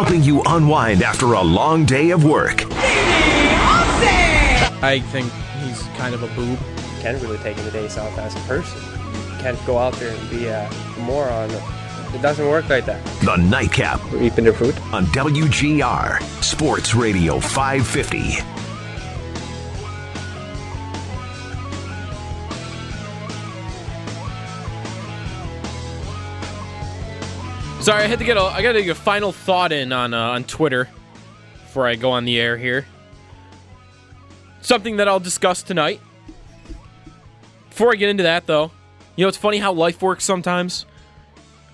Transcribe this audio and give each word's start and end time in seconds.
Helping 0.00 0.22
you 0.22 0.40
unwind 0.46 1.02
after 1.02 1.34
a 1.34 1.42
long 1.42 1.84
day 1.84 2.08
of 2.08 2.24
work. 2.24 2.64
I 4.82 5.02
think 5.12 5.30
he's 5.60 5.82
kind 5.98 6.14
of 6.14 6.22
a 6.22 6.28
boob. 6.28 6.58
can 7.00 7.20
really 7.20 7.36
take 7.36 7.58
the 7.58 7.70
days 7.70 7.98
off 7.98 8.16
as 8.16 8.34
a 8.34 8.38
person. 8.48 8.80
You 8.80 9.38
can't 9.40 9.66
go 9.66 9.76
out 9.76 9.92
there 9.96 10.16
and 10.16 10.30
be 10.30 10.46
a 10.46 10.70
moron. 11.00 11.50
It 12.14 12.22
doesn't 12.22 12.48
work 12.48 12.70
like 12.70 12.86
that. 12.86 13.04
The 13.22 13.36
Nightcap 13.36 14.02
We're 14.10 14.22
eating 14.22 14.46
the 14.46 14.54
fruit. 14.54 14.74
on 14.90 15.04
WGR 15.08 16.22
Sports 16.42 16.94
Radio 16.94 17.38
550. 17.38 18.59
Sorry, 27.90 28.04
I 28.04 28.06
had 28.06 28.20
to 28.20 28.24
get 28.24 28.36
a 28.36 28.42
I 28.42 28.62
got 28.62 28.74
to 28.74 28.84
get 28.84 28.92
a 28.92 28.94
final 28.94 29.32
thought 29.32 29.72
in 29.72 29.92
on 29.92 30.14
uh, 30.14 30.16
on 30.16 30.44
Twitter 30.44 30.88
before 31.54 31.88
I 31.88 31.96
go 31.96 32.12
on 32.12 32.24
the 32.24 32.38
air 32.38 32.56
here. 32.56 32.86
Something 34.60 34.98
that 34.98 35.08
I'll 35.08 35.18
discuss 35.18 35.64
tonight. 35.64 36.00
Before 37.68 37.90
I 37.90 37.96
get 37.96 38.08
into 38.08 38.22
that, 38.22 38.46
though, 38.46 38.70
you 39.16 39.24
know 39.24 39.28
it's 39.28 39.36
funny 39.36 39.58
how 39.58 39.72
life 39.72 40.02
works 40.02 40.22
sometimes. 40.22 40.86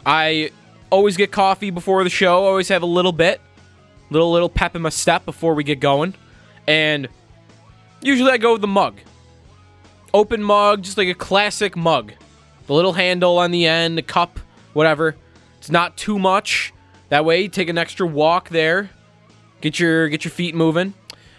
I 0.06 0.52
always 0.88 1.18
get 1.18 1.32
coffee 1.32 1.68
before 1.68 2.02
the 2.02 2.08
show. 2.08 2.46
I 2.46 2.48
always 2.48 2.70
have 2.70 2.82
a 2.82 2.86
little 2.86 3.12
bit, 3.12 3.42
little 4.08 4.32
little 4.32 4.48
pep 4.48 4.74
in 4.74 4.80
my 4.80 4.88
step 4.88 5.26
before 5.26 5.52
we 5.52 5.64
get 5.64 5.80
going, 5.80 6.14
and 6.66 7.08
usually 8.00 8.30
I 8.30 8.38
go 8.38 8.52
with 8.52 8.62
the 8.62 8.69
mug, 8.69 9.00
open 10.14 10.42
mug, 10.42 10.80
just 10.80 10.96
like 10.96 11.08
a 11.08 11.14
classic 11.14 11.76
mug, 11.76 12.14
the 12.69 12.72
little 12.72 12.94
handle 12.94 13.36
on 13.36 13.50
the 13.50 13.66
end, 13.66 13.98
the 13.98 14.02
cup, 14.02 14.41
whatever. 14.72 15.14
It's 15.67 15.70
not 15.72 15.97
too 15.97 16.20
much. 16.20 16.72
That 17.09 17.25
way, 17.25 17.48
take 17.48 17.69
an 17.69 17.77
extra 17.77 18.06
walk 18.06 18.50
there, 18.50 18.89
get 19.61 19.81
your 19.81 20.09
get 20.09 20.25
your 20.25 20.31
feet 20.31 20.55
moving. 20.55 20.95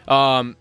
Um, 0.06 0.58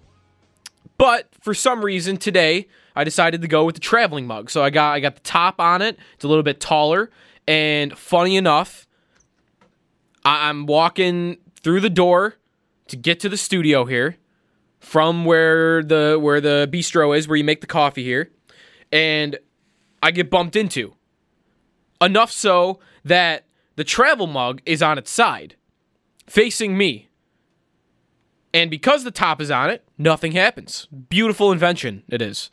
but 0.98 1.26
for 1.40 1.52
some 1.52 1.84
reason 1.84 2.16
today, 2.16 2.68
I 2.94 3.02
decided 3.02 3.42
to 3.42 3.48
go 3.48 3.64
with 3.64 3.74
the 3.74 3.80
traveling 3.80 4.24
mug. 4.24 4.50
So 4.50 4.62
I 4.62 4.70
got 4.70 4.92
I 4.92 5.00
got 5.00 5.16
the 5.16 5.20
top 5.22 5.60
on 5.60 5.82
it. 5.82 5.98
It's 6.14 6.22
a 6.22 6.28
little 6.28 6.44
bit 6.44 6.60
taller, 6.60 7.10
and 7.48 7.98
funny 7.98 8.36
enough, 8.36 8.86
I- 10.24 10.48
I'm 10.48 10.66
walking 10.66 11.38
through 11.60 11.80
the 11.80 11.90
door 11.90 12.36
to 12.86 12.96
get 12.96 13.18
to 13.18 13.28
the 13.28 13.36
studio 13.36 13.84
here 13.84 14.16
from 14.78 15.24
where 15.24 15.82
the 15.82 16.20
where 16.22 16.40
the 16.40 16.68
bistro 16.72 17.18
is, 17.18 17.26
where 17.26 17.36
you 17.36 17.42
make 17.42 17.62
the 17.62 17.66
coffee 17.66 18.04
here, 18.04 18.30
and 18.92 19.36
I 20.04 20.12
get 20.12 20.30
bumped 20.30 20.54
into. 20.54 20.94
Enough 22.00 22.30
so 22.30 22.78
that 23.04 23.45
the 23.76 23.84
travel 23.84 24.26
mug 24.26 24.60
is 24.66 24.82
on 24.82 24.98
its 24.98 25.10
side, 25.10 25.54
facing 26.26 26.76
me. 26.76 27.08
And 28.52 28.70
because 28.70 29.04
the 29.04 29.10
top 29.10 29.40
is 29.40 29.50
on 29.50 29.70
it, 29.70 29.86
nothing 29.98 30.32
happens. 30.32 30.88
Beautiful 31.08 31.52
invention 31.52 32.02
it 32.08 32.22
is. 32.22 32.50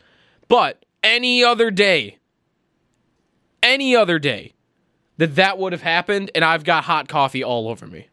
But 0.48 0.86
any 1.02 1.44
other 1.44 1.72
day, 1.72 2.18
any 3.62 3.96
other 3.96 4.20
day, 4.20 4.54
that 5.18 5.36
that 5.36 5.58
would 5.58 5.72
have 5.72 5.84
happened, 5.84 6.32
and 6.36 6.44
I've 6.44 6.64
got 6.64 6.86
hot 6.86 7.08
coffee 7.08 7.44
all 7.44 7.70
over 7.70 7.88
me. 7.88 8.10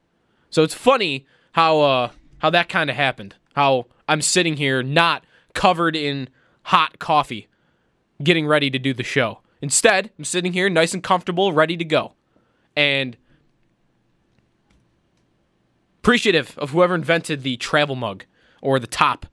So 0.50 0.62
it's 0.62 0.75
funny 0.75 1.27
how 1.53 1.81
uh 1.81 2.10
how 2.38 2.50
that 2.50 2.69
kind 2.69 2.91
of 2.91 2.97
happened. 2.97 3.34
How 3.54 3.87
I'm 4.09 4.22
sitting 4.22 4.56
here 4.56 4.82
not 4.82 5.25
covered 5.54 5.97
in 5.97 6.28
hot 6.65 6.98
coffee, 6.98 7.48
getting 8.22 8.47
ready 8.47 8.71
to 8.71 8.78
do 8.78 8.94
the 8.94 9.03
show. 9.03 9.41
Instead, 9.62 10.10
I'm 10.19 10.25
sitting 10.25 10.53
here 10.53 10.71
nice 10.71 10.94
and 10.94 11.03
comfortable, 11.03 11.53
ready 11.53 11.77
to 11.77 11.84
go. 11.84 12.15
And 12.76 13.16
appreciative 16.00 16.56
of 16.58 16.70
whoever 16.70 16.94
invented 16.94 17.42
the 17.42 17.56
travel 17.58 17.97
mug 17.97 18.25
or 18.62 18.78
the 18.78 18.86
top, 18.86 19.26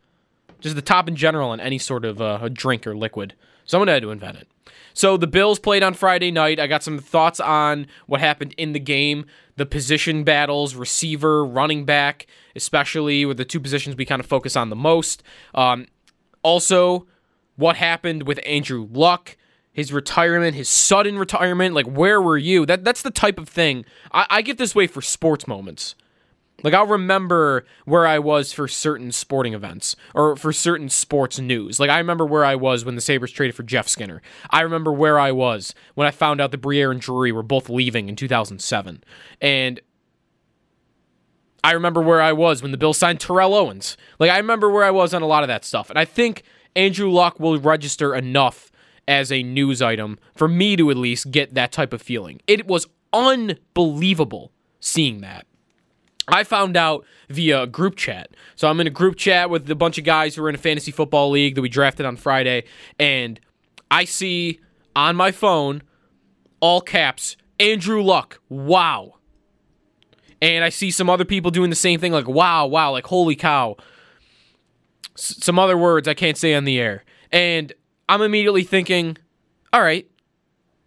just 0.59 0.75
the 0.75 0.81
top 0.81 1.07
in 1.07 1.15
general 1.15 1.53
in 1.53 1.59
any 1.59 1.77
sort 1.77 2.03
of 2.05 2.21
uh, 2.21 2.39
a 2.41 2.49
drink 2.49 2.85
or 2.85 2.95
liquid. 2.95 3.33
Someone 3.65 3.87
had 3.87 4.01
to 4.01 4.11
invent 4.11 4.37
it. 4.37 4.47
So 4.93 5.15
the 5.15 5.27
Bills 5.27 5.59
played 5.59 5.83
on 5.83 5.93
Friday 5.93 6.31
night. 6.31 6.59
I 6.59 6.67
got 6.67 6.83
some 6.83 6.97
thoughts 6.97 7.39
on 7.39 7.87
what 8.07 8.19
happened 8.19 8.55
in 8.57 8.73
the 8.73 8.79
game, 8.79 9.25
the 9.55 9.65
position 9.65 10.23
battles, 10.23 10.73
receiver, 10.73 11.45
running 11.45 11.85
back, 11.85 12.25
especially 12.55 13.23
with 13.25 13.37
the 13.37 13.45
two 13.45 13.59
positions 13.59 13.95
we 13.95 14.05
kind 14.05 14.19
of 14.19 14.25
focus 14.25 14.55
on 14.55 14.69
the 14.69 14.75
most. 14.75 15.21
Um, 15.53 15.85
also, 16.41 17.05
what 17.55 17.75
happened 17.75 18.23
with 18.23 18.39
Andrew 18.45 18.87
Luck, 18.91 19.37
his 19.77 19.93
retirement, 19.93 20.55
his 20.55 20.67
sudden 20.67 21.19
retirement. 21.19 21.75
Like, 21.75 21.85
where 21.85 22.19
were 22.19 22.37
you? 22.37 22.65
That 22.65 22.83
that's 22.83 23.03
the 23.03 23.11
type 23.11 23.37
of 23.37 23.47
thing 23.47 23.85
I, 24.11 24.25
I 24.27 24.41
get 24.41 24.57
this 24.57 24.73
way 24.73 24.87
for 24.87 25.03
sports 25.03 25.47
moments. 25.47 25.93
Like 26.63 26.73
I'll 26.73 26.87
remember 26.87 27.63
where 27.85 28.07
I 28.07 28.17
was 28.17 28.51
for 28.51 28.67
certain 28.67 29.11
sporting 29.11 29.53
events 29.53 29.95
or 30.15 30.35
for 30.35 30.51
certain 30.51 30.89
sports 30.89 31.37
news. 31.37 31.79
Like 31.79 31.91
I 31.91 31.99
remember 31.99 32.25
where 32.25 32.43
I 32.43 32.55
was 32.55 32.83
when 32.83 32.95
the 32.95 33.01
Sabres 33.01 33.31
traded 33.31 33.55
for 33.55 33.61
Jeff 33.61 33.87
Skinner. 33.87 34.23
I 34.49 34.61
remember 34.61 34.91
where 34.91 35.19
I 35.19 35.31
was 35.31 35.75
when 35.93 36.07
I 36.07 36.11
found 36.11 36.41
out 36.41 36.49
that 36.49 36.57
Briere 36.57 36.89
and 36.89 36.99
Drury 36.99 37.31
were 37.31 37.43
both 37.43 37.69
leaving 37.69 38.09
in 38.09 38.15
2007. 38.15 39.03
And 39.39 39.79
I 41.63 41.73
remember 41.73 42.01
where 42.01 42.23
I 42.23 42.33
was 42.33 42.63
when 42.63 42.71
the 42.71 42.77
Bills 42.79 42.97
signed 42.97 43.19
Terrell 43.19 43.53
Owens. 43.53 43.95
Like 44.17 44.31
I 44.31 44.37
remember 44.37 44.71
where 44.71 44.83
I 44.83 44.91
was 44.91 45.13
on 45.13 45.21
a 45.21 45.27
lot 45.27 45.43
of 45.43 45.49
that 45.49 45.63
stuff. 45.63 45.91
And 45.91 45.99
I 45.99 46.05
think 46.05 46.41
Andrew 46.75 47.11
Luck 47.11 47.39
will 47.39 47.59
register 47.59 48.15
enough 48.15 48.71
as 49.07 49.31
a 49.31 49.43
news 49.43 49.81
item 49.81 50.19
for 50.35 50.47
me 50.47 50.75
to 50.75 50.91
at 50.91 50.97
least 50.97 51.31
get 51.31 51.53
that 51.53 51.71
type 51.71 51.93
of 51.93 52.01
feeling. 52.01 52.41
It 52.47 52.67
was 52.67 52.87
unbelievable 53.13 54.51
seeing 54.79 55.21
that. 55.21 55.45
I 56.27 56.43
found 56.43 56.75
out 56.75 57.05
via 57.29 57.65
group 57.67 57.95
chat. 57.95 58.31
So 58.55 58.69
I'm 58.69 58.79
in 58.79 58.87
a 58.87 58.91
group 58.91 59.15
chat 59.15 59.49
with 59.49 59.69
a 59.69 59.75
bunch 59.75 59.97
of 59.97 60.03
guys 60.03 60.35
who 60.35 60.43
are 60.43 60.49
in 60.49 60.55
a 60.55 60.59
fantasy 60.59 60.91
football 60.91 61.29
league 61.29 61.55
that 61.55 61.61
we 61.61 61.69
drafted 61.69 62.05
on 62.05 62.17
Friday, 62.17 62.65
and 62.99 63.39
I 63.89 64.03
see 64.03 64.59
on 64.95 65.15
my 65.15 65.31
phone, 65.31 65.83
all 66.59 66.81
caps, 66.81 67.37
Andrew 67.59 68.01
Luck. 68.03 68.41
Wow. 68.49 69.13
And 70.41 70.63
I 70.63 70.69
see 70.69 70.91
some 70.91 71.09
other 71.09 71.25
people 71.25 71.49
doing 71.49 71.69
the 71.69 71.75
same 71.75 71.99
thing, 71.99 72.11
like 72.11 72.27
wow, 72.27 72.67
wow, 72.67 72.91
like 72.91 73.07
holy 73.07 73.35
cow. 73.35 73.77
S- 75.17 75.37
some 75.39 75.57
other 75.57 75.77
words 75.77 76.07
I 76.07 76.13
can't 76.13 76.37
say 76.37 76.53
on 76.53 76.65
the 76.65 76.79
air. 76.79 77.03
And 77.31 77.73
I'm 78.09 78.21
immediately 78.21 78.63
thinking, 78.63 79.17
all 79.73 79.81
right, 79.81 80.09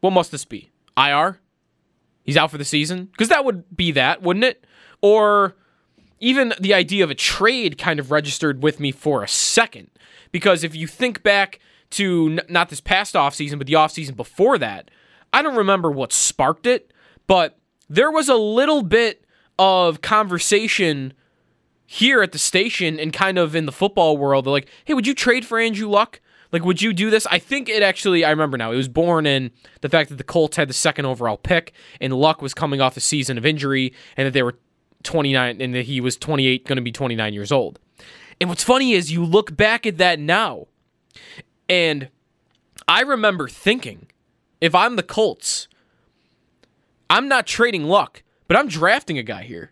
what 0.00 0.12
must 0.12 0.30
this 0.30 0.44
be? 0.44 0.70
IR? 0.96 1.38
He's 2.22 2.36
out 2.36 2.50
for 2.50 2.58
the 2.58 2.64
season? 2.64 3.06
Because 3.06 3.28
that 3.28 3.44
would 3.44 3.76
be 3.76 3.92
that, 3.92 4.22
wouldn't 4.22 4.44
it? 4.44 4.64
Or 5.00 5.56
even 6.20 6.54
the 6.60 6.74
idea 6.74 7.04
of 7.04 7.10
a 7.10 7.14
trade 7.14 7.78
kind 7.78 7.98
of 7.98 8.10
registered 8.10 8.62
with 8.62 8.78
me 8.80 8.92
for 8.92 9.22
a 9.22 9.28
second. 9.28 9.90
Because 10.32 10.62
if 10.62 10.74
you 10.74 10.86
think 10.86 11.22
back 11.22 11.58
to 11.90 12.38
n- 12.38 12.40
not 12.48 12.68
this 12.68 12.80
past 12.80 13.14
offseason, 13.14 13.58
but 13.58 13.66
the 13.66 13.72
offseason 13.72 14.16
before 14.16 14.58
that, 14.58 14.90
I 15.32 15.42
don't 15.42 15.56
remember 15.56 15.90
what 15.90 16.12
sparked 16.12 16.66
it, 16.66 16.92
but 17.26 17.58
there 17.88 18.10
was 18.10 18.28
a 18.28 18.36
little 18.36 18.82
bit 18.82 19.24
of 19.58 20.00
conversation 20.00 21.12
here 21.86 22.22
at 22.22 22.32
the 22.32 22.38
station 22.38 23.00
and 23.00 23.12
kind 23.12 23.38
of 23.38 23.56
in 23.56 23.66
the 23.66 23.72
football 23.72 24.16
world. 24.16 24.44
They're 24.44 24.52
like, 24.52 24.68
hey, 24.84 24.94
would 24.94 25.06
you 25.06 25.14
trade 25.14 25.44
for 25.44 25.58
Andrew 25.58 25.88
Luck? 25.88 26.20
Like, 26.52 26.64
would 26.64 26.82
you 26.82 26.92
do 26.92 27.10
this? 27.10 27.26
I 27.30 27.38
think 27.38 27.68
it 27.68 27.82
actually, 27.82 28.24
I 28.24 28.30
remember 28.30 28.56
now, 28.56 28.72
it 28.72 28.76
was 28.76 28.88
born 28.88 29.26
in 29.26 29.52
the 29.82 29.88
fact 29.88 30.10
that 30.10 30.16
the 30.16 30.24
Colts 30.24 30.56
had 30.56 30.68
the 30.68 30.74
second 30.74 31.06
overall 31.06 31.36
pick 31.36 31.72
and 32.00 32.12
Luck 32.12 32.42
was 32.42 32.54
coming 32.54 32.80
off 32.80 32.96
a 32.96 33.00
season 33.00 33.38
of 33.38 33.46
injury 33.46 33.94
and 34.16 34.26
that 34.26 34.32
they 34.32 34.42
were 34.42 34.58
29 35.04 35.60
and 35.60 35.74
that 35.74 35.86
he 35.86 36.00
was 36.00 36.16
28, 36.16 36.66
going 36.66 36.76
to 36.76 36.82
be 36.82 36.92
29 36.92 37.32
years 37.32 37.52
old. 37.52 37.78
And 38.40 38.48
what's 38.48 38.64
funny 38.64 38.92
is 38.92 39.12
you 39.12 39.24
look 39.24 39.56
back 39.56 39.86
at 39.86 39.98
that 39.98 40.18
now 40.18 40.66
and 41.68 42.08
I 42.88 43.02
remember 43.02 43.46
thinking, 43.46 44.08
if 44.60 44.74
I'm 44.74 44.96
the 44.96 45.04
Colts, 45.04 45.68
I'm 47.08 47.28
not 47.28 47.46
trading 47.46 47.84
Luck, 47.84 48.24
but 48.48 48.56
I'm 48.56 48.66
drafting 48.66 49.18
a 49.18 49.22
guy 49.22 49.44
here. 49.44 49.70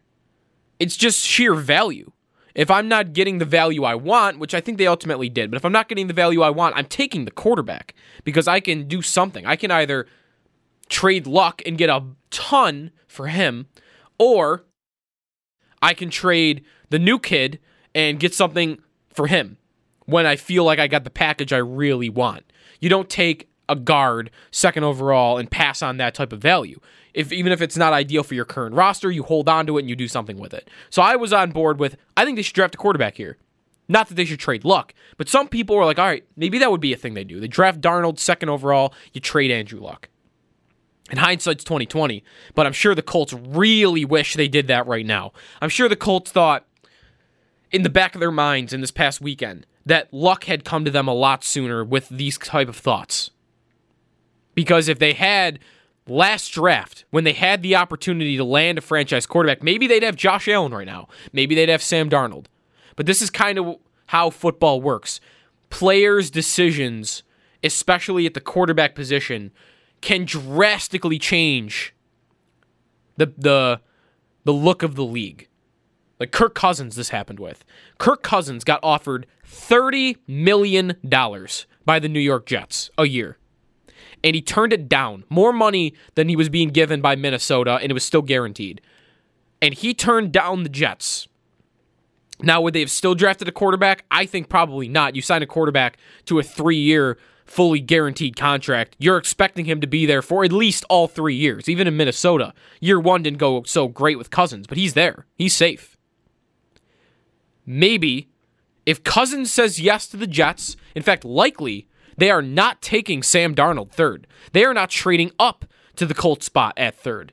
It's 0.78 0.96
just 0.96 1.26
sheer 1.26 1.54
value. 1.54 2.12
If 2.54 2.70
I'm 2.70 2.88
not 2.88 3.12
getting 3.12 3.38
the 3.38 3.44
value 3.44 3.84
I 3.84 3.94
want, 3.94 4.38
which 4.38 4.54
I 4.54 4.60
think 4.60 4.78
they 4.78 4.86
ultimately 4.86 5.28
did, 5.28 5.50
but 5.50 5.56
if 5.56 5.64
I'm 5.64 5.72
not 5.72 5.88
getting 5.88 6.06
the 6.06 6.14
value 6.14 6.42
I 6.42 6.50
want, 6.50 6.76
I'm 6.76 6.86
taking 6.86 7.24
the 7.24 7.30
quarterback 7.30 7.94
because 8.24 8.48
I 8.48 8.60
can 8.60 8.88
do 8.88 9.02
something. 9.02 9.46
I 9.46 9.56
can 9.56 9.70
either 9.70 10.06
trade 10.88 11.26
luck 11.26 11.62
and 11.66 11.78
get 11.78 11.90
a 11.90 12.04
ton 12.30 12.90
for 13.06 13.28
him, 13.28 13.66
or 14.18 14.64
I 15.80 15.94
can 15.94 16.10
trade 16.10 16.64
the 16.90 16.98
new 16.98 17.18
kid 17.18 17.60
and 17.94 18.18
get 18.18 18.34
something 18.34 18.78
for 19.10 19.26
him 19.26 19.58
when 20.06 20.26
I 20.26 20.36
feel 20.36 20.64
like 20.64 20.78
I 20.78 20.86
got 20.86 21.04
the 21.04 21.10
package 21.10 21.52
I 21.52 21.58
really 21.58 22.08
want. 22.08 22.44
You 22.80 22.88
don't 22.88 23.08
take 23.08 23.48
a 23.68 23.76
guard 23.76 24.30
second 24.50 24.84
overall 24.84 25.38
and 25.38 25.50
pass 25.50 25.82
on 25.82 25.98
that 25.98 26.14
type 26.14 26.32
of 26.32 26.40
value. 26.40 26.80
If 27.18 27.32
even 27.32 27.50
if 27.50 27.60
it's 27.60 27.76
not 27.76 27.92
ideal 27.92 28.22
for 28.22 28.34
your 28.34 28.44
current 28.44 28.76
roster, 28.76 29.10
you 29.10 29.24
hold 29.24 29.48
on 29.48 29.66
to 29.66 29.76
it 29.76 29.80
and 29.80 29.90
you 29.90 29.96
do 29.96 30.06
something 30.06 30.38
with 30.38 30.54
it. 30.54 30.70
So 30.88 31.02
I 31.02 31.16
was 31.16 31.32
on 31.32 31.50
board 31.50 31.80
with 31.80 31.96
I 32.16 32.24
think 32.24 32.36
they 32.36 32.42
should 32.42 32.54
draft 32.54 32.76
a 32.76 32.78
quarterback 32.78 33.16
here. 33.16 33.38
Not 33.88 34.06
that 34.06 34.14
they 34.14 34.24
should 34.24 34.38
trade 34.38 34.64
Luck, 34.64 34.94
but 35.16 35.28
some 35.28 35.48
people 35.48 35.74
were 35.74 35.84
like, 35.84 35.98
all 35.98 36.06
right, 36.06 36.24
maybe 36.36 36.58
that 36.58 36.70
would 36.70 36.80
be 36.80 36.92
a 36.92 36.96
thing 36.96 37.14
they 37.14 37.24
do. 37.24 37.40
They 37.40 37.48
draft 37.48 37.80
Darnold 37.80 38.20
second 38.20 38.50
overall, 38.50 38.94
you 39.12 39.20
trade 39.20 39.50
Andrew 39.50 39.80
Luck. 39.80 40.10
In 41.10 41.18
hindsight's 41.18 41.64
2020, 41.64 42.22
but 42.54 42.66
I'm 42.66 42.72
sure 42.72 42.94
the 42.94 43.02
Colts 43.02 43.32
really 43.32 44.04
wish 44.04 44.34
they 44.34 44.46
did 44.46 44.68
that 44.68 44.86
right 44.86 45.06
now. 45.06 45.32
I'm 45.60 45.70
sure 45.70 45.88
the 45.88 45.96
Colts 45.96 46.30
thought 46.30 46.66
in 47.72 47.82
the 47.82 47.90
back 47.90 48.14
of 48.14 48.20
their 48.20 48.30
minds 48.30 48.72
in 48.72 48.80
this 48.80 48.92
past 48.92 49.20
weekend 49.20 49.66
that 49.86 50.12
luck 50.12 50.44
had 50.44 50.64
come 50.64 50.84
to 50.84 50.90
them 50.90 51.08
a 51.08 51.14
lot 51.14 51.42
sooner 51.42 51.82
with 51.82 52.10
these 52.10 52.38
type 52.38 52.68
of 52.68 52.76
thoughts. 52.76 53.30
Because 54.54 54.86
if 54.86 55.00
they 55.00 55.14
had 55.14 55.58
last 56.10 56.48
draft, 56.48 57.04
when 57.10 57.24
they 57.24 57.32
had 57.32 57.62
the 57.62 57.76
opportunity 57.76 58.36
to 58.36 58.44
land 58.44 58.78
a 58.78 58.80
franchise 58.80 59.26
quarterback, 59.26 59.62
maybe 59.62 59.86
they'd 59.86 60.02
have 60.02 60.16
Josh 60.16 60.48
Allen 60.48 60.72
right 60.72 60.86
now. 60.86 61.08
Maybe 61.32 61.54
they'd 61.54 61.68
have 61.68 61.82
Sam 61.82 62.10
Darnold. 62.10 62.46
But 62.96 63.06
this 63.06 63.22
is 63.22 63.30
kind 63.30 63.58
of 63.58 63.76
how 64.06 64.30
football 64.30 64.80
works. 64.80 65.20
Players' 65.70 66.30
decisions, 66.30 67.22
especially 67.62 68.26
at 68.26 68.34
the 68.34 68.40
quarterback 68.40 68.94
position, 68.94 69.52
can 70.00 70.24
drastically 70.24 71.18
change 71.18 71.94
the 73.16 73.32
the 73.36 73.80
the 74.44 74.52
look 74.52 74.82
of 74.82 74.94
the 74.94 75.04
league. 75.04 75.48
Like 76.18 76.32
Kirk 76.32 76.54
Cousins, 76.54 76.96
this 76.96 77.10
happened 77.10 77.38
with. 77.38 77.64
Kirk 77.98 78.22
Cousins 78.22 78.64
got 78.64 78.80
offered 78.82 79.26
$30 79.46 80.16
million 80.26 80.96
by 81.84 81.98
the 81.98 82.08
New 82.08 82.20
York 82.20 82.46
Jets 82.46 82.90
a 82.98 83.06
year. 83.06 83.38
And 84.24 84.34
he 84.34 84.42
turned 84.42 84.72
it 84.72 84.88
down. 84.88 85.24
More 85.28 85.52
money 85.52 85.94
than 86.14 86.28
he 86.28 86.36
was 86.36 86.48
being 86.48 86.70
given 86.70 87.00
by 87.00 87.16
Minnesota, 87.16 87.78
and 87.80 87.90
it 87.90 87.94
was 87.94 88.04
still 88.04 88.22
guaranteed. 88.22 88.80
And 89.62 89.74
he 89.74 89.94
turned 89.94 90.32
down 90.32 90.62
the 90.62 90.68
Jets. 90.68 91.28
Now, 92.40 92.60
would 92.60 92.74
they 92.74 92.80
have 92.80 92.90
still 92.90 93.14
drafted 93.14 93.48
a 93.48 93.52
quarterback? 93.52 94.04
I 94.10 94.26
think 94.26 94.48
probably 94.48 94.88
not. 94.88 95.16
You 95.16 95.22
sign 95.22 95.42
a 95.42 95.46
quarterback 95.46 95.98
to 96.26 96.38
a 96.38 96.42
three 96.42 96.76
year, 96.76 97.18
fully 97.44 97.80
guaranteed 97.80 98.36
contract. 98.36 98.94
You're 98.98 99.16
expecting 99.16 99.64
him 99.64 99.80
to 99.80 99.86
be 99.88 100.06
there 100.06 100.22
for 100.22 100.44
at 100.44 100.52
least 100.52 100.84
all 100.88 101.08
three 101.08 101.34
years. 101.34 101.68
Even 101.68 101.88
in 101.88 101.96
Minnesota, 101.96 102.54
year 102.80 103.00
one 103.00 103.22
didn't 103.22 103.38
go 103.38 103.64
so 103.64 103.88
great 103.88 104.18
with 104.18 104.30
Cousins, 104.30 104.66
but 104.68 104.78
he's 104.78 104.94
there. 104.94 105.26
He's 105.36 105.54
safe 105.54 105.98
maybe 107.68 108.30
if 108.86 109.04
Cousins 109.04 109.52
says 109.52 109.78
yes 109.78 110.08
to 110.08 110.16
the 110.16 110.26
Jets, 110.26 110.76
in 110.94 111.02
fact, 111.02 111.24
likely, 111.24 111.86
they 112.18 112.30
are 112.30 112.42
not 112.42 112.82
taking 112.82 113.22
Sam 113.22 113.54
Darnold 113.54 113.90
third. 113.90 114.26
They 114.52 114.64
are 114.64 114.74
not 114.74 114.90
trading 114.90 115.32
up 115.38 115.64
to 115.96 116.04
the 116.04 116.14
Colts 116.14 116.46
spot 116.46 116.74
at 116.76 116.94
third. 116.94 117.32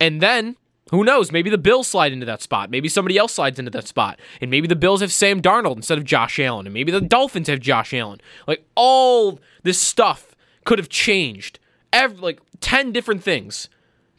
And 0.00 0.20
then, 0.20 0.56
who 0.90 1.04
knows? 1.04 1.32
Maybe 1.32 1.50
the 1.50 1.58
Bills 1.58 1.88
slide 1.88 2.12
into 2.12 2.26
that 2.26 2.42
spot. 2.42 2.70
Maybe 2.70 2.88
somebody 2.88 3.18
else 3.18 3.34
slides 3.34 3.58
into 3.58 3.70
that 3.72 3.88
spot. 3.88 4.20
And 4.40 4.50
maybe 4.50 4.68
the 4.68 4.76
Bills 4.76 5.00
have 5.00 5.12
Sam 5.12 5.40
Darnold 5.40 5.76
instead 5.76 5.98
of 5.98 6.04
Josh 6.04 6.38
Allen. 6.38 6.66
And 6.66 6.74
maybe 6.74 6.92
the 6.92 7.00
Dolphins 7.00 7.48
have 7.48 7.60
Josh 7.60 7.92
Allen. 7.92 8.20
Like, 8.46 8.66
all 8.74 9.40
this 9.62 9.80
stuff 9.80 10.36
could 10.64 10.78
have 10.78 10.88
changed. 10.88 11.58
Every, 11.92 12.18
like, 12.18 12.40
10 12.60 12.92
different 12.92 13.22
things 13.22 13.68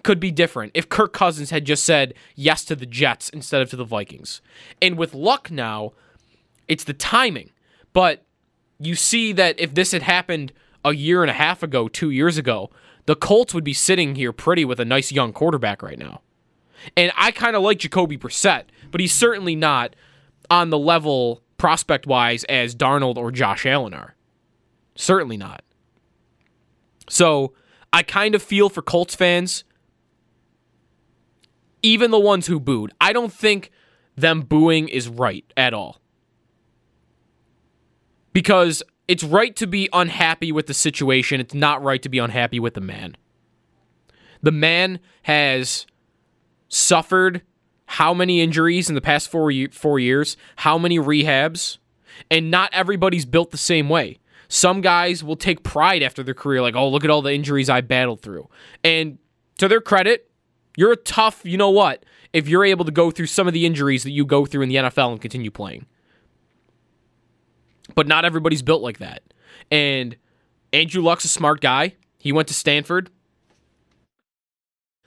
could 0.04 0.20
be 0.20 0.32
different 0.32 0.72
if 0.76 0.88
Kirk 0.88 1.14
Cousins 1.14 1.50
had 1.50 1.66
just 1.66 1.84
said 1.84 2.14
yes 2.36 2.64
to 2.66 2.76
the 2.76 2.86
Jets 2.86 3.30
instead 3.30 3.62
of 3.62 3.70
to 3.72 3.76
the 3.76 3.84
Vikings. 3.84 4.42
And 4.82 4.98
with 4.98 5.14
luck 5.14 5.50
now, 5.50 5.94
it's 6.68 6.84
the 6.84 6.94
timing. 6.94 7.52
But 7.92 8.24
you 8.80 8.96
see 8.96 9.32
that 9.34 9.60
if 9.60 9.74
this 9.74 9.92
had 9.92 10.04
happened 10.04 10.54
a 10.84 10.94
year 10.94 11.24
and 11.24 11.32
a 11.32 11.36
half 11.36 11.64
ago, 11.64 11.88
two 11.88 12.10
years 12.10 12.38
ago, 12.38 12.70
the 13.06 13.16
Colts 13.16 13.54
would 13.54 13.64
be 13.64 13.74
sitting 13.74 14.16
here 14.16 14.32
pretty 14.32 14.66
with 14.66 14.80
a 14.80 14.86
nice 14.86 15.12
young 15.12 15.34
quarterback 15.34 15.82
right 15.82 15.98
now. 15.98 16.22
And 16.96 17.12
I 17.18 17.32
kind 17.32 17.56
of 17.56 17.64
like 17.64 17.80
Jacoby 17.80 18.18
Brissett, 18.18 18.66
but 18.92 19.02
he's 19.02 19.14
certainly 19.14 19.56
not 19.56 19.96
on 20.50 20.70
the 20.70 20.78
level 20.78 21.42
prospect 21.58 22.06
wise 22.06 22.44
as 22.46 22.76
Darnold 22.76 23.18
or 23.18 23.32
Josh 23.32 23.66
Allen 23.66 23.94
are. 23.94 24.16
Certainly 24.96 25.38
not. 25.38 25.64
So 27.10 27.54
I 27.92 28.04
kind 28.04 28.36
of 28.36 28.44
feel 28.44 28.70
for 28.70 28.82
Colts 28.82 29.16
fans 29.16 29.64
even 31.82 32.10
the 32.10 32.20
ones 32.20 32.48
who 32.48 32.60
booed. 32.60 32.92
I 33.00 33.14
don't 33.14 33.32
think 33.32 33.72
them 34.16 34.42
booing 34.42 34.88
is 34.88 35.08
right 35.08 35.46
at 35.56 35.74
all. 35.74 36.02
Because 38.36 38.84
it's 39.08 39.24
right 39.24 39.56
to 39.56 39.66
be 39.66 39.88
unhappy 39.94 40.52
with 40.52 40.68
the 40.68 40.74
situation, 40.74 41.40
it's 41.40 41.54
not 41.54 41.82
right 41.82 42.02
to 42.02 42.10
be 42.10 42.20
unhappy 42.20 42.60
with 42.60 42.74
the 42.74 42.82
man. 42.82 43.16
The 44.42 44.52
man 44.52 45.00
has 45.22 45.88
suffered 46.68 47.44
how 47.86 48.14
many 48.14 48.42
injuries 48.42 48.90
in 48.90 48.96
the 48.96 49.00
past 49.00 49.32
four, 49.32 49.54
four 49.72 50.00
years, 50.00 50.36
how 50.58 50.78
many 50.78 51.00
rehabs, 51.00 51.78
and 52.30 52.52
not 52.52 52.70
everybody's 52.74 53.24
built 53.24 53.52
the 53.52 53.58
same 53.58 53.88
way. 53.88 54.20
Some 54.50 54.82
guys 54.82 55.24
will 55.24 55.38
take 55.38 55.64
pride 55.64 56.04
after 56.04 56.22
their 56.22 56.34
career, 56.34 56.62
like, 56.62 56.76
oh, 56.76 56.90
look 56.90 57.06
at 57.06 57.10
all 57.10 57.22
the 57.22 57.32
injuries 57.32 57.70
I 57.70 57.80
battled 57.80 58.20
through. 58.20 58.50
And 58.84 59.18
to 59.60 59.70
their 59.70 59.80
credit, 59.80 60.30
you're 60.76 60.92
a 60.92 60.98
tough, 60.98 61.40
you 61.46 61.58
know 61.58 61.70
what, 61.70 62.04
if 62.34 62.50
you're 62.50 62.66
able 62.66 62.84
to 62.84 62.92
go 62.92 63.12
through 63.12 63.28
some 63.28 63.48
of 63.48 63.54
the 63.54 63.66
injuries 63.66 64.04
that 64.04 64.12
you 64.12 64.26
go 64.26 64.46
through 64.46 64.64
in 64.64 64.68
the 64.68 64.76
NFL 64.76 65.14
and 65.14 65.22
continue 65.22 65.52
playing. 65.52 65.86
But 67.94 68.08
not 68.08 68.26
everybody's 68.26 68.62
built 68.62 68.82
like 68.82 68.98
that. 69.00 69.22
And 69.70 70.18
Andrew 70.74 71.02
Luck's 71.02 71.26
a 71.26 71.30
smart 71.30 71.62
guy. 71.62 71.96
He 72.18 72.32
went 72.32 72.48
to 72.48 72.54
Stanford. 72.54 73.10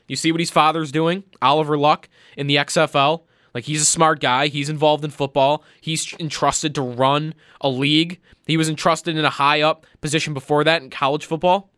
You 0.06 0.16
see 0.16 0.32
what 0.32 0.40
his 0.40 0.50
father's 0.50 0.92
doing, 0.92 1.24
Oliver 1.42 1.76
Luck, 1.76 2.08
in 2.36 2.46
the 2.46 2.56
XFL. 2.56 3.24
Like 3.52 3.64
he's 3.64 3.82
a 3.82 3.86
smart 3.86 4.20
guy. 4.20 4.46
He's 4.46 4.70
involved 4.70 5.04
in 5.04 5.10
football. 5.10 5.64
He's 5.80 6.14
entrusted 6.20 6.74
to 6.76 6.82
run 6.82 7.34
a 7.60 7.68
league. 7.68 8.20
He 8.46 8.56
was 8.56 8.68
entrusted 8.68 9.16
in 9.16 9.24
a 9.24 9.30
high 9.30 9.60
up 9.60 9.84
position 10.00 10.32
before 10.32 10.64
that 10.64 10.80
in 10.82 10.90
college 10.90 11.26
football. 11.26 11.70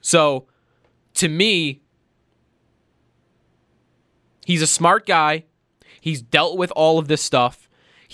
So, 0.00 0.46
to 1.14 1.28
me, 1.28 1.80
He's 4.44 4.62
a 4.62 4.66
smart 4.66 5.06
guy. 5.06 5.44
He's 6.00 6.20
dealt 6.20 6.58
with 6.58 6.70
all 6.76 6.98
of 6.98 7.08
this 7.08 7.22
stuff. 7.22 7.63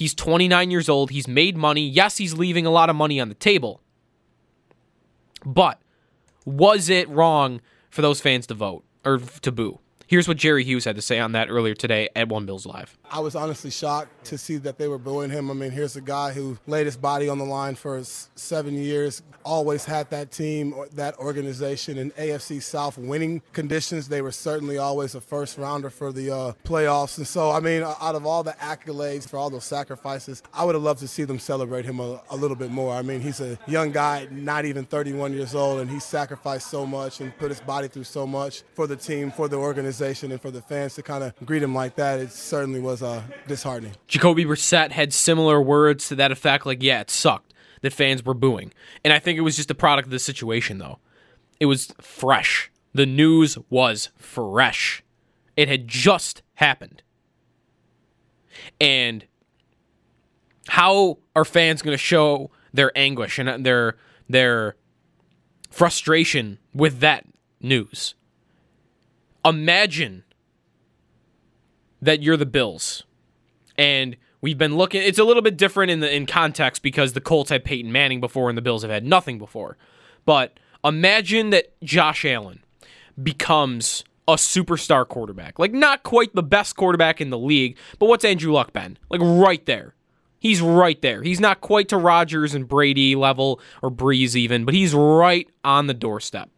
He's 0.00 0.14
29 0.14 0.70
years 0.70 0.88
old. 0.88 1.10
He's 1.10 1.28
made 1.28 1.58
money. 1.58 1.86
Yes, 1.86 2.16
he's 2.16 2.32
leaving 2.32 2.64
a 2.64 2.70
lot 2.70 2.88
of 2.88 2.96
money 2.96 3.20
on 3.20 3.28
the 3.28 3.34
table. 3.34 3.82
But 5.44 5.78
was 6.46 6.88
it 6.88 7.06
wrong 7.10 7.60
for 7.90 8.00
those 8.00 8.18
fans 8.18 8.46
to 8.46 8.54
vote 8.54 8.82
or 9.04 9.18
to 9.18 9.52
boo? 9.52 9.78
Here's 10.10 10.26
what 10.26 10.38
Jerry 10.38 10.64
Hughes 10.64 10.86
had 10.86 10.96
to 10.96 11.02
say 11.02 11.20
on 11.20 11.30
that 11.32 11.48
earlier 11.50 11.76
today 11.76 12.08
at 12.16 12.28
One 12.28 12.44
Bills 12.44 12.66
Live. 12.66 12.98
I 13.12 13.20
was 13.20 13.36
honestly 13.36 13.70
shocked 13.70 14.24
to 14.24 14.38
see 14.38 14.56
that 14.56 14.76
they 14.76 14.88
were 14.88 14.98
booing 14.98 15.30
him. 15.30 15.52
I 15.52 15.54
mean, 15.54 15.70
here's 15.70 15.94
a 15.94 16.00
guy 16.00 16.32
who 16.32 16.58
laid 16.66 16.86
his 16.86 16.96
body 16.96 17.28
on 17.28 17.38
the 17.38 17.44
line 17.44 17.76
for 17.76 18.02
seven 18.02 18.74
years, 18.74 19.22
always 19.44 19.84
had 19.84 20.10
that 20.10 20.32
team, 20.32 20.74
that 20.94 21.16
organization 21.18 21.96
in 21.96 22.10
AFC 22.12 22.60
South 22.60 22.98
winning 22.98 23.40
conditions. 23.52 24.08
They 24.08 24.20
were 24.20 24.32
certainly 24.32 24.78
always 24.78 25.14
a 25.14 25.20
first 25.20 25.56
rounder 25.56 25.90
for 25.90 26.10
the 26.10 26.34
uh, 26.34 26.52
playoffs. 26.64 27.16
And 27.18 27.26
so, 27.26 27.52
I 27.52 27.60
mean, 27.60 27.84
out 27.84 28.16
of 28.16 28.26
all 28.26 28.42
the 28.42 28.54
accolades 28.54 29.28
for 29.28 29.36
all 29.36 29.48
those 29.48 29.64
sacrifices, 29.64 30.42
I 30.52 30.64
would 30.64 30.74
have 30.74 30.82
loved 30.82 30.98
to 31.00 31.08
see 31.08 31.22
them 31.22 31.38
celebrate 31.38 31.84
him 31.84 32.00
a, 32.00 32.20
a 32.30 32.36
little 32.36 32.56
bit 32.56 32.72
more. 32.72 32.94
I 32.94 33.02
mean, 33.02 33.20
he's 33.20 33.40
a 33.40 33.56
young 33.68 33.92
guy, 33.92 34.26
not 34.32 34.64
even 34.64 34.86
31 34.86 35.34
years 35.34 35.54
old, 35.54 35.78
and 35.80 35.88
he 35.88 36.00
sacrificed 36.00 36.68
so 36.68 36.84
much 36.84 37.20
and 37.20 37.36
put 37.38 37.50
his 37.50 37.60
body 37.60 37.86
through 37.86 38.04
so 38.04 38.26
much 38.26 38.64
for 38.74 38.88
the 38.88 38.96
team, 38.96 39.30
for 39.30 39.46
the 39.46 39.56
organization, 39.56 39.99
and 40.00 40.40
for 40.40 40.50
the 40.50 40.62
fans 40.62 40.94
to 40.94 41.02
kind 41.02 41.22
of 41.22 41.34
greet 41.44 41.62
him 41.62 41.74
like 41.74 41.96
that. 41.96 42.20
It 42.20 42.32
certainly 42.32 42.80
was 42.80 43.02
uh, 43.02 43.22
disheartening. 43.46 43.92
Jacoby 44.08 44.44
Brissett 44.44 44.92
had 44.92 45.12
similar 45.12 45.60
words 45.60 46.08
to 46.08 46.14
that 46.16 46.32
effect, 46.32 46.66
like, 46.66 46.82
yeah, 46.82 47.00
it 47.00 47.10
sucked 47.10 47.52
that 47.82 47.92
fans 47.92 48.24
were 48.24 48.34
booing. 48.34 48.72
And 49.04 49.12
I 49.12 49.18
think 49.18 49.38
it 49.38 49.42
was 49.42 49.56
just 49.56 49.70
a 49.70 49.74
product 49.74 50.06
of 50.06 50.12
the 50.12 50.18
situation, 50.18 50.78
though. 50.78 50.98
It 51.58 51.66
was 51.66 51.92
fresh. 52.00 52.70
The 52.94 53.06
news 53.06 53.58
was 53.68 54.10
fresh. 54.16 55.02
It 55.56 55.68
had 55.68 55.86
just 55.86 56.42
happened. 56.54 57.02
And 58.80 59.26
how 60.68 61.18
are 61.34 61.44
fans 61.44 61.82
going 61.82 61.94
to 61.94 61.98
show 61.98 62.50
their 62.72 62.96
anguish 62.96 63.38
and 63.38 63.64
their 63.64 63.96
their 64.28 64.76
frustration 65.70 66.58
with 66.74 67.00
that 67.00 67.26
news? 67.60 68.14
Imagine 69.44 70.24
that 72.02 72.22
you're 72.22 72.36
the 72.36 72.46
Bills. 72.46 73.04
And 73.76 74.16
we've 74.40 74.58
been 74.58 74.76
looking 74.76 75.02
it's 75.02 75.18
a 75.18 75.24
little 75.24 75.42
bit 75.42 75.56
different 75.56 75.90
in 75.90 76.00
the 76.00 76.14
in 76.14 76.26
context 76.26 76.82
because 76.82 77.12
the 77.12 77.20
Colts 77.20 77.50
had 77.50 77.64
Peyton 77.64 77.92
Manning 77.92 78.20
before 78.20 78.48
and 78.48 78.58
the 78.58 78.62
Bills 78.62 78.82
have 78.82 78.90
had 78.90 79.04
nothing 79.04 79.38
before. 79.38 79.76
But 80.24 80.58
imagine 80.84 81.50
that 81.50 81.80
Josh 81.82 82.24
Allen 82.24 82.62
becomes 83.22 84.04
a 84.28 84.34
superstar 84.34 85.06
quarterback. 85.06 85.58
Like, 85.58 85.72
not 85.72 86.02
quite 86.02 86.34
the 86.34 86.42
best 86.42 86.76
quarterback 86.76 87.20
in 87.20 87.30
the 87.30 87.38
league, 87.38 87.76
but 87.98 88.06
what's 88.06 88.24
Andrew 88.24 88.52
Luck 88.52 88.72
been? 88.72 88.98
Like, 89.08 89.20
right 89.22 89.64
there. 89.66 89.94
He's 90.38 90.62
right 90.62 91.00
there. 91.02 91.22
He's 91.22 91.40
not 91.40 91.60
quite 91.60 91.88
to 91.88 91.98
Rodgers 91.98 92.54
and 92.54 92.66
Brady 92.66 93.14
level 93.14 93.60
or 93.82 93.90
Brees 93.90 94.34
even, 94.36 94.64
but 94.64 94.72
he's 94.72 94.94
right 94.94 95.48
on 95.64 95.86
the 95.86 95.94
doorstep. 95.94 96.48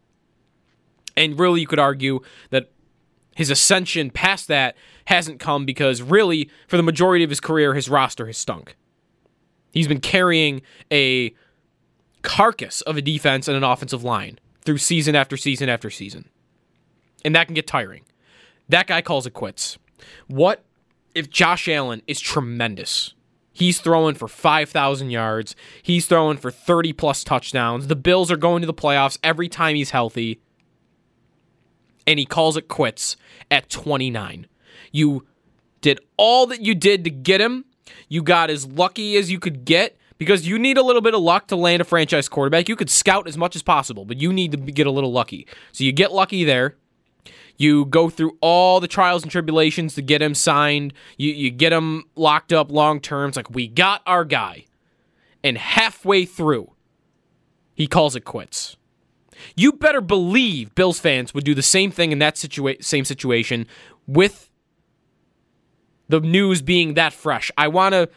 And 1.16 1.38
really, 1.38 1.60
you 1.60 1.66
could 1.66 1.80
argue 1.80 2.20
that 2.50 2.70
his 3.34 3.50
ascension 3.50 4.10
past 4.10 4.48
that 4.48 4.76
hasn't 5.06 5.40
come 5.40 5.64
because 5.64 6.02
really, 6.02 6.50
for 6.68 6.76
the 6.76 6.82
majority 6.82 7.24
of 7.24 7.30
his 7.30 7.40
career, 7.40 7.74
his 7.74 7.88
roster 7.88 8.26
has 8.26 8.36
stunk. 8.36 8.76
He's 9.72 9.88
been 9.88 10.00
carrying 10.00 10.62
a 10.90 11.34
carcass 12.22 12.82
of 12.82 12.96
a 12.96 13.02
defense 13.02 13.48
and 13.48 13.56
an 13.56 13.64
offensive 13.64 14.04
line 14.04 14.38
through 14.64 14.78
season 14.78 15.14
after 15.14 15.36
season 15.36 15.68
after 15.68 15.90
season. 15.90 16.28
And 17.24 17.34
that 17.34 17.46
can 17.46 17.54
get 17.54 17.66
tiring. 17.66 18.02
That 18.68 18.86
guy 18.86 19.02
calls 19.02 19.26
it 19.26 19.32
quits. 19.32 19.78
What 20.26 20.64
if 21.14 21.30
Josh 21.30 21.68
Allen 21.68 22.02
is 22.06 22.20
tremendous? 22.20 23.14
He's 23.52 23.80
throwing 23.80 24.14
for 24.14 24.28
5,000 24.28 25.10
yards. 25.10 25.54
He's 25.82 26.06
throwing 26.06 26.38
for 26.38 26.50
30 26.50 26.92
plus 26.94 27.22
touchdowns. 27.22 27.86
The 27.86 27.96
Bills 27.96 28.30
are 28.30 28.36
going 28.36 28.62
to 28.62 28.66
the 28.66 28.74
playoffs 28.74 29.18
every 29.22 29.48
time 29.48 29.76
he's 29.76 29.90
healthy. 29.90 30.40
And 32.06 32.18
he 32.18 32.24
calls 32.24 32.56
it 32.56 32.68
quits 32.68 33.16
at 33.50 33.68
29. 33.70 34.46
You 34.90 35.26
did 35.80 36.00
all 36.16 36.46
that 36.46 36.62
you 36.62 36.74
did 36.74 37.04
to 37.04 37.10
get 37.10 37.40
him. 37.40 37.64
You 38.08 38.22
got 38.22 38.50
as 38.50 38.66
lucky 38.66 39.16
as 39.16 39.30
you 39.30 39.38
could 39.38 39.64
get 39.64 39.96
because 40.18 40.46
you 40.46 40.58
need 40.58 40.78
a 40.78 40.82
little 40.82 41.02
bit 41.02 41.14
of 41.14 41.20
luck 41.20 41.48
to 41.48 41.56
land 41.56 41.82
a 41.82 41.84
franchise 41.84 42.28
quarterback. 42.28 42.68
You 42.68 42.76
could 42.76 42.90
scout 42.90 43.26
as 43.26 43.36
much 43.36 43.56
as 43.56 43.62
possible, 43.62 44.04
but 44.04 44.20
you 44.20 44.32
need 44.32 44.52
to 44.52 44.56
get 44.56 44.86
a 44.86 44.90
little 44.90 45.12
lucky. 45.12 45.46
So 45.72 45.84
you 45.84 45.92
get 45.92 46.12
lucky 46.12 46.44
there. 46.44 46.76
You 47.56 47.84
go 47.84 48.08
through 48.08 48.38
all 48.40 48.80
the 48.80 48.88
trials 48.88 49.22
and 49.22 49.30
tribulations 49.30 49.94
to 49.94 50.02
get 50.02 50.22
him 50.22 50.34
signed. 50.34 50.94
You, 51.16 51.32
you 51.32 51.50
get 51.50 51.72
him 51.72 52.04
locked 52.16 52.52
up 52.52 52.70
long 52.70 53.00
term. 53.00 53.28
It's 53.28 53.36
like, 53.36 53.50
we 53.50 53.68
got 53.68 54.02
our 54.06 54.24
guy. 54.24 54.66
And 55.44 55.58
halfway 55.58 56.24
through, 56.24 56.72
he 57.74 57.86
calls 57.86 58.16
it 58.16 58.24
quits. 58.24 58.76
You 59.56 59.72
better 59.72 60.00
believe 60.00 60.74
Bills 60.74 60.98
fans 60.98 61.34
would 61.34 61.44
do 61.44 61.54
the 61.54 61.62
same 61.62 61.90
thing 61.90 62.12
in 62.12 62.18
that 62.20 62.36
situa- 62.36 62.82
same 62.82 63.04
situation 63.04 63.66
with 64.06 64.50
the 66.08 66.20
news 66.20 66.62
being 66.62 66.94
that 66.94 67.12
fresh. 67.12 67.50
I 67.56 67.68
want 67.68 67.94
to 67.94 68.08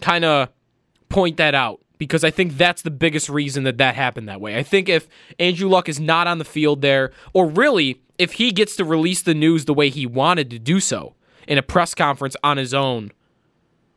kind 0.00 0.24
of 0.24 0.48
point 1.08 1.36
that 1.38 1.54
out 1.54 1.80
because 1.98 2.24
I 2.24 2.30
think 2.30 2.56
that's 2.56 2.82
the 2.82 2.90
biggest 2.90 3.28
reason 3.28 3.64
that 3.64 3.78
that 3.78 3.94
happened 3.94 4.28
that 4.28 4.40
way. 4.40 4.56
I 4.56 4.62
think 4.62 4.88
if 4.88 5.06
Andrew 5.38 5.68
Luck 5.68 5.88
is 5.88 6.00
not 6.00 6.26
on 6.26 6.38
the 6.38 6.44
field 6.44 6.80
there, 6.80 7.12
or 7.34 7.46
really 7.46 8.00
if 8.18 8.32
he 8.34 8.52
gets 8.52 8.76
to 8.76 8.84
release 8.84 9.22
the 9.22 9.34
news 9.34 9.66
the 9.66 9.74
way 9.74 9.90
he 9.90 10.06
wanted 10.06 10.50
to 10.50 10.58
do 10.58 10.80
so 10.80 11.14
in 11.46 11.58
a 11.58 11.62
press 11.62 11.94
conference 11.94 12.36
on 12.42 12.56
his 12.56 12.72
own 12.72 13.12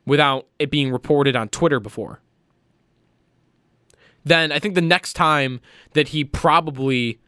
without 0.05 0.47
it 0.59 0.69
being 0.69 0.91
reported 0.91 1.35
on 1.35 1.47
Twitter 1.47 1.79
before, 1.79 2.21
then 4.23 4.51
I 4.51 4.59
think 4.59 4.75
the 4.75 4.81
next 4.81 5.13
time 5.13 5.59
that 5.93 6.09
he 6.09 6.23
probably 6.23 7.19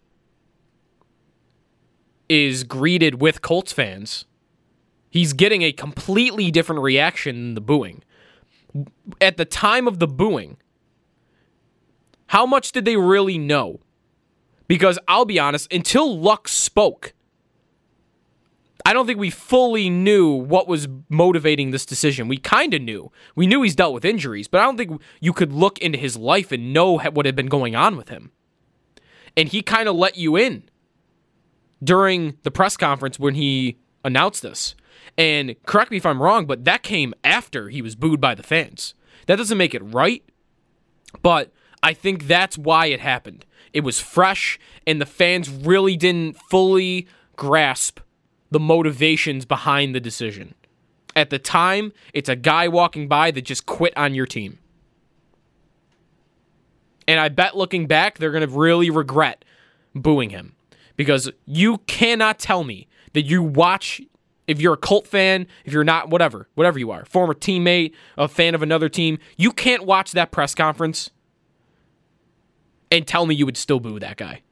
is 2.30 2.64
greeted 2.64 3.22
with 3.22 3.42
Colts 3.42 3.72
fans, 3.72 4.26
he's 5.10 5.34
getting 5.34 5.62
a 5.62 5.72
completely 5.72 6.52
different 6.52 6.82
reaction 6.82 7.36
than 7.36 7.54
the 7.56 7.62
booing. 7.62 8.04
At 9.22 9.38
the 9.38 9.46
time 9.46 9.88
of 9.88 10.00
the 10.00 10.08
booing, 10.08 10.58
how 12.28 12.46
much 12.46 12.72
did 12.72 12.86
they 12.86 12.98
really 12.98 13.38
know? 13.38 13.80
Because 14.68 14.98
I'll 15.08 15.26
be 15.26 15.40
honest, 15.40 15.72
until 15.72 16.18
Luck 16.18 16.48
spoke, 16.48 17.14
I 18.88 18.94
don't 18.94 19.08
think 19.08 19.20
we 19.20 19.32
fully 19.32 19.90
knew 19.90 20.32
what 20.32 20.68
was 20.68 20.88
motivating 21.10 21.72
this 21.72 21.88
decision. 21.88 22.28
We 22.28 22.38
kind 22.38 22.72
of 22.76 22.84
knew. 22.84 23.12
We 23.36 23.48
knew 23.48 23.64
he's 23.64 23.76
dealt 23.76 23.96
with 23.96 24.06
injuries, 24.06 24.48
but 24.48 24.62
I 24.62 24.64
don't 24.64 24.78
think 24.78 25.02
you 25.20 25.34
could 25.34 25.52
look 25.52 25.80
into 25.80 25.98
his 25.98 26.16
life 26.16 26.52
and 26.52 26.72
know 26.72 27.00
what 27.00 27.26
had 27.26 27.36
been 27.36 27.48
going 27.48 27.76
on 27.76 27.98
with 27.98 28.10
him. 28.10 28.32
And 29.36 29.50
he 29.50 29.64
kind 29.64 29.90
of 29.90 29.96
let 29.96 30.18
you 30.18 30.36
in 30.36 30.70
during 31.84 32.38
the 32.44 32.52
press 32.52 32.78
conference 32.78 33.18
when 33.18 33.34
he 33.34 33.80
announced 34.04 34.44
this. 34.44 34.76
And 35.18 35.56
correct 35.66 35.90
me 35.90 35.98
if 35.98 36.06
I'm 36.06 36.22
wrong, 36.22 36.46
but 36.46 36.64
that 36.66 36.84
came 36.84 37.16
after 37.24 37.70
he 37.70 37.82
was 37.82 37.96
booed 37.96 38.22
by 38.22 38.36
the 38.36 38.44
fans. 38.44 38.94
That 39.26 39.38
doesn't 39.38 39.58
make 39.58 39.74
it 39.74 39.82
right, 39.82 40.24
but 41.24 41.52
I 41.82 41.94
think 41.94 42.28
that's 42.28 42.58
why 42.58 42.88
it 42.88 43.00
happened. 43.00 43.46
It 43.74 43.84
was 43.84 44.00
fresh, 44.00 44.60
and 44.86 45.02
the 45.02 45.06
fans 45.08 45.50
really 45.50 45.98
didn't 45.98 46.38
fully 46.38 47.08
grasp 47.36 48.00
the 48.56 48.60
motivations 48.62 49.44
behind 49.44 49.94
the 49.94 50.00
decision. 50.00 50.56
At 51.14 51.30
the 51.30 51.38
time, 51.38 51.92
it's 52.14 52.30
a 52.30 52.38
guy 52.38 52.70
walking 52.70 53.10
by 53.10 53.30
that 53.32 53.42
just 53.42 53.66
quit 53.66 53.92
on 53.98 54.16
your 54.16 54.26
team. 54.26 54.60
And 57.06 57.20
I 57.20 57.28
bet 57.28 57.58
looking 57.58 57.86
back, 57.86 58.18
they're 58.18 58.32
going 58.32 58.48
to 58.48 58.56
really 58.58 58.90
regret 58.90 59.44
booing 59.94 60.30
him 60.30 60.56
because 60.96 61.30
you 61.46 61.80
cannot 61.80 62.40
tell 62.40 62.64
me 62.64 62.88
that 63.12 63.24
you 63.24 63.44
watch 63.44 64.02
if 64.48 64.62
you're 64.62 64.76
a 64.76 64.78
Colt 64.78 65.06
fan, 65.06 65.48
if 65.66 65.74
you're 65.74 65.84
not, 65.84 66.10
whatever, 66.10 66.48
whatever 66.56 66.80
you 66.80 66.92
are, 66.92 67.04
former 67.04 67.34
teammate, 67.34 67.92
a 68.18 68.30
fan 68.30 68.56
of 68.56 68.64
another 68.64 68.88
team, 68.88 69.20
you 69.36 69.52
can't 69.52 69.84
watch 69.84 70.14
that 70.14 70.32
press 70.32 70.56
conference 70.56 71.12
and 72.90 73.06
tell 73.06 73.26
me 73.26 73.36
you 73.36 73.46
would 73.46 73.58
still 73.58 73.82
boo 73.82 74.00
that 74.00 74.16
guy. 74.16 74.44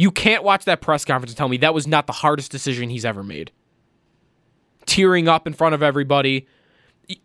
You 0.00 0.10
can't 0.10 0.42
watch 0.42 0.64
that 0.64 0.80
press 0.80 1.04
conference 1.04 1.32
and 1.32 1.36
tell 1.36 1.50
me 1.50 1.58
that 1.58 1.74
was 1.74 1.86
not 1.86 2.06
the 2.06 2.14
hardest 2.14 2.50
decision 2.50 2.88
he's 2.88 3.04
ever 3.04 3.22
made. 3.22 3.52
Tearing 4.86 5.28
up 5.28 5.46
in 5.46 5.52
front 5.52 5.74
of 5.74 5.82
everybody. 5.82 6.46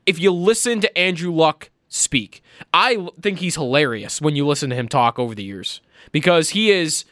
If 0.05 0.19
you 0.19 0.29
listen 0.31 0.81
to 0.81 0.97
Andrew 0.97 1.31
Luck 1.31 1.69
speak, 1.87 2.43
I 2.73 3.07
think 3.21 3.39
he's 3.39 3.55
hilarious 3.55 4.19
when 4.19 4.35
you 4.35 4.45
listen 4.45 4.71
to 4.71 4.75
him 4.75 4.89
talk 4.89 5.17
over 5.17 5.33
the 5.33 5.41
years 5.41 5.79
because 6.11 6.49
he 6.49 6.69
is 6.69 7.05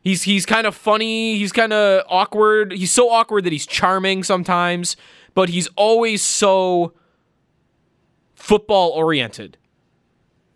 he's 0.00 0.22
he's 0.22 0.46
kind 0.46 0.64
of 0.64 0.76
funny, 0.76 1.36
he's 1.36 1.50
kind 1.50 1.72
of 1.72 2.04
awkward. 2.08 2.70
He's 2.70 2.92
so 2.92 3.10
awkward 3.10 3.42
that 3.46 3.52
he's 3.52 3.66
charming 3.66 4.22
sometimes, 4.22 4.96
but 5.34 5.48
he's 5.48 5.66
always 5.74 6.22
so 6.22 6.92
football 8.36 8.90
oriented. 8.90 9.58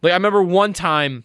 Like 0.01 0.13
I 0.13 0.15
remember 0.15 0.45
one 0.45 0.75
time 0.75 1.25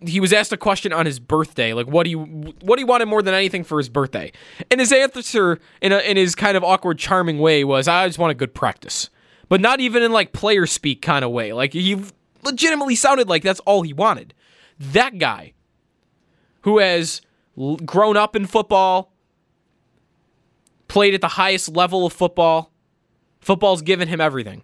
he 0.00 0.20
was 0.20 0.32
asked 0.32 0.52
a 0.52 0.56
question 0.56 0.92
on 0.92 1.06
his 1.06 1.18
birthday, 1.18 1.72
like 1.72 1.86
what 1.86 2.04
do 2.04 2.10
you 2.10 2.20
what 2.62 2.76
do 2.76 2.80
you 2.80 2.86
wanted 2.86 3.06
more 3.06 3.22
than 3.22 3.34
anything 3.34 3.64
for 3.64 3.78
his 3.78 3.88
birthday? 3.88 4.32
And 4.70 4.80
his 4.80 4.92
answer 4.92 5.58
in 5.80 5.92
a, 5.92 5.98
in 5.98 6.16
his 6.16 6.34
kind 6.34 6.56
of 6.56 6.64
awkward, 6.64 6.98
charming 6.98 7.38
way 7.38 7.64
was, 7.64 7.88
"I 7.88 8.06
just 8.06 8.18
want 8.18 8.30
a 8.30 8.34
good 8.34 8.54
practice," 8.54 9.10
but 9.48 9.60
not 9.60 9.80
even 9.80 10.02
in 10.02 10.12
like 10.12 10.32
player 10.32 10.66
speak 10.66 11.02
kind 11.02 11.24
of 11.24 11.30
way. 11.30 11.52
Like 11.52 11.72
he 11.72 12.02
legitimately 12.42 12.94
sounded 12.94 13.28
like 13.28 13.42
that's 13.42 13.60
all 13.60 13.82
he 13.82 13.92
wanted. 13.92 14.34
That 14.78 15.18
guy, 15.18 15.52
who 16.62 16.78
has 16.78 17.20
grown 17.84 18.16
up 18.16 18.34
in 18.34 18.46
football, 18.46 19.12
played 20.88 21.14
at 21.14 21.20
the 21.20 21.28
highest 21.28 21.68
level 21.68 22.06
of 22.06 22.12
football, 22.12 22.72
football's 23.40 23.82
given 23.82 24.08
him 24.08 24.20
everything, 24.22 24.62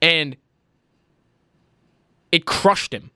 and 0.00 0.36
it 2.32 2.46
crushed 2.46 2.94
him. 2.94 3.10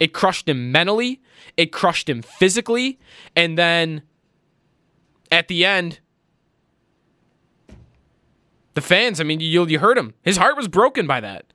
It 0.00 0.12
crushed 0.12 0.48
him 0.48 0.72
mentally, 0.72 1.22
it 1.56 1.72
crushed 1.72 2.08
him 2.08 2.20
physically, 2.20 2.98
and 3.36 3.56
then 3.56 4.02
at 5.30 5.48
the 5.48 5.64
end, 5.64 6.00
the 8.74 8.80
fans, 8.80 9.20
I 9.20 9.24
mean, 9.24 9.40
you, 9.40 9.64
you 9.66 9.78
heard 9.78 9.96
him. 9.96 10.14
His 10.22 10.36
heart 10.36 10.56
was 10.56 10.68
broken 10.68 11.06
by 11.06 11.20
that. 11.20 11.46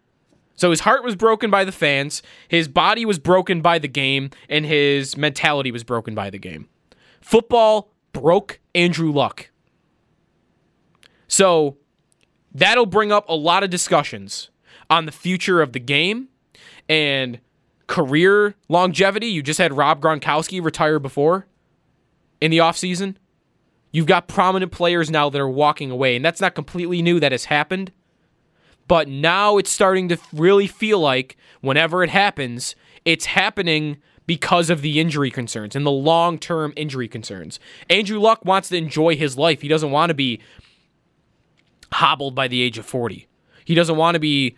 So 0.56 0.72
his 0.72 0.82
heart 0.82 1.04
was 1.04 1.16
broken 1.16 1.50
by 1.50 1.64
the 1.64 1.72
fans, 1.72 2.22
his 2.48 2.68
body 2.68 3.06
was 3.06 3.20
broken 3.20 3.62
by 3.62 3.80
the 3.80 3.88
game, 3.88 4.30
and 4.50 4.66
his 4.66 5.16
mentality 5.16 5.72
was 5.72 5.84
broken 5.84 6.16
by 6.16 6.30
the 6.30 6.38
game. 6.38 6.68
Football 7.22 7.92
broke 8.12 8.60
Andrew 8.76 9.12
Luck. 9.12 9.52
So 11.28 11.78
that'll 12.54 12.86
bring 12.86 13.12
up 13.12 13.28
a 13.30 13.36
lot 13.36 13.64
of 13.64 13.70
discussions 13.70 14.50
on 14.90 15.06
the 15.06 15.12
future 15.12 15.62
of 15.62 15.74
the 15.74 15.80
game 15.80 16.30
and 16.90 17.40
career 17.88 18.56
longevity. 18.68 19.28
You 19.28 19.42
just 19.42 19.60
had 19.60 19.78
Rob 19.78 20.02
Gronkowski 20.02 20.62
retire 20.62 21.00
before 21.00 21.48
in 22.42 22.52
the 22.52 22.58
offseason. 22.58 23.16
You've 23.92 24.06
got 24.06 24.28
prominent 24.28 24.72
players 24.72 25.10
now 25.10 25.30
that 25.30 25.40
are 25.40 25.50
walking 25.50 25.90
away, 25.90 26.16
and 26.16 26.26
that's 26.26 26.42
not 26.42 26.56
completely 26.56 27.02
new 27.02 27.20
that 27.20 27.32
has 27.32 27.46
happened. 27.46 27.92
But 28.88 29.08
now 29.08 29.58
it's 29.58 29.70
starting 29.70 30.10
to 30.10 30.18
really 30.34 30.68
feel 30.68 31.00
like 31.00 31.38
whenever 31.62 32.04
it 32.04 32.10
happens, 32.10 32.76
it's 33.06 33.26
happening 33.26 33.98
because 34.30 34.70
of 34.70 34.84
the 34.84 35.00
injury 35.00 35.32
concerns 35.32 35.76
and 35.76 35.86
the 35.86 35.92
long 35.92 36.38
term 36.38 36.72
injury 36.76 37.08
concerns. 37.08 37.60
Andrew 37.90 38.20
Luck 38.20 38.46
wants 38.46 38.70
to 38.70 38.78
enjoy 38.78 39.16
his 39.16 39.38
life. 39.38 39.62
He 39.62 39.68
doesn't 39.68 39.90
want 39.90 40.12
to 40.12 40.14
be 40.14 40.40
hobbled 41.94 42.36
by 42.36 42.48
the 42.48 42.62
age 42.62 42.78
of 42.78 42.86
40. 42.86 43.28
He 43.66 43.74
doesn't 43.74 43.98
want 43.98 44.14
to 44.14 44.20
be 44.20 44.56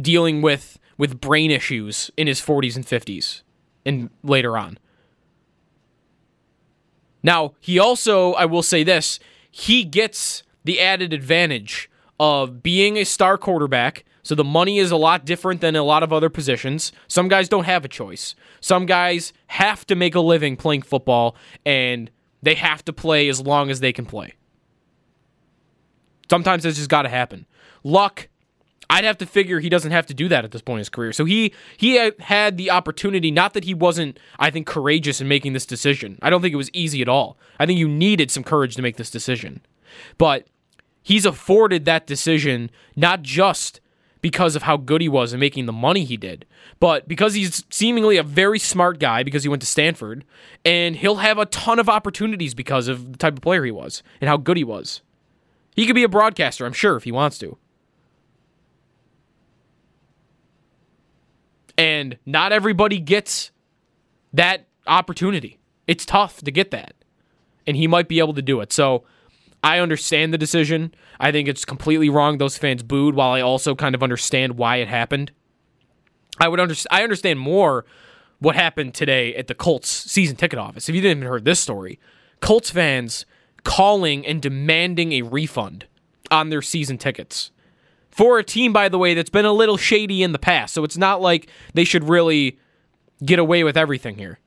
dealing 0.00 0.42
with 0.42 0.79
with 1.00 1.18
brain 1.18 1.50
issues 1.50 2.10
in 2.18 2.26
his 2.26 2.42
40s 2.42 2.76
and 2.76 2.84
50s 2.84 3.40
and 3.86 4.10
later 4.22 4.58
on. 4.58 4.78
Now, 7.22 7.54
he 7.58 7.78
also, 7.78 8.34
I 8.34 8.44
will 8.44 8.62
say 8.62 8.82
this, 8.82 9.18
he 9.50 9.82
gets 9.82 10.42
the 10.62 10.78
added 10.78 11.14
advantage 11.14 11.90
of 12.18 12.62
being 12.62 12.98
a 12.98 13.04
star 13.04 13.38
quarterback. 13.38 14.04
So 14.22 14.34
the 14.34 14.44
money 14.44 14.78
is 14.78 14.90
a 14.90 14.96
lot 14.96 15.24
different 15.24 15.62
than 15.62 15.74
a 15.74 15.82
lot 15.82 16.02
of 16.02 16.12
other 16.12 16.28
positions. 16.28 16.92
Some 17.08 17.28
guys 17.28 17.48
don't 17.48 17.64
have 17.64 17.82
a 17.82 17.88
choice. 17.88 18.34
Some 18.60 18.84
guys 18.84 19.32
have 19.46 19.86
to 19.86 19.94
make 19.94 20.14
a 20.14 20.20
living 20.20 20.54
playing 20.54 20.82
football 20.82 21.34
and 21.64 22.10
they 22.42 22.56
have 22.56 22.84
to 22.84 22.92
play 22.92 23.30
as 23.30 23.40
long 23.40 23.70
as 23.70 23.80
they 23.80 23.94
can 23.94 24.04
play. 24.04 24.34
Sometimes 26.28 26.64
that's 26.64 26.76
just 26.76 26.90
got 26.90 27.02
to 27.02 27.08
happen. 27.08 27.46
Luck, 27.84 28.28
I'd 28.90 29.04
have 29.04 29.18
to 29.18 29.26
figure 29.26 29.60
he 29.60 29.68
doesn't 29.68 29.92
have 29.92 30.06
to 30.06 30.14
do 30.14 30.28
that 30.28 30.44
at 30.44 30.50
this 30.50 30.62
point 30.62 30.78
in 30.78 30.80
his 30.80 30.88
career. 30.88 31.12
So 31.12 31.24
he 31.24 31.54
he 31.76 31.94
had 32.18 32.56
the 32.56 32.72
opportunity. 32.72 33.30
Not 33.30 33.54
that 33.54 33.62
he 33.62 33.72
wasn't, 33.72 34.18
I 34.38 34.50
think, 34.50 34.66
courageous 34.66 35.20
in 35.20 35.28
making 35.28 35.52
this 35.52 35.64
decision. 35.64 36.18
I 36.22 36.28
don't 36.28 36.42
think 36.42 36.52
it 36.52 36.56
was 36.56 36.70
easy 36.72 37.00
at 37.00 37.08
all. 37.08 37.38
I 37.60 37.66
think 37.66 37.78
you 37.78 37.88
needed 37.88 38.32
some 38.32 38.42
courage 38.42 38.74
to 38.74 38.82
make 38.82 38.96
this 38.96 39.10
decision, 39.10 39.60
but 40.18 40.48
he's 41.02 41.24
afforded 41.24 41.84
that 41.84 42.06
decision 42.06 42.70
not 42.96 43.22
just 43.22 43.80
because 44.22 44.56
of 44.56 44.64
how 44.64 44.76
good 44.76 45.00
he 45.00 45.08
was 45.08 45.32
in 45.32 45.40
making 45.40 45.66
the 45.66 45.72
money 45.72 46.04
he 46.04 46.16
did, 46.16 46.44
but 46.80 47.06
because 47.06 47.34
he's 47.34 47.64
seemingly 47.70 48.16
a 48.16 48.22
very 48.24 48.58
smart 48.58 48.98
guy 48.98 49.22
because 49.22 49.44
he 49.44 49.48
went 49.48 49.62
to 49.62 49.66
Stanford, 49.66 50.24
and 50.64 50.96
he'll 50.96 51.16
have 51.16 51.38
a 51.38 51.46
ton 51.46 51.78
of 51.78 51.88
opportunities 51.88 52.54
because 52.54 52.88
of 52.88 53.12
the 53.12 53.18
type 53.18 53.34
of 53.34 53.40
player 53.40 53.64
he 53.64 53.70
was 53.70 54.02
and 54.20 54.28
how 54.28 54.36
good 54.36 54.56
he 54.56 54.64
was. 54.64 55.00
He 55.76 55.86
could 55.86 55.94
be 55.94 56.02
a 56.02 56.08
broadcaster, 56.08 56.66
I'm 56.66 56.72
sure, 56.72 56.96
if 56.96 57.04
he 57.04 57.12
wants 57.12 57.38
to. 57.38 57.56
And 61.80 62.18
not 62.26 62.52
everybody 62.52 63.00
gets 63.00 63.52
that 64.34 64.66
opportunity. 64.86 65.58
It's 65.86 66.04
tough 66.04 66.42
to 66.42 66.50
get 66.50 66.72
that. 66.72 66.92
And 67.66 67.74
he 67.74 67.86
might 67.86 68.06
be 68.06 68.18
able 68.18 68.34
to 68.34 68.42
do 68.42 68.60
it. 68.60 68.70
So 68.70 69.04
I 69.64 69.78
understand 69.78 70.34
the 70.34 70.36
decision. 70.36 70.92
I 71.18 71.32
think 71.32 71.48
it's 71.48 71.64
completely 71.64 72.10
wrong. 72.10 72.36
Those 72.36 72.58
fans 72.58 72.82
booed, 72.82 73.14
while 73.14 73.30
I 73.30 73.40
also 73.40 73.74
kind 73.74 73.94
of 73.94 74.02
understand 74.02 74.58
why 74.58 74.76
it 74.76 74.88
happened. 74.88 75.32
I 76.38 76.48
would 76.48 76.60
understand. 76.60 76.88
I 76.90 77.02
understand 77.02 77.38
more 77.38 77.86
what 78.40 78.56
happened 78.56 78.92
today 78.92 79.34
at 79.34 79.46
the 79.46 79.54
Colts 79.54 79.88
season 79.88 80.36
ticket 80.36 80.58
office. 80.58 80.90
If 80.90 80.94
you 80.94 81.00
didn't 81.00 81.18
even 81.18 81.30
heard 81.30 81.46
this 81.46 81.60
story, 81.60 81.98
Colts 82.40 82.68
fans 82.68 83.24
calling 83.64 84.26
and 84.26 84.42
demanding 84.42 85.12
a 85.12 85.22
refund 85.22 85.86
on 86.30 86.50
their 86.50 86.60
season 86.60 86.98
tickets 86.98 87.52
for 88.10 88.38
a 88.38 88.44
team, 88.44 88.72
by 88.72 88.88
the 88.88 88.98
way, 88.98 89.14
that's 89.14 89.30
been 89.30 89.44
a 89.44 89.52
little 89.52 89.76
shady 89.76 90.22
in 90.22 90.32
the 90.32 90.38
past. 90.38 90.74
So 90.74 90.84
it's 90.84 90.96
not 90.96 91.20
like 91.20 91.48
they 91.74 91.84
should 91.84 92.08
really 92.08 92.58
get 93.24 93.38
away 93.38 93.64
with 93.64 93.76
everything 93.76 94.16
here. 94.16 94.38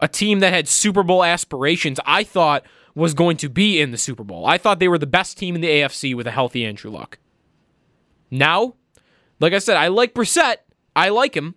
A 0.00 0.08
team 0.08 0.40
that 0.40 0.52
had 0.52 0.66
Super 0.66 1.02
Bowl 1.02 1.22
aspirations, 1.22 2.00
I 2.06 2.24
thought 2.24 2.64
was 2.94 3.14
going 3.14 3.36
to 3.38 3.48
be 3.48 3.80
in 3.80 3.90
the 3.90 3.98
Super 3.98 4.24
Bowl. 4.24 4.46
I 4.46 4.58
thought 4.58 4.78
they 4.78 4.88
were 4.88 4.98
the 4.98 5.06
best 5.06 5.36
team 5.36 5.54
in 5.54 5.60
the 5.60 5.68
AFC 5.68 6.14
with 6.14 6.26
a 6.26 6.30
healthy 6.30 6.64
Andrew 6.64 6.90
Luck. 6.90 7.18
Now, 8.30 8.74
like 9.38 9.52
I 9.52 9.58
said, 9.58 9.76
I 9.76 9.88
like 9.88 10.14
Brissett. 10.14 10.56
I 10.96 11.10
like 11.10 11.36
him. 11.36 11.54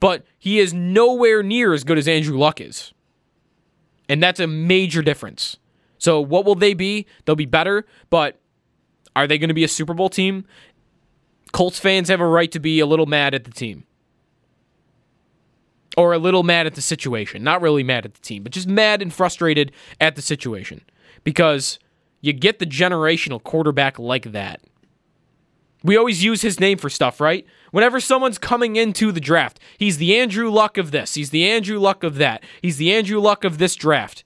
But 0.00 0.24
he 0.38 0.58
is 0.58 0.72
nowhere 0.72 1.42
near 1.42 1.74
as 1.74 1.84
good 1.84 1.98
as 1.98 2.08
Andrew 2.08 2.38
Luck 2.38 2.60
is. 2.60 2.94
And 4.08 4.22
that's 4.22 4.40
a 4.40 4.46
major 4.46 5.02
difference. 5.02 5.58
So 5.98 6.20
what 6.20 6.46
will 6.46 6.54
they 6.54 6.72
be? 6.72 7.06
They'll 7.24 7.36
be 7.36 7.46
better, 7.46 7.86
but 8.08 8.39
are 9.20 9.26
they 9.26 9.38
going 9.38 9.48
to 9.48 9.54
be 9.54 9.64
a 9.64 9.68
Super 9.68 9.94
Bowl 9.94 10.08
team? 10.08 10.44
Colts 11.52 11.78
fans 11.78 12.08
have 12.08 12.20
a 12.20 12.26
right 12.26 12.50
to 12.52 12.60
be 12.60 12.80
a 12.80 12.86
little 12.86 13.06
mad 13.06 13.34
at 13.34 13.44
the 13.44 13.50
team. 13.50 13.84
Or 15.96 16.12
a 16.12 16.18
little 16.18 16.42
mad 16.42 16.66
at 16.66 16.74
the 16.74 16.82
situation. 16.82 17.42
Not 17.42 17.60
really 17.60 17.82
mad 17.82 18.04
at 18.04 18.14
the 18.14 18.20
team, 18.20 18.42
but 18.42 18.52
just 18.52 18.68
mad 18.68 19.02
and 19.02 19.12
frustrated 19.12 19.72
at 20.00 20.16
the 20.16 20.22
situation. 20.22 20.82
Because 21.24 21.78
you 22.20 22.32
get 22.32 22.58
the 22.58 22.66
generational 22.66 23.42
quarterback 23.42 23.98
like 23.98 24.32
that. 24.32 24.60
We 25.82 25.96
always 25.96 26.22
use 26.22 26.42
his 26.42 26.60
name 26.60 26.78
for 26.78 26.90
stuff, 26.90 27.20
right? 27.20 27.46
Whenever 27.70 28.00
someone's 28.00 28.38
coming 28.38 28.76
into 28.76 29.12
the 29.12 29.20
draft, 29.20 29.58
he's 29.78 29.96
the 29.96 30.16
Andrew 30.16 30.50
Luck 30.50 30.76
of 30.76 30.90
this, 30.90 31.14
he's 31.14 31.30
the 31.30 31.48
Andrew 31.48 31.78
Luck 31.78 32.04
of 32.04 32.16
that, 32.16 32.44
he's 32.60 32.76
the 32.76 32.92
Andrew 32.92 33.18
Luck 33.18 33.44
of 33.44 33.58
this 33.58 33.74
draft. 33.74 34.24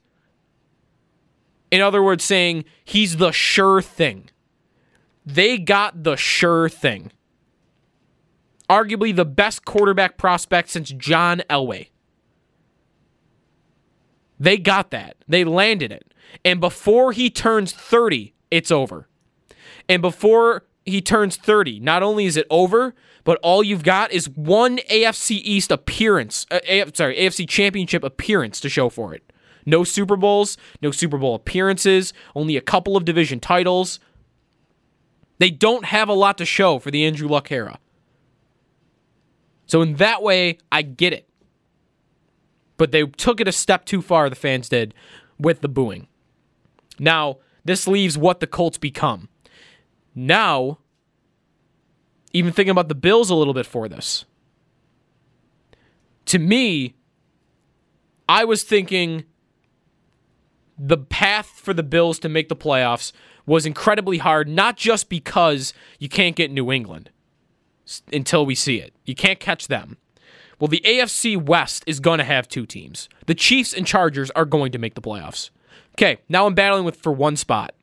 In 1.71 1.81
other 1.81 2.03
words, 2.03 2.23
saying 2.23 2.65
he's 2.83 3.17
the 3.17 3.31
sure 3.31 3.81
thing. 3.81 4.29
They 5.25 5.57
got 5.57 6.03
the 6.03 6.15
sure 6.15 6.69
thing. 6.69 7.11
Arguably 8.69 9.15
the 9.15 9.25
best 9.25 9.65
quarterback 9.65 10.17
prospect 10.17 10.69
since 10.69 10.89
John 10.91 11.41
Elway. 11.49 11.89
They 14.39 14.57
got 14.57 14.91
that. 14.91 15.17
They 15.27 15.43
landed 15.43 15.91
it. 15.91 16.13
And 16.43 16.59
before 16.59 17.11
he 17.11 17.29
turns 17.29 17.71
30, 17.71 18.33
it's 18.51 18.71
over. 18.71 19.07
And 19.87 20.01
before 20.01 20.65
he 20.85 21.01
turns 21.01 21.37
30, 21.37 21.79
not 21.79 22.03
only 22.03 22.25
is 22.25 22.37
it 22.37 22.47
over, 22.49 22.93
but 23.23 23.39
all 23.41 23.63
you've 23.63 23.83
got 23.83 24.11
is 24.11 24.29
one 24.29 24.77
AFC 24.89 25.41
East 25.43 25.71
appearance, 25.71 26.45
uh, 26.51 26.59
sorry, 26.93 27.17
AFC 27.17 27.47
Championship 27.47 28.03
appearance 28.03 28.59
to 28.59 28.69
show 28.69 28.89
for 28.89 29.13
it. 29.13 29.31
No 29.65 29.83
Super 29.83 30.15
Bowls, 30.15 30.57
no 30.81 30.91
Super 30.91 31.17
Bowl 31.17 31.33
appearances, 31.33 32.13
only 32.35 32.55
a 32.55 32.61
couple 32.61 32.95
of 32.95 33.03
division 33.03 33.39
titles. 33.39 33.99
They 35.37 35.49
don't 35.49 35.85
have 35.85 36.09
a 36.09 36.13
lot 36.13 36.37
to 36.37 36.45
show 36.45 36.79
for 36.79 36.91
the 36.91 37.05
Andrew 37.05 37.27
Luck 37.27 37.51
era. 37.51 37.79
So, 39.65 39.81
in 39.81 39.95
that 39.95 40.21
way, 40.21 40.59
I 40.71 40.81
get 40.81 41.13
it. 41.13 41.27
But 42.77 42.91
they 42.91 43.05
took 43.05 43.41
it 43.41 43.47
a 43.47 43.51
step 43.51 43.85
too 43.85 44.01
far, 44.01 44.29
the 44.29 44.35
fans 44.35 44.69
did, 44.69 44.93
with 45.39 45.61
the 45.61 45.67
booing. 45.67 46.07
Now, 46.99 47.37
this 47.63 47.87
leaves 47.87 48.17
what 48.17 48.39
the 48.39 48.47
Colts 48.47 48.77
become. 48.77 49.29
Now, 50.13 50.79
even 52.31 52.53
thinking 52.53 52.71
about 52.71 52.89
the 52.89 52.95
Bills 52.95 53.29
a 53.29 53.35
little 53.35 53.53
bit 53.53 53.65
for 53.65 53.89
this. 53.89 54.25
To 56.25 56.39
me, 56.39 56.95
I 58.27 58.45
was 58.45 58.63
thinking 58.63 59.25
the 60.77 60.97
path 60.97 61.47
for 61.47 61.73
the 61.73 61.83
Bills 61.83 62.19
to 62.19 62.29
make 62.29 62.49
the 62.49 62.55
playoffs 62.55 63.11
was 63.45 63.65
incredibly 63.65 64.17
hard, 64.17 64.47
not 64.47 64.77
just 64.77 65.09
because 65.09 65.73
you 65.99 66.09
can't 66.09 66.35
get 66.35 66.51
New 66.51 66.71
England 66.71 67.09
until 68.11 68.45
we 68.45 68.55
see 68.55 68.77
it. 68.77 68.93
You 69.05 69.15
can't 69.15 69.39
catch 69.39 69.67
them. 69.67 69.97
Well, 70.59 70.67
the 70.67 70.81
AFC 70.85 71.41
West 71.41 71.83
is 71.85 71.99
going 71.99 72.19
to 72.19 72.23
have 72.23 72.47
two 72.47 72.65
teams. 72.65 73.09
The 73.25 73.35
Chiefs 73.35 73.73
and 73.73 73.85
Chargers 73.85 74.31
are 74.31 74.45
going 74.45 74.71
to 74.71 74.79
make 74.79 74.95
the 74.95 75.01
playoffs. 75.01 75.49
Okay, 75.95 76.17
now 76.29 76.45
I'm 76.45 76.55
battling 76.55 76.85
with 76.85 76.95
for 76.95 77.11
one 77.11 77.35
spot. 77.35 77.73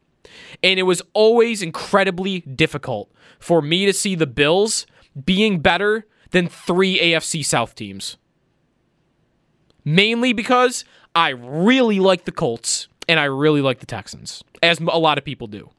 And 0.62 0.78
it 0.80 0.84
was 0.84 1.02
always 1.12 1.62
incredibly 1.62 2.40
difficult 2.40 3.12
for 3.38 3.60
me 3.60 3.86
to 3.86 3.92
see 3.92 4.14
the 4.14 4.26
Bills 4.26 4.86
being 5.24 5.60
better 5.60 6.06
than 6.30 6.48
three 6.48 6.98
AFC 6.98 7.44
South 7.44 7.74
teams. 7.74 8.16
Mainly 9.84 10.32
because 10.32 10.84
I 11.14 11.30
really 11.30 12.00
like 12.00 12.24
the 12.24 12.32
Colts 12.32 12.88
and 13.08 13.18
I 13.18 13.24
really 13.24 13.60
like 13.60 13.80
the 13.80 13.86
Texans, 13.86 14.42
as 14.62 14.80
a 14.80 14.98
lot 14.98 15.18
of 15.18 15.24
people 15.24 15.46
do. 15.46 15.70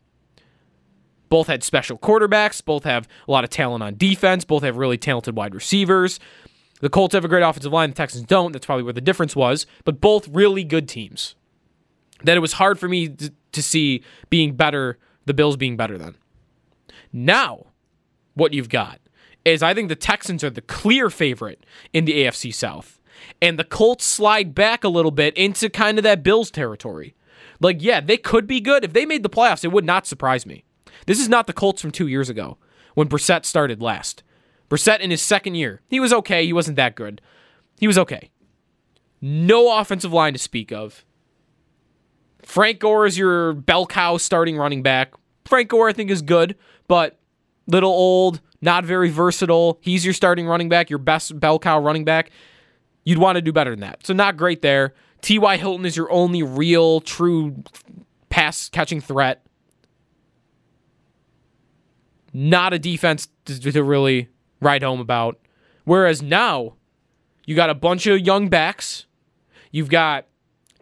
Both 1.29 1.47
had 1.47 1.63
special 1.63 1.97
quarterbacks, 1.97 2.63
both 2.63 2.83
have 2.83 3.07
a 3.27 3.31
lot 3.31 3.43
of 3.43 3.49
talent 3.49 3.83
on 3.83 3.95
defense, 3.97 4.45
both 4.45 4.63
have 4.63 4.77
really 4.77 4.97
talented 4.97 5.35
wide 5.35 5.55
receivers. 5.55 6.19
The 6.81 6.89
Colts 6.89 7.13
have 7.13 7.25
a 7.25 7.27
great 7.27 7.43
offensive 7.43 7.71
line, 7.71 7.89
the 7.89 7.95
Texans 7.95 8.25
don't. 8.25 8.51
That's 8.51 8.65
probably 8.65 8.83
where 8.83 8.93
the 8.93 9.01
difference 9.01 9.35
was, 9.35 9.65
but 9.83 10.01
both 10.01 10.27
really 10.27 10.63
good 10.63 10.87
teams. 10.87 11.35
That 12.23 12.37
it 12.37 12.41
was 12.41 12.53
hard 12.53 12.77
for 12.77 12.87
me 12.87 13.09
to 13.09 13.63
see 13.63 14.03
being 14.29 14.55
better, 14.55 14.97
the 15.25 15.33
Bills 15.33 15.57
being 15.57 15.77
better 15.77 15.97
than. 15.97 16.15
Now, 17.11 17.67
what 18.33 18.53
you've 18.53 18.69
got 18.69 18.99
is 19.45 19.63
I 19.63 19.73
think 19.73 19.89
the 19.89 19.95
Texans 19.95 20.43
are 20.43 20.49
the 20.49 20.61
clear 20.61 21.09
favorite 21.09 21.65
in 21.93 22.05
the 22.05 22.23
AFC 22.23 22.53
South 22.53 22.99
and 23.41 23.57
the 23.57 23.63
Colts 23.63 24.05
slide 24.05 24.55
back 24.55 24.83
a 24.83 24.89
little 24.89 25.11
bit 25.11 25.35
into 25.35 25.69
kind 25.69 25.97
of 25.97 26.03
that 26.03 26.23
Bills 26.23 26.51
territory. 26.51 27.15
Like, 27.59 27.81
yeah, 27.81 28.01
they 28.01 28.17
could 28.17 28.47
be 28.47 28.59
good. 28.59 28.83
If 28.83 28.93
they 28.93 29.05
made 29.05 29.23
the 29.23 29.29
playoffs, 29.29 29.63
it 29.63 29.71
would 29.71 29.85
not 29.85 30.07
surprise 30.07 30.45
me. 30.45 30.63
This 31.05 31.19
is 31.19 31.29
not 31.29 31.47
the 31.47 31.53
Colts 31.53 31.81
from 31.81 31.91
two 31.91 32.07
years 32.07 32.29
ago 32.29 32.57
when 32.93 33.07
Brissett 33.07 33.45
started 33.45 33.81
last. 33.81 34.23
Brissett 34.69 34.99
in 34.99 35.11
his 35.11 35.21
second 35.21 35.55
year, 35.55 35.81
he 35.87 35.99
was 35.99 36.13
okay. 36.13 36.45
He 36.45 36.53
wasn't 36.53 36.77
that 36.77 36.95
good. 36.95 37.21
He 37.79 37.87
was 37.87 37.97
okay. 37.97 38.29
No 39.21 39.77
offensive 39.77 40.13
line 40.13 40.33
to 40.33 40.39
speak 40.39 40.71
of. 40.71 41.05
Frank 42.41 42.79
Gore 42.79 43.05
is 43.05 43.17
your 43.17 43.53
bell 43.53 43.85
cow 43.85 44.17
starting 44.17 44.57
running 44.57 44.83
back. 44.83 45.13
Frank 45.45 45.69
Gore, 45.69 45.89
I 45.89 45.93
think, 45.93 46.11
is 46.11 46.21
good, 46.21 46.55
but 46.87 47.19
little 47.67 47.91
old, 47.91 48.41
not 48.61 48.85
very 48.85 49.09
versatile. 49.09 49.77
He's 49.81 50.03
your 50.03 50.13
starting 50.13 50.47
running 50.47 50.69
back, 50.69 50.89
your 50.89 50.99
best 50.99 51.39
bell 51.39 51.59
cow 51.59 51.79
running 51.79 52.03
back. 52.03 52.31
You'd 53.03 53.17
want 53.17 53.35
to 53.35 53.41
do 53.41 53.51
better 53.51 53.71
than 53.71 53.81
that. 53.81 54.05
So 54.05 54.13
not 54.13 54.37
great 54.37 54.61
there. 54.61 54.93
T.Y. 55.21 55.57
Hilton 55.57 55.85
is 55.85 55.95
your 55.95 56.11
only 56.11 56.43
real, 56.43 57.01
true 57.01 57.63
pass 58.29 58.69
catching 58.69 58.99
threat. 59.01 59.45
Not 62.33 62.73
a 62.73 62.79
defense 62.79 63.27
to, 63.45 63.83
really 63.83 64.29
write 64.59 64.83
home 64.83 64.99
about. 64.99 65.39
Whereas 65.85 66.21
now, 66.21 66.73
you 67.45 67.55
got 67.55 67.69
a 67.69 67.75
bunch 67.75 68.07
of 68.07 68.19
young 68.19 68.49
backs. 68.49 69.05
You've 69.71 69.89
got 69.89 70.25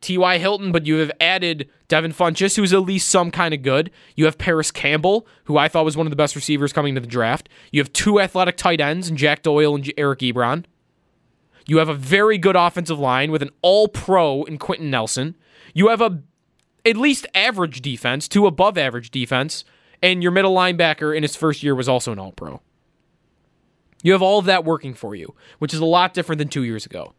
T.Y. 0.01 0.37
Hilton, 0.37 0.71
but 0.71 0.85
you 0.85 0.95
have 0.95 1.11
added 1.19 1.69
Devin 1.87 2.13
Funchess, 2.13 2.55
who's 2.55 2.73
at 2.73 2.81
least 2.81 3.09
some 3.09 3.31
kind 3.31 3.53
of 3.53 3.61
good. 3.61 3.91
You 4.15 4.25
have 4.25 4.37
Parris 4.37 4.71
Campbell, 4.71 5.27
who 5.43 5.57
I 5.57 5.67
thought 5.67 5.85
was 5.85 5.97
one 5.97 6.07
of 6.07 6.11
the 6.11 6.15
best 6.15 6.35
receivers 6.35 6.73
coming 6.73 6.95
to 6.95 7.01
the 7.01 7.07
draft. 7.07 7.49
You 7.71 7.81
have 7.81 7.93
two 7.93 8.19
athletic 8.19 8.57
tight 8.57 8.81
ends 8.81 9.09
and 9.09 9.17
Jack 9.17 9.43
Doyle 9.43 9.75
and 9.75 9.91
Eric 9.97 10.19
Ebron. 10.19 10.65
You 11.67 11.77
have 11.77 11.89
a 11.89 11.93
very 11.93 12.37
good 12.37 12.55
offensive 12.55 12.99
line 12.99 13.31
with 13.31 13.41
an 13.41 13.51
all 13.61 13.87
pro 13.87 14.43
in 14.43 14.57
Quenton 14.57 14.89
Nelson. 14.89 15.35
You 15.73 15.89
have 15.89 16.01
a 16.01 16.21
at 16.85 16.97
least 16.97 17.27
average 17.33 17.81
defense, 17.81 18.27
two 18.27 18.47
above 18.47 18.77
average 18.77 19.11
defense, 19.11 19.63
and 20.01 20.23
your 20.23 20.31
middle 20.31 20.55
linebacker 20.55 21.15
in 21.15 21.23
his 21.23 21.35
first 21.35 21.61
year 21.61 21.75
was 21.75 21.87
also 21.87 22.11
an 22.11 22.19
all 22.19 22.31
pro. 22.31 22.61
You 24.03 24.13
have 24.13 24.21
all 24.21 24.39
of 24.39 24.45
that 24.45 24.65
working 24.65 24.95
for 24.95 25.13
you, 25.13 25.35
which 25.59 25.73
is 25.73 25.79
a 25.79 25.85
lot 25.85 26.13
different 26.13 26.39
than 26.39 26.47
two 26.47 26.63
years 26.63 26.85
ago. 26.85 27.13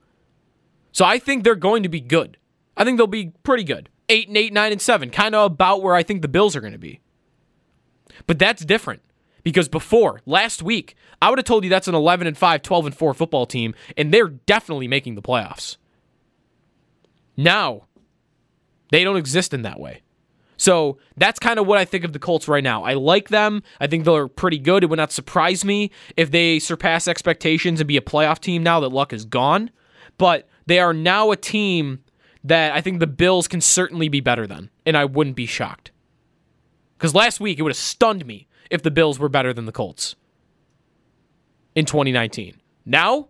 So 0.90 1.04
I 1.04 1.18
think 1.18 1.44
they're 1.44 1.54
going 1.54 1.84
to 1.84 1.88
be 1.88 2.00
good. 2.00 2.36
I 2.76 2.84
think 2.84 2.98
they'll 2.98 3.06
be 3.06 3.32
pretty 3.44 3.64
good. 3.64 3.88
Eight 4.08 4.28
and 4.28 4.36
eight, 4.36 4.52
nine 4.52 4.72
and 4.72 4.80
seven, 4.80 5.10
kind 5.10 5.34
of 5.34 5.52
about 5.52 5.82
where 5.82 5.94
I 5.94 6.02
think 6.02 6.22
the 6.22 6.28
Bills 6.28 6.56
are 6.56 6.60
going 6.60 6.72
to 6.72 6.78
be. 6.78 7.00
But 8.26 8.38
that's 8.38 8.64
different 8.64 9.02
because 9.42 9.68
before 9.68 10.20
last 10.26 10.62
week, 10.62 10.94
I 11.20 11.30
would 11.30 11.38
have 11.38 11.46
told 11.46 11.64
you 11.64 11.70
that's 11.70 11.88
an 11.88 11.94
11 11.94 12.26
and 12.26 12.36
5, 12.36 12.62
12 12.62 12.86
and 12.86 12.94
4 12.94 13.14
football 13.14 13.46
team, 13.46 13.74
and 13.96 14.12
they're 14.12 14.28
definitely 14.28 14.88
making 14.88 15.14
the 15.14 15.22
playoffs. 15.22 15.76
Now, 17.36 17.86
they 18.90 19.04
don't 19.04 19.16
exist 19.16 19.54
in 19.54 19.62
that 19.62 19.80
way. 19.80 20.02
So 20.56 20.98
that's 21.16 21.40
kind 21.40 21.58
of 21.58 21.66
what 21.66 21.78
I 21.78 21.84
think 21.84 22.04
of 22.04 22.12
the 22.12 22.20
Colts 22.20 22.46
right 22.46 22.62
now. 22.62 22.84
I 22.84 22.94
like 22.94 23.30
them. 23.30 23.64
I 23.80 23.88
think 23.88 24.04
they're 24.04 24.28
pretty 24.28 24.58
good. 24.58 24.84
It 24.84 24.90
would 24.90 24.96
not 24.98 25.10
surprise 25.10 25.64
me 25.64 25.90
if 26.16 26.30
they 26.30 26.60
surpass 26.60 27.08
expectations 27.08 27.80
and 27.80 27.88
be 27.88 27.96
a 27.96 28.02
playoff 28.02 28.38
team 28.38 28.62
now 28.62 28.78
that 28.80 28.90
Luck 28.90 29.12
is 29.12 29.24
gone. 29.24 29.70
But 30.18 30.48
they 30.66 30.78
are 30.78 30.92
now 30.92 31.32
a 31.32 31.36
team 31.36 32.04
that 32.44 32.72
I 32.74 32.80
think 32.80 33.00
the 33.00 33.08
Bills 33.08 33.48
can 33.48 33.60
certainly 33.60 34.08
be 34.08 34.20
better 34.20 34.46
than, 34.46 34.70
and 34.86 34.96
I 34.96 35.04
wouldn't 35.04 35.36
be 35.36 35.46
shocked. 35.46 35.90
Because 36.96 37.14
last 37.14 37.40
week 37.40 37.58
it 37.58 37.62
would 37.62 37.70
have 37.70 37.76
stunned 37.76 38.24
me 38.24 38.46
if 38.72 38.82
the 38.82 38.90
Bills 38.90 39.18
were 39.18 39.28
better 39.28 39.52
than 39.52 39.66
the 39.66 39.72
Colts 39.72 40.16
in 41.74 41.84
2019. 41.84 42.56
Now, 42.84 43.28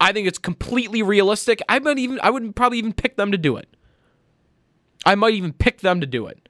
I 0.00 0.12
think 0.12 0.26
it's 0.26 0.38
completely 0.38 1.02
realistic. 1.02 1.60
I 1.68 1.78
might 1.78 1.98
even 1.98 2.18
I 2.22 2.30
would 2.30 2.56
probably 2.56 2.78
even 2.78 2.92
pick 2.92 3.16
them 3.16 3.30
to 3.32 3.38
do 3.38 3.56
it. 3.56 3.68
I 5.04 5.14
might 5.14 5.34
even 5.34 5.52
pick 5.52 5.80
them 5.80 6.00
to 6.00 6.06
do 6.06 6.26
it. 6.26 6.48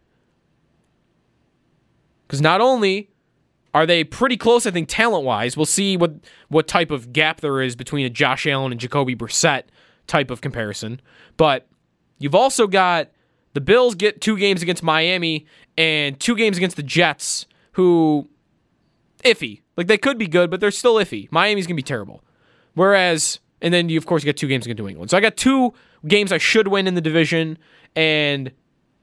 Because 2.27 2.41
not 2.41 2.61
only 2.61 3.11
are 3.75 3.87
they 3.87 4.03
pretty 4.03 4.37
close, 4.37 4.67
I 4.67 4.71
think, 4.71 4.89
talent 4.89 5.25
wise, 5.25 5.57
we'll 5.57 5.67
see 5.67 5.97
what, 5.97 6.15
what 6.49 6.67
type 6.67 6.91
of 6.91 7.13
gap 7.13 7.41
there 7.41 7.61
is 7.61 7.77
between 7.77 8.07
a 8.07 8.11
Josh 8.11 8.47
Allen 8.47 8.73
and 8.73 8.81
Jacoby 8.81 9.15
Brissett 9.15 9.65
type 10.07 10.31
of 10.31 10.41
comparison. 10.41 11.01
But 11.37 11.69
you've 12.19 12.35
also 12.35 12.67
got 12.67 13.11
the 13.53 13.61
Bills 13.61 13.95
get 13.95 14.21
two 14.21 14.39
games 14.39 14.63
against 14.63 14.83
Miami 14.83 15.47
and 15.77 16.19
two 16.19 16.35
games 16.35 16.57
against 16.57 16.77
the 16.77 16.83
Jets, 16.83 17.47
who 17.77 18.27
iffy. 19.23 19.61
Like 19.77 19.87
they 19.87 19.99
could 19.99 20.17
be 20.17 20.27
good, 20.27 20.51
but 20.51 20.61
they're 20.61 20.71
still 20.71 20.95
iffy. 20.95 21.31
Miami's 21.31 21.67
gonna 21.67 21.77
be 21.77 21.83
terrible. 21.83 22.25
Whereas, 22.73 23.39
and 23.61 23.73
then 23.73 23.91
you 23.91 23.99
of 23.99 24.07
course 24.07 24.25
you 24.25 24.33
got 24.33 24.39
two 24.39 24.49
games 24.49 24.65
against 24.65 24.81
New 24.81 24.89
England. 24.89 25.11
So 25.11 25.17
I 25.17 25.21
got 25.21 25.37
two 25.37 25.75
games 26.07 26.33
I 26.33 26.39
should 26.39 26.69
win 26.69 26.87
in 26.87 26.95
the 26.95 27.03
division, 27.03 27.59
and 27.95 28.51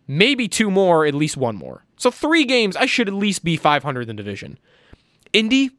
maybe 0.08 0.48
two 0.48 0.72
more, 0.72 1.06
at 1.06 1.14
least 1.14 1.38
one 1.38 1.56
more. 1.56 1.86
So 1.98 2.10
three 2.10 2.46
games 2.46 2.76
I 2.76 2.88
should 2.88 3.08
at 3.08 3.14
least 3.14 3.44
be 3.44 3.58
500 3.58 4.02
in 4.02 4.08
the 4.08 4.14
division. 4.14 4.58
Indy, 5.34 5.70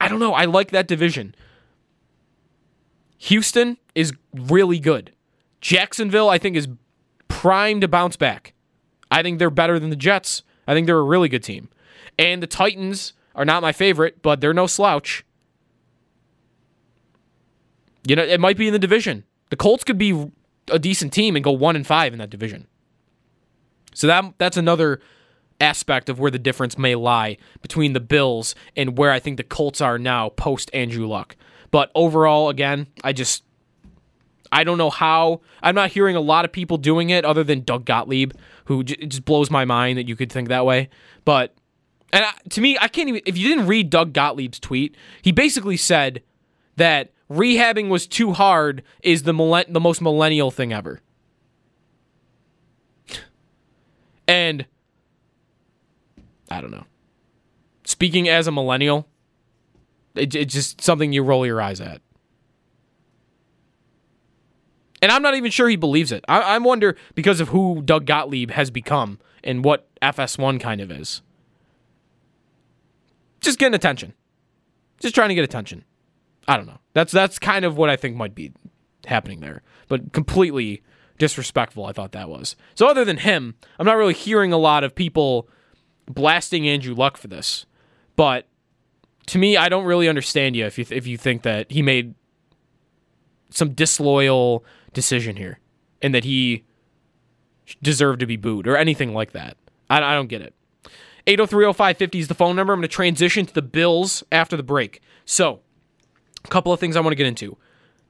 I 0.00 0.06
don't 0.06 0.20
know. 0.20 0.32
I 0.32 0.44
like 0.44 0.70
that 0.70 0.86
division. 0.86 1.34
Houston 3.18 3.78
is 3.96 4.12
really 4.32 4.78
good. 4.78 5.12
Jacksonville, 5.60 6.28
I 6.28 6.38
think, 6.38 6.54
is 6.54 6.68
primed 7.26 7.80
to 7.80 7.88
bounce 7.88 8.16
back. 8.16 8.54
I 9.10 9.24
think 9.24 9.40
they're 9.40 9.50
better 9.50 9.80
than 9.80 9.90
the 9.90 9.96
Jets. 9.96 10.44
I 10.68 10.74
think 10.74 10.86
they're 10.86 10.98
a 10.98 11.02
really 11.02 11.28
good 11.28 11.42
team. 11.42 11.68
And 12.18 12.42
the 12.42 12.46
Titans 12.46 13.12
are 13.34 13.44
not 13.44 13.62
my 13.62 13.72
favorite, 13.72 14.22
but 14.22 14.40
they're 14.40 14.54
no 14.54 14.66
slouch. 14.66 15.24
You 18.06 18.16
know, 18.16 18.24
it 18.24 18.40
might 18.40 18.56
be 18.56 18.66
in 18.66 18.72
the 18.72 18.78
division. 18.78 19.24
The 19.50 19.56
Colts 19.56 19.84
could 19.84 19.98
be 19.98 20.30
a 20.70 20.78
decent 20.78 21.12
team 21.12 21.36
and 21.36 21.44
go 21.44 21.52
one 21.52 21.76
and 21.76 21.86
five 21.86 22.12
in 22.12 22.18
that 22.18 22.30
division. 22.30 22.66
So 23.94 24.06
that 24.06 24.34
that's 24.38 24.56
another 24.56 25.00
aspect 25.60 26.08
of 26.08 26.20
where 26.20 26.30
the 26.30 26.38
difference 26.38 26.78
may 26.78 26.94
lie 26.94 27.36
between 27.62 27.92
the 27.92 28.00
Bills 28.00 28.54
and 28.76 28.96
where 28.96 29.10
I 29.10 29.18
think 29.18 29.36
the 29.36 29.44
Colts 29.44 29.80
are 29.80 29.98
now 29.98 30.30
post 30.30 30.70
Andrew 30.72 31.06
Luck. 31.06 31.36
But 31.70 31.90
overall, 31.94 32.48
again, 32.48 32.86
I 33.02 33.12
just 33.12 33.42
I 34.50 34.64
don't 34.64 34.78
know 34.78 34.90
how. 34.90 35.40
I'm 35.62 35.74
not 35.74 35.90
hearing 35.90 36.16
a 36.16 36.20
lot 36.20 36.44
of 36.44 36.52
people 36.52 36.78
doing 36.78 37.10
it 37.10 37.24
other 37.24 37.44
than 37.44 37.62
Doug 37.62 37.84
Gottlieb, 37.84 38.32
who 38.66 38.84
j- 38.84 38.96
it 38.98 39.08
just 39.08 39.24
blows 39.24 39.50
my 39.50 39.64
mind 39.64 39.98
that 39.98 40.08
you 40.08 40.16
could 40.16 40.32
think 40.32 40.48
that 40.48 40.64
way. 40.64 40.88
But 41.24 41.54
and 42.12 42.24
I, 42.24 42.32
to 42.50 42.60
me, 42.60 42.78
I 42.80 42.88
can't 42.88 43.08
even. 43.08 43.22
If 43.26 43.36
you 43.36 43.48
didn't 43.48 43.66
read 43.66 43.90
Doug 43.90 44.12
Gottlieb's 44.12 44.58
tweet, 44.58 44.96
he 45.22 45.32
basically 45.32 45.76
said 45.76 46.22
that 46.76 47.12
rehabbing 47.30 47.88
was 47.88 48.06
too 48.06 48.32
hard 48.32 48.82
is 49.02 49.24
the 49.24 49.34
millen- 49.34 49.72
the 49.72 49.80
most 49.80 50.00
millennial 50.00 50.50
thing 50.50 50.72
ever. 50.72 51.00
And 54.26 54.66
I 56.50 56.60
don't 56.60 56.70
know. 56.70 56.84
Speaking 57.84 58.28
as 58.28 58.46
a 58.46 58.52
millennial, 58.52 59.08
it, 60.14 60.34
it's 60.34 60.54
just 60.54 60.80
something 60.82 61.12
you 61.12 61.22
roll 61.22 61.46
your 61.46 61.60
eyes 61.60 61.80
at. 61.80 62.02
And 65.00 65.12
I'm 65.12 65.22
not 65.22 65.34
even 65.34 65.50
sure 65.50 65.68
he 65.68 65.76
believes 65.76 66.12
it. 66.12 66.24
I, 66.28 66.40
I 66.40 66.58
wonder 66.58 66.96
because 67.14 67.40
of 67.40 67.48
who 67.48 67.82
Doug 67.82 68.04
Gottlieb 68.04 68.50
has 68.50 68.70
become 68.70 69.18
and 69.44 69.64
what 69.64 69.88
FS1 70.02 70.60
kind 70.60 70.80
of 70.80 70.90
is. 70.90 71.22
Just 73.40 73.58
getting 73.58 73.74
attention. 73.74 74.14
Just 75.00 75.14
trying 75.14 75.28
to 75.28 75.34
get 75.34 75.44
attention. 75.44 75.84
I 76.46 76.56
don't 76.56 76.66
know. 76.66 76.78
That's 76.94 77.12
that's 77.12 77.38
kind 77.38 77.64
of 77.64 77.76
what 77.76 77.90
I 77.90 77.96
think 77.96 78.16
might 78.16 78.34
be 78.34 78.52
happening 79.06 79.40
there. 79.40 79.62
But 79.88 80.12
completely 80.12 80.82
disrespectful, 81.18 81.84
I 81.84 81.92
thought 81.92 82.12
that 82.12 82.28
was. 82.28 82.56
So 82.74 82.86
other 82.86 83.04
than 83.04 83.18
him, 83.18 83.54
I'm 83.78 83.86
not 83.86 83.96
really 83.96 84.14
hearing 84.14 84.52
a 84.52 84.58
lot 84.58 84.84
of 84.84 84.94
people 84.94 85.48
blasting 86.06 86.66
Andrew 86.68 86.94
Luck 86.94 87.16
for 87.16 87.28
this. 87.28 87.66
But 88.16 88.46
to 89.26 89.38
me, 89.38 89.56
I 89.56 89.68
don't 89.68 89.84
really 89.84 90.08
understand 90.08 90.56
you 90.56 90.64
if 90.66 90.78
you 90.78 90.86
if 90.90 91.06
you 91.06 91.16
think 91.16 91.42
that 91.42 91.70
he 91.70 91.82
made 91.82 92.14
some 93.50 93.70
disloyal 93.70 94.64
decision 94.92 95.36
here 95.36 95.58
and 96.02 96.14
that 96.14 96.24
he 96.24 96.64
deserved 97.82 98.20
to 98.20 98.26
be 98.26 98.36
booed 98.36 98.66
or 98.66 98.76
anything 98.76 99.14
like 99.14 99.32
that. 99.32 99.56
I, 99.90 99.98
I 99.98 100.14
don't 100.14 100.28
get 100.28 100.42
it. 100.42 100.54
8030550 101.28 102.20
is 102.20 102.28
the 102.28 102.34
phone 102.34 102.56
number. 102.56 102.72
I'm 102.72 102.80
going 102.80 102.88
to 102.88 102.94
transition 102.94 103.44
to 103.44 103.52
the 103.52 103.60
Bills 103.60 104.24
after 104.32 104.56
the 104.56 104.62
break. 104.62 105.02
So, 105.26 105.60
a 106.42 106.48
couple 106.48 106.72
of 106.72 106.80
things 106.80 106.96
I 106.96 107.00
want 107.00 107.12
to 107.12 107.16
get 107.16 107.26
into. 107.26 107.58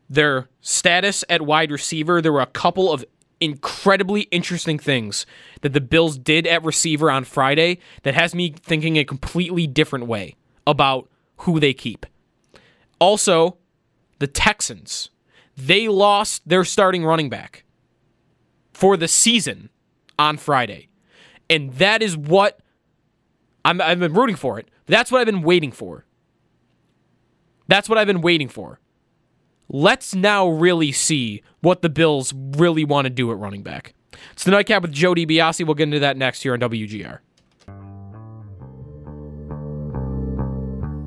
Their 0.08 0.48
status 0.60 1.24
at 1.28 1.42
wide 1.42 1.72
receiver, 1.72 2.22
there 2.22 2.32
were 2.32 2.40
a 2.40 2.46
couple 2.46 2.92
of 2.92 3.04
incredibly 3.40 4.22
interesting 4.22 4.78
things 4.78 5.26
that 5.62 5.72
the 5.72 5.80
Bills 5.80 6.16
did 6.16 6.46
at 6.46 6.64
receiver 6.64 7.10
on 7.10 7.24
Friday 7.24 7.80
that 8.04 8.14
has 8.14 8.36
me 8.36 8.52
thinking 8.52 8.96
a 8.96 9.04
completely 9.04 9.66
different 9.66 10.06
way 10.06 10.36
about 10.64 11.10
who 11.38 11.58
they 11.58 11.74
keep. 11.74 12.06
Also, 13.00 13.58
the 14.20 14.28
Texans, 14.28 15.10
they 15.56 15.88
lost 15.88 16.48
their 16.48 16.64
starting 16.64 17.04
running 17.04 17.28
back 17.28 17.64
for 18.72 18.96
the 18.96 19.08
season 19.08 19.70
on 20.18 20.36
Friday. 20.36 20.88
And 21.50 21.74
that 21.74 22.00
is 22.00 22.16
what 22.16 22.60
I'm, 23.64 23.80
I've 23.80 23.98
been 23.98 24.14
rooting 24.14 24.36
for 24.36 24.58
it. 24.58 24.68
That's 24.86 25.10
what 25.12 25.20
I've 25.20 25.26
been 25.26 25.42
waiting 25.42 25.72
for. 25.72 26.04
That's 27.66 27.88
what 27.88 27.98
I've 27.98 28.06
been 28.06 28.22
waiting 28.22 28.48
for. 28.48 28.80
Let's 29.68 30.14
now 30.14 30.48
really 30.48 30.92
see 30.92 31.42
what 31.60 31.82
the 31.82 31.90
Bills 31.90 32.32
really 32.34 32.84
want 32.84 33.04
to 33.04 33.10
do 33.10 33.30
at 33.30 33.38
running 33.38 33.62
back. 33.62 33.94
It's 34.32 34.44
the 34.44 34.50
nightcap 34.50 34.82
with 34.82 34.92
Joe 34.92 35.14
DiBiase. 35.14 35.64
We'll 35.66 35.74
get 35.74 35.84
into 35.84 35.98
that 36.00 36.16
next 36.16 36.42
here 36.42 36.54
on 36.54 36.60
WGR. 36.60 37.18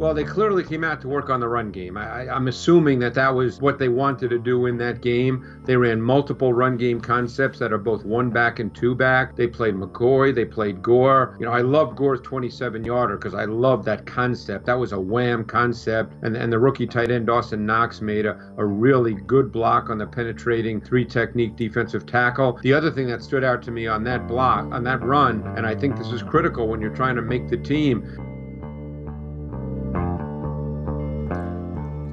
Well, 0.02 0.16
they 0.16 0.24
clearly 0.24 0.64
came 0.64 0.84
out 0.84 1.00
to 1.02 1.08
work 1.08 1.30
on 1.30 1.40
the 1.40 1.48
run 1.48 1.70
game. 1.70 1.96
I, 1.96 2.26
am 2.36 2.48
assuming 2.48 2.98
that 3.02 3.14
that 3.14 3.36
was 3.36 3.62
what 3.62 3.78
they 3.78 3.88
wanted 3.88 4.32
to 4.32 4.40
do 4.40 4.66
in 4.66 4.76
that 4.80 5.02
game. 5.02 5.62
They 5.66 5.78
ran 5.78 6.02
multiple 6.02 6.54
run 6.54 6.76
game 6.76 7.00
concepts 7.00 7.60
that 7.60 7.72
are 7.72 7.78
both 7.78 8.04
one 8.04 8.32
back 8.32 8.58
and 8.58 8.74
two 8.74 8.96
back. 8.96 9.36
They 9.36 9.46
played 9.46 9.76
McCoy, 9.76 10.34
they 10.34 10.44
played 10.44 10.82
Gore. 10.82 11.38
You 11.40 11.46
know, 11.46 11.52
I 11.52 11.62
love 11.62 11.96
Gore's 11.96 12.20
27 12.22 12.84
yarder 12.84 13.16
because 13.16 13.36
I 13.36 13.46
love 13.46 13.86
that 13.86 14.08
concept. 14.08 14.66
That 14.66 14.80
was 14.80 14.92
a 14.92 15.00
wham 15.00 15.46
concept. 15.46 16.16
And, 16.24 16.36
and 16.36 16.52
the 16.52 16.58
rookie 16.58 16.88
tight 16.88 17.12
end, 17.12 17.28
Dawson 17.28 17.64
Knox, 17.64 18.02
made 18.02 18.26
a, 18.26 18.54
a 18.58 18.66
really 18.66 19.14
good 19.14 19.52
block 19.52 19.92
on 19.92 20.00
the 20.00 20.08
penetrating 20.08 20.82
three 20.82 21.06
technique 21.06 21.56
defensive 21.56 22.08
tackle. 22.08 22.58
The 22.64 22.74
other 22.74 22.90
thing 22.90 23.06
that 23.10 23.22
stood 23.22 23.44
out 23.44 23.62
to 23.62 23.72
me 23.72 23.86
on 23.86 24.04
that 24.06 24.28
block, 24.28 24.66
on 24.74 24.84
that 24.86 25.04
run, 25.04 25.44
and 25.56 25.68
I 25.68 25.76
think 25.76 25.96
this 25.96 26.08
is 26.08 26.24
critical 26.24 26.68
when 26.68 26.82
you're 26.82 26.96
trying 26.96 27.18
to 27.18 27.22
make 27.22 27.50
the 27.50 27.58
team, 27.58 28.31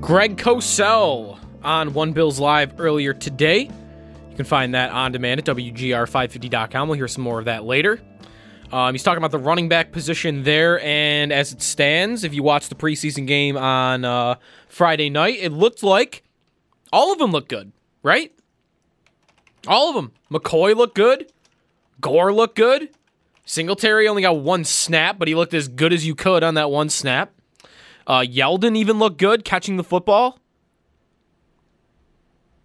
Greg 0.09 0.38
Cosell 0.38 1.38
on 1.62 1.92
One 1.92 2.14
Bills 2.14 2.40
Live 2.40 2.81
earlier 2.81 3.12
today. 3.12 3.64
You 4.31 4.37
can 4.37 4.47
find 4.47 4.73
that 4.75 4.90
on 4.90 5.12
demand 5.12 5.40
at 5.40 5.55
WGR550.com. 5.55 6.88
We'll 6.88 6.97
hear 6.97 7.09
some 7.09 7.23
more 7.23 7.38
of 7.38 7.44
that 7.44 7.64
later. 7.64 8.01
Um, 8.73 8.94
he's 8.94 9.03
talking 9.03 9.18
about 9.18 9.33
the 9.33 9.38
running 9.38 9.68
back 9.68 9.92
position 9.92 10.44
there, 10.44 10.81
and 10.81 11.31
as 11.31 11.53
it 11.53 11.61
stands, 11.61 12.25
if 12.25 12.33
you 12.33 12.42
watch 12.42 12.71
the 12.71 12.75
preseason 12.75 13.27
game 13.27 13.59
on 13.59 14.07
uh, 14.07 14.37
Friday 14.66 15.11
night, 15.11 15.40
it 15.40 15.53
looked 15.53 15.83
like 15.83 16.23
all 16.90 17.12
of 17.12 17.18
them 17.18 17.31
looked 17.31 17.51
good, 17.51 17.71
right? 18.03 18.33
All 19.66 19.90
of 19.90 19.94
them. 19.94 20.12
McCoy 20.31 20.75
looked 20.75 20.94
good. 20.94 21.31
Gore 22.01 22.33
looked 22.33 22.57
good. 22.57 22.88
Singletary 23.44 24.09
only 24.09 24.23
got 24.23 24.40
one 24.40 24.64
snap, 24.64 25.18
but 25.18 25.29
he 25.29 25.35
looked 25.35 25.53
as 25.53 25.68
good 25.68 25.92
as 25.92 26.07
you 26.07 26.14
could 26.14 26.42
on 26.42 26.55
that 26.55 26.71
one 26.71 26.88
snap. 26.88 27.31
Uh, 28.09 28.21
Yeldon 28.21 28.75
even 28.75 28.99
looked 28.99 29.18
good 29.18 29.44
catching 29.44 29.77
the 29.77 29.85
football. 29.85 30.38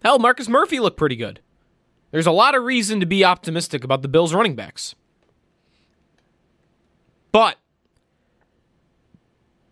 Hell, 0.02 0.18
Marcus 0.18 0.48
Murphy 0.48 0.80
looked 0.80 0.96
pretty 0.96 1.16
good. 1.16 1.40
There's 2.10 2.26
a 2.26 2.32
lot 2.32 2.54
of 2.54 2.64
reason 2.64 2.98
to 3.00 3.06
be 3.06 3.24
optimistic 3.24 3.84
about 3.84 4.00
the 4.00 4.08
Bills 4.08 4.32
running 4.32 4.56
backs. 4.56 4.94
But 7.30 7.58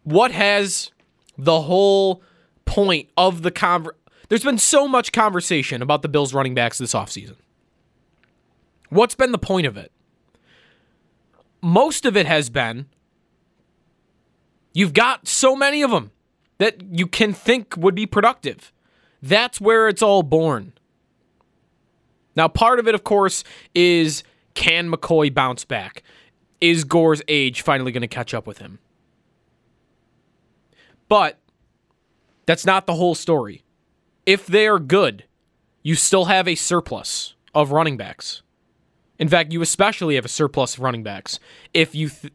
what 0.02 0.32
has 0.32 0.90
the 1.38 1.62
whole 1.62 2.22
point 2.66 3.08
of 3.16 3.42
the 3.42 3.50
conver 3.50 3.90
There's 4.28 4.44
been 4.44 4.58
so 4.58 4.86
much 4.86 5.12
conversation 5.12 5.80
about 5.80 6.02
the 6.02 6.08
Bills 6.08 6.34
running 6.34 6.54
backs 6.54 6.78
this 6.78 6.92
offseason. 6.92 7.36
What's 8.90 9.14
been 9.14 9.32
the 9.32 9.38
point 9.38 9.66
of 9.66 9.76
it? 9.78 9.90
Most 11.62 12.04
of 12.04 12.16
it 12.16 12.26
has 12.26 12.50
been 12.50 12.86
you've 14.72 14.92
got 14.94 15.26
so 15.28 15.54
many 15.54 15.82
of 15.82 15.90
them 15.90 16.10
that 16.58 16.76
you 16.90 17.06
can 17.06 17.32
think 17.32 17.76
would 17.76 17.94
be 17.94 18.06
productive. 18.06 18.72
That's 19.20 19.60
where 19.60 19.88
it's 19.88 20.02
all 20.02 20.22
born. 20.22 20.72
Now, 22.34 22.48
part 22.48 22.78
of 22.78 22.88
it, 22.88 22.94
of 22.94 23.04
course, 23.04 23.44
is 23.74 24.22
can 24.54 24.90
McCoy 24.90 25.32
bounce 25.32 25.64
back? 25.64 26.02
Is 26.60 26.84
Gore's 26.84 27.22
age 27.28 27.62
finally 27.62 27.92
going 27.92 28.02
to 28.02 28.08
catch 28.08 28.32
up 28.32 28.46
with 28.46 28.58
him? 28.58 28.78
But 31.08 31.38
that's 32.46 32.64
not 32.64 32.86
the 32.86 32.94
whole 32.94 33.14
story. 33.14 33.64
If 34.24 34.46
they 34.46 34.66
are 34.66 34.78
good, 34.78 35.24
you 35.82 35.94
still 35.94 36.26
have 36.26 36.46
a 36.46 36.54
surplus 36.54 37.34
of 37.54 37.72
running 37.72 37.96
backs. 37.96 38.42
In 39.18 39.28
fact, 39.28 39.52
you 39.52 39.60
especially 39.62 40.14
have 40.14 40.24
a 40.24 40.28
surplus 40.28 40.74
of 40.74 40.80
running 40.80 41.02
backs 41.02 41.38
if 41.74 41.94
you 41.94 42.08
th- 42.08 42.32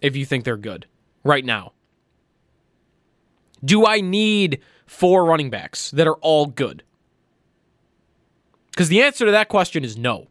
if 0.00 0.16
you 0.16 0.24
think 0.24 0.44
they're 0.44 0.56
good 0.56 0.86
right 1.24 1.44
now. 1.44 1.72
Do 3.64 3.86
I 3.86 4.00
need 4.00 4.60
four 4.86 5.24
running 5.24 5.50
backs 5.50 5.90
that 5.90 6.06
are 6.06 6.16
all 6.16 6.46
good? 6.46 6.82
Because 8.70 8.88
the 8.88 9.02
answer 9.02 9.24
to 9.26 9.32
that 9.32 9.48
question 9.48 9.84
is 9.84 9.96
no. 9.96 10.28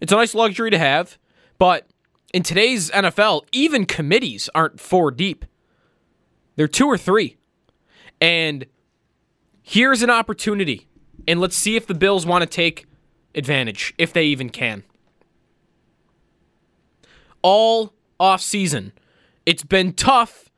It's 0.00 0.12
a 0.12 0.16
nice 0.16 0.34
luxury 0.34 0.70
to 0.70 0.78
have, 0.78 1.18
but 1.58 1.86
in 2.32 2.42
today's 2.42 2.90
NFL, 2.90 3.42
even 3.52 3.84
committees 3.84 4.48
aren't 4.54 4.80
four 4.80 5.10
deep. 5.10 5.44
They're 6.56 6.68
two 6.68 6.86
or 6.86 6.96
three. 6.96 7.36
And 8.20 8.66
here's 9.62 10.02
an 10.02 10.10
opportunity. 10.10 10.88
And 11.28 11.40
let's 11.40 11.56
see 11.56 11.76
if 11.76 11.86
the 11.86 11.94
Bills 11.94 12.24
want 12.24 12.42
to 12.42 12.46
take 12.46 12.86
advantage, 13.34 13.94
if 13.98 14.12
they 14.12 14.24
even 14.24 14.50
can. 14.50 14.84
All 17.42 17.92
off 18.18 18.40
season, 18.40 18.92
it's 19.46 19.64
been 19.64 19.92
tough 19.92 20.50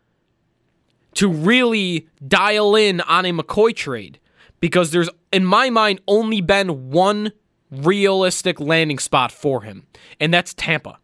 to 1.15 1.29
really 1.29 2.09
dial 2.27 2.75
in 2.75 3.01
on 3.03 3.27
a 3.27 3.33
McCoy 3.33 3.75
trade 3.75 4.19
because 4.61 4.91
there's, 4.91 5.11
in 5.33 5.45
my 5.45 5.71
mind, 5.71 6.01
only 6.09 6.41
been 6.41 6.91
one 6.91 7.33
realistic 7.71 8.61
landing 8.61 8.99
spot 8.99 9.33
for 9.33 9.63
him, 9.63 9.87
and 10.21 10.33
that's 10.33 10.55
Tampa. 10.55 10.99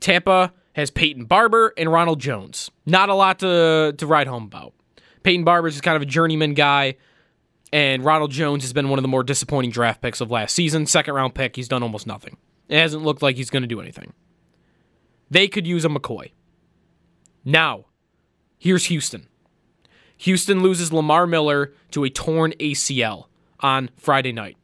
Tampa 0.00 0.52
has 0.74 0.90
Peyton 0.90 1.24
Barber 1.24 1.72
and 1.76 1.90
Ronald 1.90 2.20
Jones. 2.20 2.70
Not 2.86 3.08
a 3.08 3.14
lot 3.14 3.40
to, 3.40 3.94
to 3.96 4.06
write 4.06 4.26
home 4.26 4.44
about. 4.44 4.74
Peyton 5.22 5.44
Barber 5.44 5.68
is 5.68 5.80
kind 5.80 5.96
of 5.96 6.02
a 6.02 6.06
journeyman 6.06 6.54
guy, 6.54 6.96
and 7.72 8.04
Ronald 8.04 8.30
Jones 8.30 8.62
has 8.62 8.72
been 8.72 8.88
one 8.88 8.98
of 8.98 9.02
the 9.02 9.08
more 9.08 9.24
disappointing 9.24 9.70
draft 9.70 10.00
picks 10.00 10.20
of 10.20 10.30
last 10.30 10.54
season. 10.54 10.86
Second 10.86 11.14
round 11.14 11.34
pick, 11.34 11.56
he's 11.56 11.68
done 11.68 11.82
almost 11.82 12.06
nothing. 12.06 12.36
It 12.68 12.78
hasn't 12.78 13.02
looked 13.02 13.22
like 13.22 13.36
he's 13.36 13.50
going 13.50 13.62
to 13.62 13.68
do 13.68 13.80
anything. 13.80 14.12
They 15.30 15.48
could 15.48 15.66
use 15.66 15.84
a 15.84 15.88
McCoy. 15.88 16.30
Now, 17.44 17.86
here's 18.58 18.86
Houston. 18.86 19.28
Houston 20.18 20.62
loses 20.62 20.92
Lamar 20.92 21.26
Miller 21.26 21.72
to 21.92 22.04
a 22.04 22.10
torn 22.10 22.52
ACL 22.58 23.26
on 23.60 23.90
Friday 23.96 24.32
night 24.32 24.56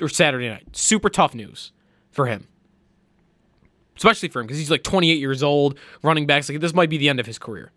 or 0.00 0.08
Saturday 0.08 0.48
night. 0.48 0.74
Super 0.74 1.10
tough 1.10 1.34
news 1.34 1.72
for 2.10 2.26
him. 2.26 2.46
Especially 3.96 4.28
for 4.28 4.40
him 4.40 4.46
because 4.46 4.58
he's 4.58 4.70
like 4.70 4.82
28 4.82 5.18
years 5.18 5.42
old, 5.42 5.78
running 6.02 6.26
backs. 6.26 6.48
Like 6.48 6.60
this 6.60 6.74
might 6.74 6.90
be 6.90 6.98
the 6.98 7.08
end 7.08 7.20
of 7.20 7.26
his 7.26 7.38
career. 7.38 7.72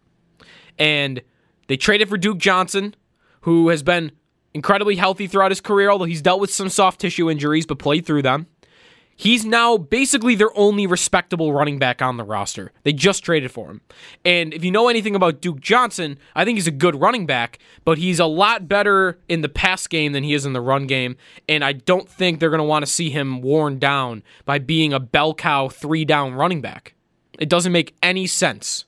And 0.80 1.22
they 1.68 1.78
traded 1.78 2.10
for 2.10 2.18
Duke 2.18 2.38
Johnson, 2.38 2.96
who 3.42 3.70
has 3.70 3.84
been 3.84 4.12
incredibly 4.54 4.96
healthy 4.96 5.28
throughout 5.28 5.52
his 5.52 5.62
career, 5.62 5.90
although 5.90 6.06
he's 6.06 6.22
dealt 6.22 6.40
with 6.40 6.52
some 6.52 6.70
soft 6.70 7.02
tissue 7.02 7.30
injuries, 7.30 7.66
but 7.66 7.78
played 7.80 8.06
through 8.06 8.22
them. 8.22 8.48
He's 9.18 9.46
now 9.46 9.78
basically 9.78 10.36
their 10.36 10.56
only 10.58 10.86
respectable 10.86 11.54
running 11.54 11.80
back 11.80 12.02
on 12.02 12.18
the 12.18 12.24
roster. 12.26 12.74
They 12.84 12.92
just 12.92 13.24
traded 13.24 13.50
for 13.50 13.72
him. 13.72 13.82
And 14.26 14.54
if 14.54 14.64
you 14.64 14.72
know 14.72 14.90
anything 14.90 15.16
about 15.16 15.40
Duke 15.40 15.62
Johnson, 15.62 16.20
I 16.36 16.44
think 16.44 16.58
he's 16.58 16.68
a 16.68 16.72
good 16.72 17.00
running 17.00 17.26
back, 17.26 17.60
but 17.86 17.98
he's 17.98 18.20
a 18.20 18.26
lot 18.26 18.68
better 18.68 19.18
in 19.30 19.42
the 19.42 19.48
pass 19.48 19.88
game 19.88 20.12
than 20.12 20.24
he 20.24 20.34
is 20.34 20.46
in 20.46 20.52
the 20.52 20.60
run 20.60 20.86
game. 20.86 21.16
And 21.48 21.64
I 21.64 21.72
don't 21.72 22.10
think 22.10 22.40
they're 22.40 22.50
going 22.50 22.58
to 22.58 22.66
want 22.66 22.86
to 22.86 22.92
see 22.92 23.10
him 23.10 23.42
worn 23.42 23.80
down 23.80 24.22
by 24.44 24.60
being 24.60 24.92
a 24.92 25.00
bell 25.00 25.34
cow 25.34 25.70
three 25.70 26.04
down 26.04 26.34
running 26.34 26.60
back. 26.60 26.94
It 27.40 27.48
doesn't 27.48 27.72
make 27.72 27.96
any 28.04 28.28
sense. 28.28 28.84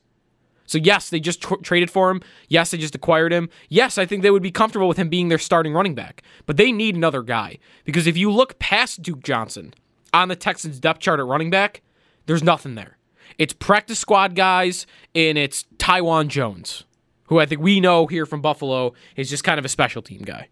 So, 0.66 0.76
yes, 0.76 1.08
they 1.08 1.20
just 1.20 1.40
traded 1.62 1.90
for 1.90 2.10
him. 2.10 2.20
Yes, 2.48 2.70
they 2.70 2.76
just 2.76 2.94
acquired 2.94 3.32
him. 3.32 3.48
Yes, 3.70 3.96
I 3.96 4.04
think 4.04 4.22
they 4.22 4.30
would 4.30 4.42
be 4.42 4.50
comfortable 4.50 4.86
with 4.88 4.98
him 4.98 5.08
being 5.08 5.28
their 5.28 5.38
starting 5.38 5.72
running 5.72 5.94
back. 5.94 6.22
But 6.44 6.58
they 6.58 6.72
need 6.72 6.94
another 6.94 7.22
guy. 7.22 7.58
Because 7.86 8.06
if 8.06 8.18
you 8.18 8.30
look 8.30 8.58
past 8.58 9.00
Duke 9.00 9.22
Johnson, 9.22 9.72
on 10.12 10.28
the 10.28 10.36
Texans 10.36 10.78
depth 10.78 11.00
chart 11.00 11.20
at 11.20 11.26
running 11.26 11.50
back, 11.50 11.82
there's 12.26 12.42
nothing 12.42 12.74
there. 12.74 12.98
It's 13.38 13.52
practice 13.52 13.98
squad 13.98 14.34
guys 14.34 14.86
and 15.14 15.38
it's 15.38 15.64
Taiwan 15.78 16.28
Jones, 16.28 16.84
who 17.26 17.38
I 17.38 17.46
think 17.46 17.60
we 17.60 17.80
know 17.80 18.06
here 18.06 18.26
from 18.26 18.40
Buffalo 18.40 18.94
is 19.16 19.30
just 19.30 19.44
kind 19.44 19.58
of 19.58 19.64
a 19.64 19.68
special 19.68 20.02
team 20.02 20.22
guy. 20.22 20.48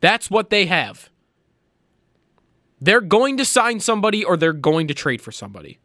That's 0.00 0.30
what 0.30 0.50
they 0.50 0.66
have. 0.66 1.10
They're 2.80 3.00
going 3.00 3.36
to 3.36 3.44
sign 3.44 3.78
somebody 3.80 4.24
or 4.24 4.36
they're 4.36 4.52
going 4.52 4.88
to 4.88 4.94
trade 4.94 5.22
for 5.22 5.30
somebody. 5.30 5.78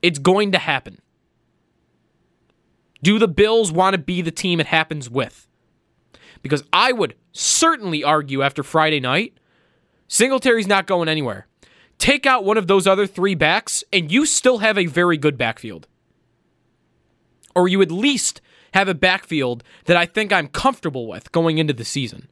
It's 0.00 0.18
going 0.18 0.52
to 0.52 0.58
happen. 0.58 1.00
Do 3.02 3.18
the 3.18 3.28
Bills 3.28 3.72
want 3.72 3.94
to 3.94 3.98
be 3.98 4.22
the 4.22 4.30
team 4.30 4.60
it 4.60 4.66
happens 4.66 5.10
with? 5.10 5.48
Because 6.40 6.62
I 6.72 6.92
would 6.92 7.14
certainly 7.32 8.04
argue 8.04 8.42
after 8.42 8.62
Friday 8.62 9.00
night, 9.00 9.34
Singletary's 10.06 10.66
not 10.66 10.86
going 10.86 11.08
anywhere. 11.08 11.46
Take 12.02 12.26
out 12.26 12.42
one 12.42 12.58
of 12.58 12.66
those 12.66 12.88
other 12.88 13.06
three 13.06 13.36
backs, 13.36 13.84
and 13.92 14.10
you 14.10 14.26
still 14.26 14.58
have 14.58 14.76
a 14.76 14.86
very 14.86 15.16
good 15.16 15.38
backfield. 15.38 15.86
Or 17.54 17.68
you 17.68 17.80
at 17.80 17.92
least 17.92 18.40
have 18.74 18.88
a 18.88 18.92
backfield 18.94 19.62
that 19.84 19.96
I 19.96 20.06
think 20.06 20.32
I'm 20.32 20.48
comfortable 20.48 21.06
with 21.06 21.30
going 21.30 21.58
into 21.58 21.72
the 21.72 21.84
season. 21.84 22.26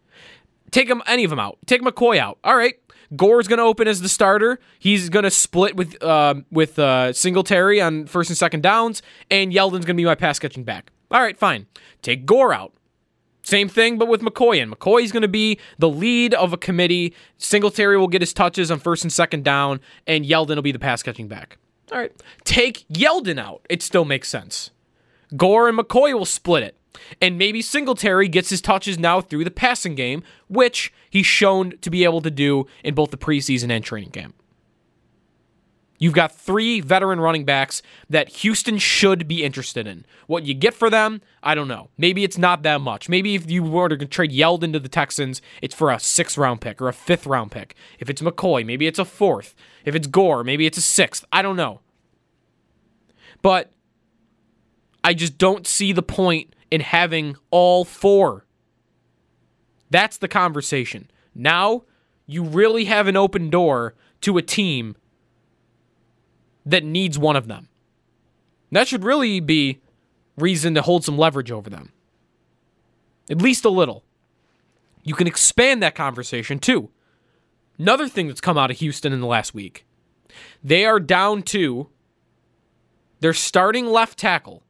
Take 0.72 0.88
them, 0.88 1.04
any 1.06 1.22
of 1.22 1.30
them 1.30 1.38
out. 1.38 1.59
Take 1.66 1.83
McCoy 1.83 2.18
out. 2.18 2.38
All 2.42 2.56
right. 2.56 2.80
Gore's 3.14 3.46
going 3.46 3.59
to 3.59 3.62
open 3.62 3.87
as 3.87 4.00
the 4.00 4.09
starter. 4.09 4.59
He's 4.80 5.09
going 5.09 5.22
to 5.22 5.30
split 5.30 5.76
with 5.76 6.02
uh, 6.02 6.35
with 6.50 6.76
uh, 6.76 7.12
Singletary 7.12 7.80
on 7.80 8.06
first 8.06 8.28
and 8.28 8.37
second 8.37 8.64
downs, 8.64 9.02
and 9.30 9.52
Yeldon's 9.52 9.85
going 9.85 9.96
to 9.96 10.00
be 10.00 10.04
my 10.04 10.16
pass 10.16 10.40
catching 10.40 10.64
back. 10.64 10.90
All 11.12 11.22
right, 11.22 11.38
fine. 11.38 11.68
Take 12.02 12.26
Gore 12.26 12.52
out. 12.52 12.72
Same 13.51 13.69
thing, 13.69 13.99
but 13.99 14.07
with 14.07 14.23
McCoy. 14.23 14.63
And 14.63 14.71
McCoy's 14.71 15.11
going 15.11 15.23
to 15.23 15.29
be 15.29 15.59
the 15.79 15.89
lead 15.89 16.35
of 16.35 16.53
a 16.53 16.57
committee. 16.57 17.13
Singletary 17.37 17.99
will 17.99 18.07
get 18.07 18.23
his 18.23 18.33
touches 18.33 18.71
on 18.71 18.79
first 18.79 19.03
and 19.03 19.13
second 19.13 19.45
down, 19.45 19.81
and 20.07 20.25
Yeldon 20.25 20.55
will 20.55 20.63
be 20.63 20.71
the 20.71 20.79
pass 20.79 21.03
catching 21.03 21.27
back. 21.27 21.59
All 21.91 21.99
right. 21.99 22.13
Take 22.45 22.87
Yeldon 22.89 23.41
out. 23.41 23.67
It 23.69 23.83
still 23.83 24.05
makes 24.05 24.29
sense. 24.29 24.71
Gore 25.37 25.69
and 25.69 25.77
McCoy 25.77 26.17
will 26.17 26.25
split 26.25 26.63
it. 26.63 26.77
And 27.21 27.39
maybe 27.39 27.61
Singletary 27.61 28.29
gets 28.29 28.51
his 28.51 28.61
touches 28.61 29.01
now 29.01 29.21
through 29.21 29.43
the 29.43 29.51
passing 29.51 29.97
game, 29.97 30.23
which 30.49 30.93
he's 31.09 31.27
shown 31.27 31.77
to 31.81 31.91
be 31.91 32.05
able 32.05 32.21
to 32.21 32.31
do 32.31 32.67
in 32.85 32.95
both 32.95 33.11
the 33.11 33.17
preseason 33.17 33.71
and 33.71 33.85
training 33.85 34.11
camp. 34.11 34.39
You've 36.01 36.15
got 36.15 36.35
three 36.35 36.81
veteran 36.81 37.21
running 37.21 37.45
backs 37.45 37.83
that 38.09 38.31
Houston 38.31 38.79
should 38.79 39.29
be 39.29 39.45
interested 39.45 39.87
in. 39.87 40.07
What 40.27 40.47
you 40.47 40.55
get 40.55 40.73
for 40.73 40.89
them, 40.89 41.21
I 41.43 41.55
don't 41.55 41.69
know. 41.69 41.91
Maybe 41.99 42.25
it's 42.25 42.39
not 42.39 42.63
that 42.63 42.81
much. 42.81 43.11
Maybe 43.11 43.35
if 43.35 43.51
you 43.51 43.63
were 43.63 43.91
to 43.91 44.07
trade 44.07 44.33
Yeldon 44.33 44.73
to 44.73 44.81
the 44.81 44.89
Texans, 44.89 45.43
it's 45.61 45.75
for 45.75 45.91
a 45.91 46.01
sixth 46.01 46.39
round 46.39 46.63
pick 46.63 46.81
or 46.81 46.89
a 46.89 46.95
fifth 46.95 47.27
round 47.27 47.53
pick. 47.53 47.75
If 47.99 48.09
it's 48.09 48.23
McCoy, 48.23 48.65
maybe 48.65 48.87
it's 48.87 48.99
a 48.99 49.05
fourth. 49.05 49.55
If 49.85 49.95
it's 49.95 50.07
Gore, 50.07 50.43
maybe 50.43 50.65
it's 50.65 50.79
a 50.79 50.83
sixth. 50.83 51.27
I 51.31 51.43
don't 51.43 51.57
know. 51.57 51.81
But 53.43 53.71
I 55.05 55.13
just 55.13 55.37
don't 55.37 55.67
see 55.67 55.93
the 55.93 56.03
point 56.03 56.55
in 56.71 56.81
having 56.81 57.37
all 57.51 57.85
four. 57.85 58.47
That's 59.91 60.17
the 60.17 60.29
conversation. 60.29 61.11
Now 61.35 61.83
you 62.27 62.43
really 62.43 62.87
have 62.87 63.07
an 63.07 63.17
open 63.17 63.51
door 63.51 63.95
to 64.23 64.39
a 64.39 64.43
team 64.43 64.97
that 66.66 66.85
needs 66.85 67.18
one 67.18 67.37
of 67.37 67.49
them. 67.49 67.68
That 68.73 68.88
should 68.88 69.05
really 69.05 69.40
be 69.40 69.81
reason 70.37 70.75
to 70.75 70.83
hold 70.83 71.05
some 71.05 71.18
leverage 71.18 71.51
over 71.51 71.68
them. 71.68 71.92
At 73.31 73.42
least 73.42 73.64
a 73.64 73.70
little. 73.70 74.05
You 75.03 75.14
can 75.14 75.27
expand 75.27 75.83
that 75.83 75.94
conversation 75.94 76.59
too. 76.59 76.90
Another 77.79 78.09
thing 78.09 78.29
that's 78.29 78.40
come 78.40 78.59
out 78.59 78.70
of 78.70 78.79
Houston 78.79 79.12
in 79.12 79.20
the 79.20 79.27
last 79.27 79.55
week 79.55 79.87
they 80.62 80.85
are 80.85 81.01
down 81.01 81.42
to 81.42 81.88
their 83.20 83.33
starting 83.33 83.87
left 83.87 84.18
tackle 84.18 84.62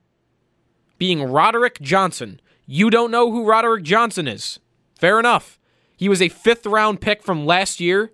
being 0.98 1.22
Roderick 1.22 1.80
Johnson. 1.80 2.40
You 2.66 2.90
don't 2.90 3.10
know 3.10 3.30
who 3.30 3.46
Roderick 3.46 3.84
Johnson 3.84 4.26
is. 4.28 4.58
Fair 4.98 5.18
enough. 5.18 5.58
He 5.96 6.08
was 6.08 6.22
a 6.22 6.28
fifth 6.28 6.66
round 6.66 7.00
pick 7.00 7.22
from 7.22 7.46
last 7.46 7.80
year 7.80 8.12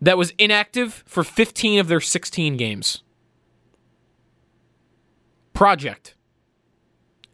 that 0.00 0.18
was 0.18 0.32
inactive 0.38 1.02
for 1.06 1.24
15 1.24 1.80
of 1.80 1.88
their 1.88 2.00
16 2.00 2.56
games. 2.56 3.02
Project. 5.52 6.14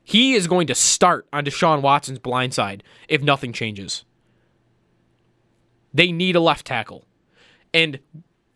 He 0.04 0.34
is 0.34 0.46
going 0.46 0.66
to 0.66 0.74
start 0.74 1.26
on 1.32 1.44
Deshaun 1.44 1.80
Watson's 1.80 2.18
blind 2.18 2.54
side 2.54 2.82
if 3.08 3.22
nothing 3.22 3.52
changes. 3.52 4.04
They 5.94 6.12
need 6.12 6.36
a 6.36 6.40
left 6.40 6.66
tackle. 6.66 7.04
And 7.74 7.98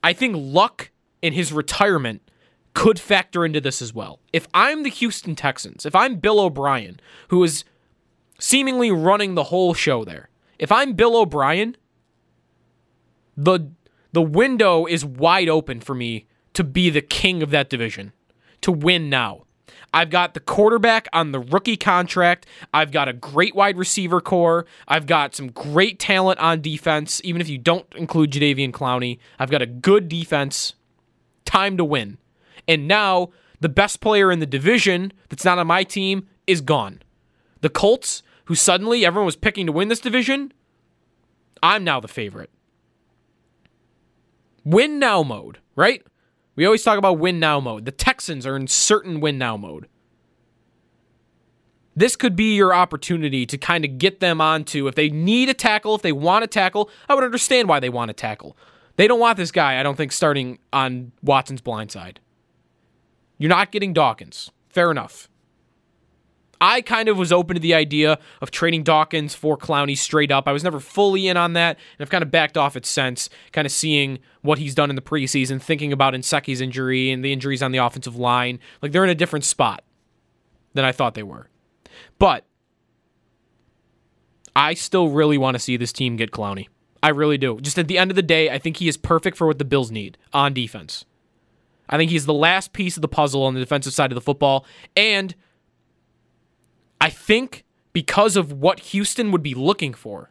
I 0.03 0.13
think 0.13 0.37
luck 0.39 0.91
in 1.23 1.33
his 1.33 1.53
retirement 1.53 2.23
could 2.75 3.01
factor 3.01 3.45
into 3.45 3.61
this 3.61 3.81
as 3.81 3.95
well. 3.95 4.21
If 4.33 4.47
I'm 4.53 4.83
the 4.83 4.91
Houston 4.91 5.35
Texans, 5.35 5.87
if 5.87 5.95
I'm 5.95 6.17
Bill 6.17 6.39
O'Brien, 6.39 7.01
who 7.29 7.43
is 7.43 7.65
seemingly 8.39 8.91
running 8.91 9.35
the 9.35 9.45
whole 9.45 9.73
show 9.73 10.05
there, 10.05 10.29
if 10.59 10.71
I'm 10.71 10.93
Bill 10.93 11.17
O'Brien, 11.17 11.77
the 13.37 13.71
the 14.17 14.23
window 14.23 14.87
is 14.87 15.05
wide 15.05 15.51
open 15.51 15.79
for 15.79 15.95
me 15.95 16.25
to 16.55 16.65
be 16.65 16.89
the 16.89 17.03
king 17.03 17.43
of 17.43 17.51
that 17.51 17.69
division, 17.69 18.15
to 18.63 18.73
win 18.73 19.11
now. 19.11 19.45
I've 19.93 20.09
got 20.09 20.33
the 20.33 20.41
quarterback 20.41 21.07
on 21.13 21.33
the 21.33 21.39
rookie 21.39 21.77
contract. 21.77 22.47
I've 22.73 22.93
got 22.93 23.09
a 23.09 23.13
great 23.13 23.55
wide 23.55 23.77
receiver 23.77 24.23
corps. 24.23 24.65
I've 24.89 25.05
got 25.05 25.35
some 25.35 25.49
great 25.49 25.99
talent 25.99 26.41
on 26.41 26.63
defense, 26.63 27.21
even 27.25 27.43
if 27.43 27.51
you 27.51 27.59
don't 27.59 27.85
include 27.95 28.31
Jadeveon 28.31 28.71
Clowney. 28.71 29.19
I've 29.39 29.51
got 29.51 29.61
a 29.61 29.67
good 29.67 30.09
defense. 30.09 30.73
Time 31.45 31.77
to 31.77 31.85
win. 31.85 32.17
And 32.67 32.89
now 32.89 33.29
the 33.61 33.69
best 33.69 34.01
player 34.01 34.33
in 34.33 34.39
the 34.39 34.47
division 34.47 35.13
that's 35.29 35.45
not 35.45 35.59
on 35.59 35.67
my 35.67 35.85
team 35.85 36.27
is 36.47 36.63
gone. 36.63 37.03
The 37.61 37.69
Colts, 37.69 38.23
who 38.47 38.55
suddenly 38.55 39.05
everyone 39.05 39.27
was 39.27 39.37
picking 39.37 39.67
to 39.67 39.73
win 39.73 39.89
this 39.89 40.01
division, 40.01 40.55
I'm 41.63 41.85
now 41.85 42.01
the 42.01 42.09
favorite. 42.09 42.49
Win 44.67 44.99
now 44.99 45.23
mode, 45.23 45.61
right? 45.77 46.03
We 46.57 46.67
always 46.67 46.83
talk 46.83 46.99
about 46.99 47.21
win 47.21 47.39
now 47.39 47.61
mode. 47.61 47.85
The 47.85 47.93
Texans 47.93 48.45
are 48.45 48.57
in 48.57 48.67
certain 48.67 49.21
win 49.21 49.39
now 49.39 49.57
mode. 49.57 49.87
This 51.95 52.17
could 52.17 52.35
be 52.35 52.57
your 52.57 52.75
opportunity 52.75 53.47
to 53.47 53.57
kind 53.57 53.85
of 53.85 53.97
get 53.97 54.19
them 54.19 54.41
onto 54.41 54.89
if 54.89 54.97
they 54.97 55.09
need 55.09 55.49
a 55.49 55.55
tackle, 55.55 55.95
if 55.95 56.03
they 56.03 56.11
want 56.11 56.43
to 56.43 56.49
tackle. 56.49 56.91
I 57.09 57.15
would 57.15 57.23
understand 57.23 57.69
why 57.69 57.79
they 57.79 57.89
want 57.89 58.09
to 58.09 58.13
tackle. 58.13 58.57
They 58.97 59.07
don't 59.07 59.21
want 59.21 59.37
this 59.37 59.53
guy, 59.53 59.79
I 59.79 59.85
don't 59.85 59.95
think, 59.95 60.11
starting 60.11 60.59
on 60.73 61.13
Watson's 61.23 61.61
blind 61.61 61.93
side. 61.93 62.19
You're 63.39 63.51
not 63.51 63.71
getting 63.71 63.93
Dawkins. 63.93 64.51
Fair 64.69 64.91
enough. 64.91 65.29
I 66.61 66.81
kind 66.81 67.09
of 67.09 67.17
was 67.17 67.33
open 67.33 67.55
to 67.55 67.61
the 67.61 67.75
idea 67.75 68.19
of 68.41 68.51
trading 68.51 68.83
Dawkins 68.83 69.35
for 69.35 69.57
Clowney 69.57 69.97
straight 69.97 70.31
up. 70.31 70.49
I 70.49 70.53
was 70.53 70.65
never 70.65 70.81
fully 70.81 71.29
in 71.29 71.37
on 71.37 71.53
that, 71.55 71.77
and 71.77 72.05
I've 72.05 72.11
kind 72.11 72.23
of 72.23 72.31
backed 72.31 72.57
off 72.57 72.77
it 72.77 72.87
since, 72.87 73.29
kind 73.53 73.67
of 73.67 73.73
seeing 73.73 74.19
what 74.43 74.59
he's 74.59 74.75
done 74.75 74.91
in 74.91 74.97
the 74.97 75.03
preseason, 75.03 75.61
thinking 75.61 75.93
about 75.93 76.15
Nsekhe's 76.15 76.61
injury 76.61 77.11
and 77.11 77.25
the 77.25 77.33
injuries 77.33 77.63
on 77.63 77.73
the 77.73 77.79
offensive 77.79 78.17
line. 78.17 78.59
Like 78.81 78.93
they're 78.93 79.05
in 79.05 79.11
a 79.11 79.15
different 79.15 79.45
spot 79.45 79.85
than 80.75 80.85
I 80.85 80.93
thought 80.93 81.15
they 81.15 81.23
were. 81.23 81.49
But 82.19 82.45
I 84.55 84.75
still 84.75 85.09
really 85.09 85.39
want 85.39 85.55
to 85.55 85.59
see 85.59 85.77
this 85.77 85.93
team 85.93 86.17
get 86.17 86.31
Clowney. 86.31 86.69
I 87.03 87.11
really 87.11 87.39
do. 87.39 87.61
Just 87.61 87.79
at 87.79 87.89
the 87.89 87.99
end 87.99 88.11
of 88.11 88.15
the 88.17 88.23
day, 88.23 88.51
I 88.51 88.59
think 88.59 88.79
he 88.79 88.89
is 88.89 88.97
perfect 88.97 89.37
for 89.37 89.47
what 89.47 89.59
the 89.59 89.65
Bills 89.65 89.91
need 89.91 90.17
on 90.33 90.55
defense. 90.55 91.05
I 91.89 91.97
think 91.97 92.11
he's 92.11 92.27
the 92.27 92.35
last 92.35 92.73
piece 92.73 92.97
of 92.97 93.03
the 93.03 93.09
puzzle 93.09 93.45
on 93.45 93.55
the 93.55 93.61
defensive 93.61 93.93
side 93.93 94.11
of 94.11 94.15
the 94.17 94.21
football. 94.21 94.67
And 94.97 95.35
I 97.01 97.11
think 97.11 97.65
because 97.93 98.37
of 98.37 98.53
what 98.53 98.81
Houston 98.81 99.31
would 99.33 99.43
be 99.43 99.55
looking 99.55 99.95
for, 99.95 100.31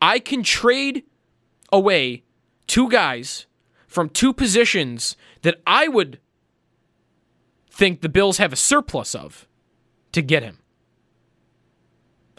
I 0.00 0.18
can 0.18 0.42
trade 0.42 1.04
away 1.72 2.24
two 2.66 2.88
guys 2.88 3.46
from 3.86 4.08
two 4.08 4.32
positions 4.32 5.16
that 5.42 5.60
I 5.66 5.88
would 5.88 6.20
think 7.70 8.00
the 8.00 8.08
Bills 8.08 8.38
have 8.38 8.52
a 8.52 8.56
surplus 8.56 9.14
of 9.14 9.46
to 10.12 10.22
get 10.22 10.42
him. 10.42 10.58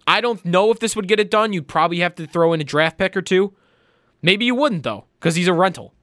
I 0.08 0.22
don't 0.22 0.44
know 0.46 0.72
if 0.72 0.80
this 0.80 0.96
would 0.96 1.08
get 1.08 1.20
it 1.20 1.30
done. 1.30 1.54
You'd 1.54 1.68
probably 1.68 2.00
have 2.00 2.16
to 2.16 2.26
throw 2.26 2.54
in 2.54 2.62
a 2.62 2.64
draft 2.64 2.98
pick 2.98 3.18
or 3.18 3.22
two. 3.22 3.54
Maybe 4.22 4.46
you 4.46 4.56
wouldn't 4.56 4.84
though, 4.84 5.06
because 5.20 5.36
he's 5.36 5.48
a 5.48 5.54
rental 5.54 5.94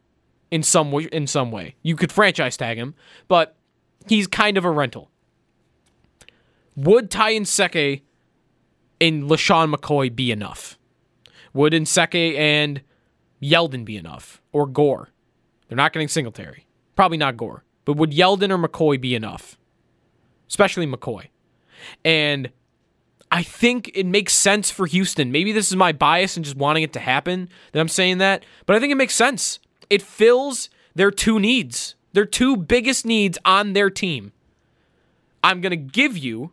in 0.51 0.63
some 0.63 0.93
way. 0.93 1.09
In 1.11 1.27
some 1.27 1.51
way, 1.51 1.77
you 1.83 1.97
could 1.97 2.13
franchise 2.13 2.57
tag 2.57 2.77
him, 2.77 2.95
but 3.29 3.57
he's 4.07 4.27
kind 4.27 4.59
of 4.59 4.65
a 4.65 4.71
rental. 4.71 5.11
Would 6.77 7.11
Ty 7.11 7.35
Nsekhe 7.35 8.03
and 9.01 9.25
LeSean 9.25 9.75
McCoy 9.75 10.15
be 10.15 10.31
enough? 10.31 10.79
Would 11.53 11.73
Nsekhe 11.73 12.37
and 12.37 12.83
Yeldon 13.43 13.85
be 13.85 13.97
enough? 13.97 14.43
Or 14.53 14.67
Gore? 14.67 15.11
They're 15.69 15.77
not 15.77 15.93
getting 15.93 16.09
Singletary. 16.09 16.67
Probably 16.97 17.19
not 17.19 17.37
Gore. 17.37 17.65
But 17.85 17.97
would 17.97 18.11
Yeldon 18.11 18.51
or 18.51 18.59
McCoy 18.59 19.01
be 19.01 19.15
enough? 19.15 19.59
Especially 20.49 20.87
McCoy. 20.87 21.29
And 22.05 22.51
I 23.31 23.43
think 23.43 23.91
it 23.95 24.07
makes 24.07 24.33
sense 24.33 24.71
for 24.71 24.87
Houston. 24.87 25.33
Maybe 25.33 25.53
this 25.53 25.69
is 25.69 25.77
my 25.77 25.93
bias 25.93 26.37
and 26.37 26.45
just 26.45 26.57
wanting 26.57 26.83
it 26.83 26.93
to 26.93 27.01
happen 27.01 27.49
that 27.73 27.81
I'm 27.81 27.89
saying 27.89 28.19
that, 28.19 28.45
but 28.65 28.77
I 28.77 28.81
think 28.81 28.93
it 28.93 28.97
makes 28.97 29.15
sense. 29.15 29.59
It 29.91 30.03
fills 30.03 30.71
their 30.95 31.11
two 31.11 31.41
needs, 31.41 31.97
their 32.13 32.27
two 32.27 32.57
biggest 32.57 33.05
needs 33.05 33.37
on 33.45 33.73
their 33.73 33.91
team. 33.91 34.33
I'm 35.43 35.61
going 35.61 35.71
to 35.71 35.77
give 35.77 36.17
you 36.17 36.53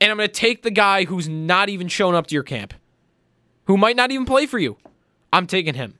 and 0.00 0.10
I'm 0.10 0.16
going 0.16 0.28
to 0.28 0.32
take 0.32 0.62
the 0.62 0.70
guy 0.70 1.04
who's 1.04 1.28
not 1.28 1.68
even 1.68 1.88
shown 1.88 2.14
up 2.14 2.26
to 2.28 2.34
your 2.34 2.42
camp, 2.42 2.74
who 3.64 3.76
might 3.76 3.96
not 3.96 4.10
even 4.10 4.26
play 4.26 4.46
for 4.46 4.58
you. 4.58 4.76
I'm 5.32 5.46
taking 5.46 5.74
him. 5.74 5.98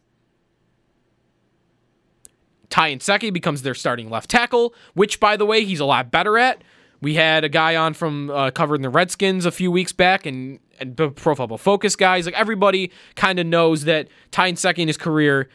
Ty 2.69 2.95
Nsekhe 2.95 3.33
becomes 3.33 3.63
their 3.63 3.75
starting 3.75 4.11
left 4.11 4.29
tackle, 4.31 4.75
which, 4.95 5.21
by 5.21 5.37
the 5.37 5.47
way, 5.47 5.65
he's 5.65 5.81
a 5.81 5.85
lot 5.85 6.11
better 6.11 6.37
at. 6.37 6.63
We 7.01 7.15
had 7.15 7.45
a 7.45 7.49
guy 7.49 7.77
on 7.77 7.95
from 7.95 8.31
uh, 8.31 8.51
covering 8.51 8.83
the 8.83 8.89
Redskins 8.89 9.47
a 9.47 9.51
few 9.51 9.71
weeks 9.71 9.93
back, 9.93 10.27
and, 10.27 10.59
and 10.81 10.97
the 10.97 11.11
Pro 11.11 11.35
Football 11.35 11.59
Focus 11.59 11.97
guys. 11.97 12.27
Like 12.27 12.35
everybody 12.35 12.91
kind 13.15 13.39
of 13.39 13.47
knows 13.47 13.85
that 13.85 14.09
Ty 14.31 14.53
Nsekhe 14.53 14.79
in 14.79 14.89
his 14.89 14.97
career 14.97 15.49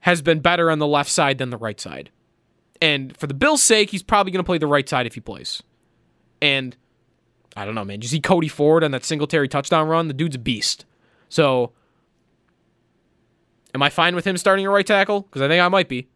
has 0.00 0.22
been 0.22 0.40
better 0.40 0.70
on 0.70 0.78
the 0.78 0.86
left 0.86 1.10
side 1.10 1.38
than 1.38 1.50
the 1.50 1.56
right 1.56 1.80
side. 1.80 2.10
And 2.80 3.16
for 3.16 3.26
the 3.26 3.34
Bills' 3.34 3.62
sake, 3.62 3.90
he's 3.90 4.02
probably 4.02 4.30
going 4.32 4.42
to 4.42 4.46
play 4.46 4.58
the 4.58 4.66
right 4.66 4.86
side 4.86 5.06
if 5.06 5.14
he 5.14 5.20
plays. 5.20 5.62
And 6.42 6.76
I 7.56 7.64
don't 7.64 7.74
know, 7.74 7.84
man. 7.84 8.00
Did 8.00 8.04
you 8.04 8.08
see 8.10 8.20
Cody 8.20 8.48
Ford 8.48 8.82
on 8.82 8.90
that 8.90 9.04
Singletary 9.04 9.48
touchdown 9.48 9.88
run? 9.88 10.08
The 10.08 10.14
dude's 10.14 10.36
a 10.36 10.40
beast. 10.40 10.84
So, 11.28 11.72
am 13.74 13.82
I 13.82 13.90
fine 13.90 14.14
with 14.14 14.26
him 14.26 14.36
starting 14.36 14.66
a 14.66 14.70
right 14.70 14.86
tackle? 14.86 15.22
Because 15.22 15.42
I 15.42 15.48
think 15.48 15.62
I 15.62 15.68
might 15.68 15.88
be. 15.88 16.08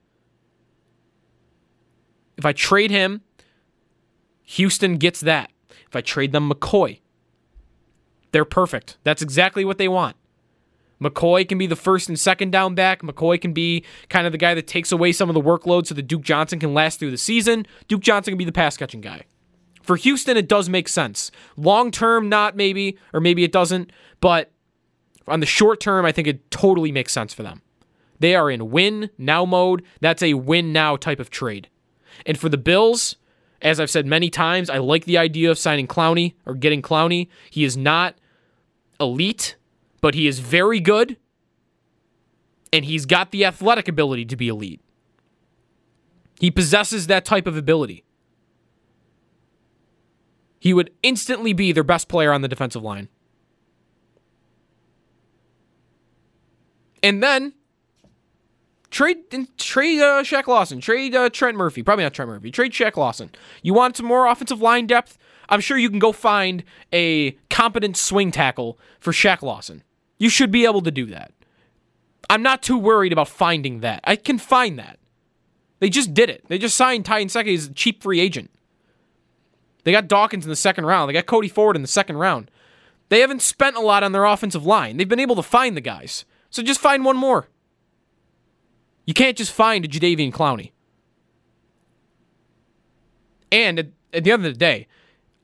If 2.36 2.44
I 2.44 2.52
trade 2.52 2.90
him, 2.90 3.22
Houston 4.44 4.96
gets 4.96 5.20
that. 5.20 5.50
If 5.86 5.96
I 5.96 6.00
trade 6.00 6.32
them 6.32 6.50
McCoy, 6.50 7.00
they're 8.32 8.44
perfect. 8.44 8.98
That's 9.04 9.22
exactly 9.22 9.64
what 9.64 9.78
they 9.78 9.88
want. 9.88 10.16
McCoy 11.00 11.48
can 11.48 11.58
be 11.58 11.66
the 11.66 11.76
first 11.76 12.08
and 12.08 12.18
second 12.18 12.50
down 12.50 12.74
back. 12.74 13.02
McCoy 13.02 13.40
can 13.40 13.52
be 13.52 13.84
kind 14.08 14.26
of 14.26 14.32
the 14.32 14.38
guy 14.38 14.54
that 14.54 14.66
takes 14.66 14.90
away 14.90 15.12
some 15.12 15.30
of 15.30 15.34
the 15.34 15.40
workload 15.40 15.86
so 15.86 15.94
that 15.94 16.02
Duke 16.02 16.22
Johnson 16.22 16.58
can 16.58 16.74
last 16.74 16.98
through 16.98 17.12
the 17.12 17.18
season. 17.18 17.66
Duke 17.86 18.00
Johnson 18.00 18.32
can 18.32 18.38
be 18.38 18.44
the 18.44 18.52
pass 18.52 18.76
catching 18.76 19.00
guy. 19.00 19.24
For 19.88 19.96
Houston, 19.96 20.36
it 20.36 20.48
does 20.48 20.68
make 20.68 20.86
sense. 20.86 21.30
Long 21.56 21.90
term, 21.90 22.28
not 22.28 22.54
maybe, 22.54 22.98
or 23.14 23.22
maybe 23.22 23.42
it 23.42 23.50
doesn't, 23.50 23.90
but 24.20 24.50
on 25.26 25.40
the 25.40 25.46
short 25.46 25.80
term, 25.80 26.04
I 26.04 26.12
think 26.12 26.28
it 26.28 26.50
totally 26.50 26.92
makes 26.92 27.10
sense 27.10 27.32
for 27.32 27.42
them. 27.42 27.62
They 28.18 28.34
are 28.34 28.50
in 28.50 28.70
win 28.70 29.08
now 29.16 29.46
mode. 29.46 29.82
That's 30.02 30.22
a 30.22 30.34
win 30.34 30.74
now 30.74 30.96
type 30.96 31.18
of 31.18 31.30
trade. 31.30 31.70
And 32.26 32.36
for 32.38 32.50
the 32.50 32.58
Bills, 32.58 33.16
as 33.62 33.80
I've 33.80 33.88
said 33.88 34.04
many 34.04 34.28
times, 34.28 34.68
I 34.68 34.76
like 34.76 35.06
the 35.06 35.16
idea 35.16 35.50
of 35.50 35.58
signing 35.58 35.86
Clowney 35.86 36.34
or 36.44 36.54
getting 36.54 36.82
Clowney. 36.82 37.28
He 37.48 37.64
is 37.64 37.74
not 37.74 38.14
elite, 39.00 39.56
but 40.02 40.14
he 40.14 40.26
is 40.26 40.40
very 40.40 40.80
good. 40.80 41.16
And 42.74 42.84
he's 42.84 43.06
got 43.06 43.30
the 43.30 43.46
athletic 43.46 43.88
ability 43.88 44.26
to 44.26 44.36
be 44.36 44.48
elite. 44.48 44.82
He 46.38 46.50
possesses 46.50 47.06
that 47.06 47.24
type 47.24 47.46
of 47.46 47.56
ability 47.56 48.04
he 50.58 50.74
would 50.74 50.90
instantly 51.02 51.52
be 51.52 51.72
their 51.72 51.84
best 51.84 52.08
player 52.08 52.32
on 52.32 52.42
the 52.42 52.48
defensive 52.48 52.82
line. 52.82 53.08
And 57.02 57.22
then 57.22 57.54
trade 58.90 59.18
trade 59.56 60.00
uh, 60.00 60.22
Shaq 60.22 60.46
Lawson, 60.46 60.80
trade 60.80 61.14
uh, 61.14 61.30
Trent 61.30 61.56
Murphy, 61.56 61.82
probably 61.82 62.04
not 62.04 62.14
Trent 62.14 62.28
Murphy, 62.28 62.50
trade 62.50 62.72
Shaq 62.72 62.96
Lawson. 62.96 63.30
You 63.62 63.74
want 63.74 63.96
some 63.96 64.06
more 64.06 64.26
offensive 64.26 64.60
line 64.60 64.86
depth? 64.86 65.18
I'm 65.48 65.60
sure 65.60 65.78
you 65.78 65.90
can 65.90 65.98
go 65.98 66.12
find 66.12 66.64
a 66.92 67.32
competent 67.50 67.96
swing 67.96 68.30
tackle 68.30 68.78
for 69.00 69.12
Shaq 69.12 69.42
Lawson. 69.42 69.82
You 70.18 70.28
should 70.28 70.50
be 70.50 70.64
able 70.64 70.82
to 70.82 70.90
do 70.90 71.06
that. 71.06 71.32
I'm 72.28 72.42
not 72.42 72.62
too 72.62 72.76
worried 72.76 73.12
about 73.12 73.28
finding 73.28 73.80
that. 73.80 74.00
I 74.04 74.16
can 74.16 74.38
find 74.38 74.78
that. 74.78 74.98
They 75.80 75.88
just 75.88 76.12
did 76.12 76.28
it. 76.28 76.44
They 76.48 76.58
just 76.58 76.76
signed 76.76 77.04
Ty 77.04 77.24
Nsekhe 77.24 77.54
as 77.54 77.68
a 77.68 77.72
cheap 77.72 78.02
free 78.02 78.20
agent. 78.20 78.50
They 79.88 79.92
got 79.92 80.06
Dawkins 80.06 80.44
in 80.44 80.50
the 80.50 80.54
second 80.54 80.84
round. 80.84 81.08
They 81.08 81.14
got 81.14 81.24
Cody 81.24 81.48
Ford 81.48 81.74
in 81.74 81.80
the 81.80 81.88
second 81.88 82.18
round. 82.18 82.50
They 83.08 83.20
haven't 83.20 83.40
spent 83.40 83.74
a 83.74 83.80
lot 83.80 84.02
on 84.02 84.12
their 84.12 84.26
offensive 84.26 84.66
line. 84.66 84.98
They've 84.98 85.08
been 85.08 85.18
able 85.18 85.36
to 85.36 85.42
find 85.42 85.74
the 85.74 85.80
guys. 85.80 86.26
So 86.50 86.62
just 86.62 86.78
find 86.78 87.06
one 87.06 87.16
more. 87.16 87.48
You 89.06 89.14
can't 89.14 89.38
just 89.38 89.50
find 89.50 89.86
a 89.86 89.88
Jadeveon 89.88 90.30
Clowney. 90.30 90.72
And 93.50 93.78
at, 93.78 93.86
at 94.12 94.24
the 94.24 94.32
end 94.32 94.44
of 94.44 94.52
the 94.52 94.58
day, 94.58 94.88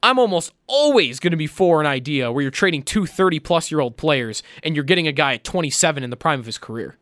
I'm 0.03 0.19
almost 0.19 0.53
always 0.67 1.21
going 1.21 1.31
to 1.31 1.39
be 1.39 1.47
for 1.47 1.81
an 1.81 1.87
idea 1.87 2.31
where 2.31 2.43
you're 2.43 2.51
trading 2.51 2.83
two 2.83 3.07
30 3.07 3.41
plus 3.41 3.71
year 3.71 3.81
old 3.81 3.97
players 3.97 4.43
and 4.63 4.77
you're 4.77 4.85
getting 4.85 5.09
a 5.09 5.13
guy 5.13 5.33
at 5.33 5.45
27 5.45 6.05
in 6.05 6.11
the 6.11 6.17
prime 6.19 6.39
of 6.39 6.45
his 6.45 6.59
career. 6.59 6.99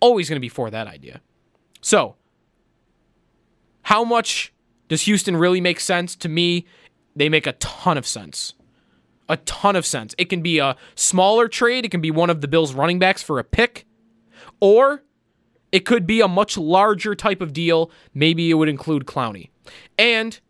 Always 0.00 0.28
going 0.28 0.34
to 0.38 0.40
be 0.40 0.48
for 0.48 0.68
that 0.68 0.88
idea. 0.88 1.20
So, 1.80 2.16
how 3.82 4.02
much 4.02 4.52
does 4.88 5.02
Houston 5.02 5.36
really 5.36 5.60
make 5.60 5.80
sense? 5.80 6.16
To 6.16 6.28
me, 6.28 6.66
they 7.14 7.28
make 7.28 7.46
a 7.46 7.52
ton 7.52 7.98
of 7.98 8.06
sense. 8.06 8.54
A 9.28 9.36
ton 9.38 9.76
of 9.76 9.84
sense. 9.84 10.14
It 10.16 10.26
can 10.26 10.40
be 10.40 10.58
a 10.58 10.76
smaller 10.94 11.48
trade, 11.48 11.84
it 11.84 11.90
can 11.90 12.00
be 12.00 12.10
one 12.10 12.30
of 12.30 12.40
the 12.40 12.48
Bills' 12.48 12.74
running 12.74 12.98
backs 12.98 13.22
for 13.22 13.38
a 13.38 13.44
pick, 13.44 13.86
or 14.60 15.04
it 15.70 15.80
could 15.80 16.06
be 16.06 16.20
a 16.20 16.28
much 16.28 16.56
larger 16.56 17.14
type 17.14 17.40
of 17.40 17.52
deal. 17.52 17.90
Maybe 18.14 18.50
it 18.50 18.54
would 18.54 18.68
include 18.68 19.04
Clowney. 19.04 19.50
And 19.98 20.40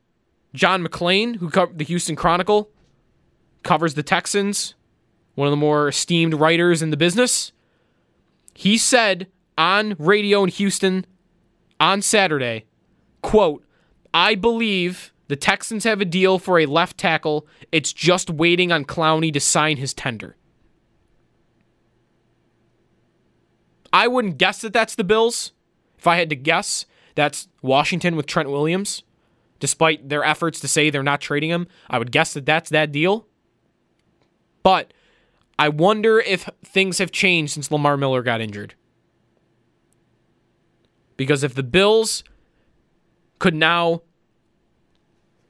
John 0.55 0.87
McClain, 0.87 1.37
who 1.37 1.51
covered 1.51 1.79
the 1.79 1.85
Houston 1.85 2.15
Chronicle, 2.15 2.71
covers 3.65 3.95
the 3.95 4.03
Texans, 4.03 4.75
one 5.35 5.49
of 5.49 5.53
the 5.53 5.57
more 5.57 5.89
esteemed 5.89 6.35
writers 6.35 6.83
in 6.83 6.91
the 6.91 6.97
business. 6.97 7.53
He 8.55 8.79
said 8.79 9.27
on 9.57 9.97
radio 9.99 10.45
in 10.45 10.51
Houston 10.51 11.05
on 11.81 12.01
Saturday, 12.03 12.65
quote, 13.23 13.65
I 14.13 14.35
believe 14.35 15.13
the 15.29 15.37
Texans 15.37 15.85
have 15.85 16.01
a 16.01 16.07
deal 16.07 16.39
for 16.39 16.59
a 16.59 16.67
left 16.67 16.99
tackle. 16.99 17.47
It's 17.71 17.93
just 17.93 18.31
waiting 18.31 18.73
on 18.73 18.85
Clowney 18.85 19.33
to 19.33 19.41
sign 19.41 19.77
his 19.77 19.95
tender. 19.95 20.37
I 23.93 24.09
wouldn't 24.09 24.39
guess 24.39 24.61
that 24.61 24.73
that's 24.73 24.95
the 24.95 25.05
Bills. 25.05 25.53
If 25.99 26.07
I 26.07 26.17
had 26.17 26.31
to 26.31 26.37
guess, 26.37 26.87
that's 27.15 27.49
Washington 27.63 28.17
with 28.17 28.27
Trent 28.27 28.51
Williams. 28.51 29.03
Despite 29.61 30.09
their 30.09 30.23
efforts 30.23 30.61
to 30.61 30.69
say 30.69 30.89
they're 30.89 31.03
not 31.03 31.21
trading 31.21 31.51
him, 31.51 31.67
I 31.91 31.99
would 31.99 32.13
guess 32.13 32.33
that 32.35 32.47
that's 32.47 32.71
that 32.71 32.93
deal. 32.93 33.27
But 34.63 34.93
I 35.59 35.69
wonder 35.69 36.21
if 36.21 36.49
things 36.65 36.99
have 36.99 37.11
changed 37.11 37.55
since 37.55 37.71
Lamar 37.71 37.97
Miller 37.97 38.23
got 38.23 38.41
injured. 38.41 38.75
Because 41.17 41.43
if 41.43 41.55
the 41.55 41.65
Bills 41.65 42.23
could 43.39 43.55
now 43.55 44.03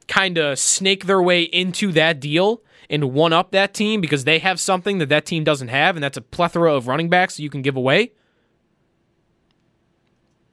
kind 0.07 0.37
of 0.37 0.57
snake 0.57 1.05
their 1.05 1.21
way 1.21 1.43
into 1.43 1.91
that 1.91 2.19
deal 2.19 2.61
and 2.89 3.13
one 3.13 3.31
up 3.31 3.51
that 3.51 3.73
team 3.73 4.01
because 4.01 4.23
they 4.23 4.39
have 4.39 4.59
something 4.59 4.97
that 4.97 5.09
that 5.09 5.25
team 5.25 5.43
doesn't 5.43 5.67
have, 5.67 5.95
and 5.95 6.03
that's 6.03 6.17
a 6.17 6.21
plethora 6.21 6.73
of 6.73 6.87
running 6.87 7.09
backs 7.09 7.39
you 7.39 7.49
can 7.49 7.61
give 7.61 7.75
away. 7.75 8.11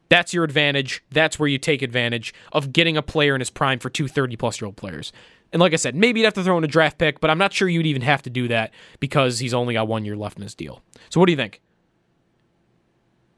That's 0.09 0.33
your 0.33 0.45
advantage. 0.45 1.03
That's 1.11 1.39
where 1.39 1.49
you 1.49 1.59
take 1.59 1.83
advantage 1.83 2.33
of 2.53 2.73
getting 2.73 2.97
a 2.97 3.03
player 3.03 3.35
in 3.35 3.41
his 3.41 3.51
prime 3.51 3.79
for 3.79 3.91
two 3.91 4.07
30 4.07 4.37
plus 4.37 4.61
year 4.61 4.67
old 4.67 4.77
players. 4.77 5.13
And 5.53 5.61
like 5.61 5.73
I 5.73 5.77
said, 5.77 5.95
maybe 5.97 6.21
you'd 6.21 6.27
have 6.27 6.35
to 6.35 6.45
throw 6.45 6.59
in 6.59 6.65
a 6.65 6.69
draft 6.69 6.99
pick, 6.99 7.21
but 7.21 7.31
I'm 7.31 7.39
not 7.39 7.53
sure 7.53 7.69
you'd 7.69 7.87
even 7.87 8.03
have 8.03 8.23
to 8.23 8.31
do 8.31 8.47
that 8.49 8.73
because 9.01 9.39
he's 9.39 9.55
only 9.55 9.75
got 9.75 9.89
one 9.89 10.05
year 10.05 10.17
left 10.17 10.37
in 10.37 10.43
his 10.43 10.55
deal. 10.55 10.83
So 11.09 11.19
what 11.19 11.27
do 11.27 11.33
you 11.33 11.37
think? 11.37 11.61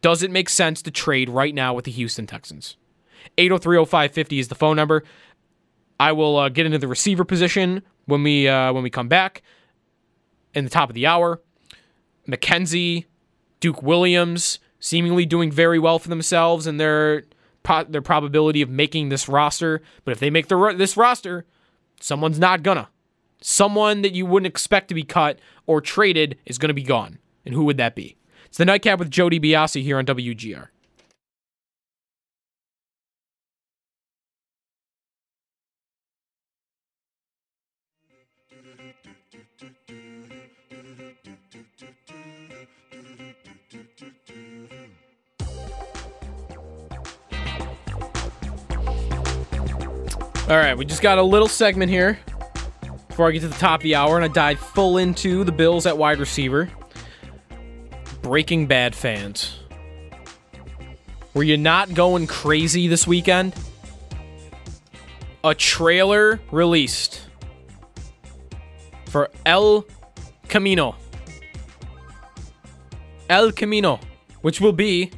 Does 0.01 0.23
it 0.23 0.31
make 0.31 0.49
sense 0.49 0.83
to 0.83 0.91
trade 0.91 1.29
right 1.29 1.55
now 1.55 1.75
with 1.75 1.85
the 1.85 1.91
Houston 1.91 2.27
Texans? 2.27 2.77
8030550 3.37 4.39
is 4.39 4.49
the 4.49 4.55
phone 4.55 4.77
number. 4.77 5.05
I 6.01 6.13
will 6.13 6.37
uh, 6.37 6.49
get 6.49 6.67
into 6.67 6.79
the 6.79 6.89
receiver 6.89 7.25
position 7.25 7.83
when 8.07 8.23
we 8.23 8.49
uh, 8.49 8.73
when 8.73 8.83
we 8.83 8.91
come 8.91 9.09
back 9.09 9.43
in 10.55 10.65
the 10.65 10.71
top 10.71 10.89
of 10.89 10.95
the 10.95 11.07
hour. 11.07 11.41
McKenzie, 12.29 13.07
Duke 13.61 13.83
Williams, 13.83 14.59
seemingly 14.81 15.27
doing 15.27 15.51
very 15.51 15.79
well 15.79 15.99
for 15.99 16.09
themselves 16.09 16.67
and 16.67 16.79
their 16.79 17.25
their 17.89 18.03
probability 18.03 18.63
of 18.63 18.71
making 18.71 19.09
this 19.09 19.29
roster. 19.29 19.83
But 20.05 20.13
if 20.13 20.21
they 20.21 20.31
make 20.31 20.49
the 20.49 20.75
this 20.77 20.97
roster, 20.97 21.45
someone's 22.01 22.39
not 22.39 22.63
gonna. 22.63 22.89
Someone 23.41 24.03
that 24.03 24.15
you 24.15 24.27
wouldn't 24.27 24.51
expect 24.51 24.89
to 24.89 24.95
be 24.95 25.05
cut 25.05 25.39
or 25.67 25.81
traded 25.81 26.39
is 26.45 26.59
going 26.59 26.71
to 26.71 26.75
be 26.75 26.83
gone. 26.83 27.19
And 27.45 27.55
who 27.55 27.65
would 27.65 27.77
that 27.77 27.95
be? 27.95 28.17
It's 28.47 28.59
the 28.59 28.65
Nightcap 28.65 28.99
with 28.99 29.11
Joe 29.11 29.29
DiBiase 29.29 29.83
here 29.83 29.99
on 29.99 30.07
WGR. 30.07 30.69
All 50.49 50.57
right, 50.57 50.79
we 50.79 50.87
just 50.87 51.03
got 51.03 51.19
a 51.19 51.23
little 51.23 51.47
segment 51.47 51.91
here 51.91 52.19
before 53.09 53.29
I 53.29 53.33
get 53.33 53.41
to 53.41 53.49
the 53.49 53.55
top 53.57 53.81
of 53.81 53.83
the 53.83 53.97
hour, 53.97 54.17
and 54.17 54.25
I 54.25 54.29
dive 54.29 54.59
full 54.59 54.97
into 54.97 55.45
the 55.45 55.53
Bills 55.53 55.85
at 55.85 55.99
wide 55.99 56.19
receiver. 56.19 56.71
Breaking 58.23 58.67
Bad 58.67 58.95
fans. 58.95 59.59
Were 61.35 61.43
you 61.43 61.59
not 61.59 61.93
going 61.93 62.27
crazy 62.27 62.89
this 62.89 63.07
weekend? 63.07 63.55
A 65.45 65.55
trailer 65.55 66.41
released 66.51 67.29
for 69.05 69.29
El 69.45 69.85
Camino. 70.49 70.97
El 73.29 73.53
Camino, 73.53 74.01
which 74.41 74.63
will 74.63 74.73
be 74.73 75.11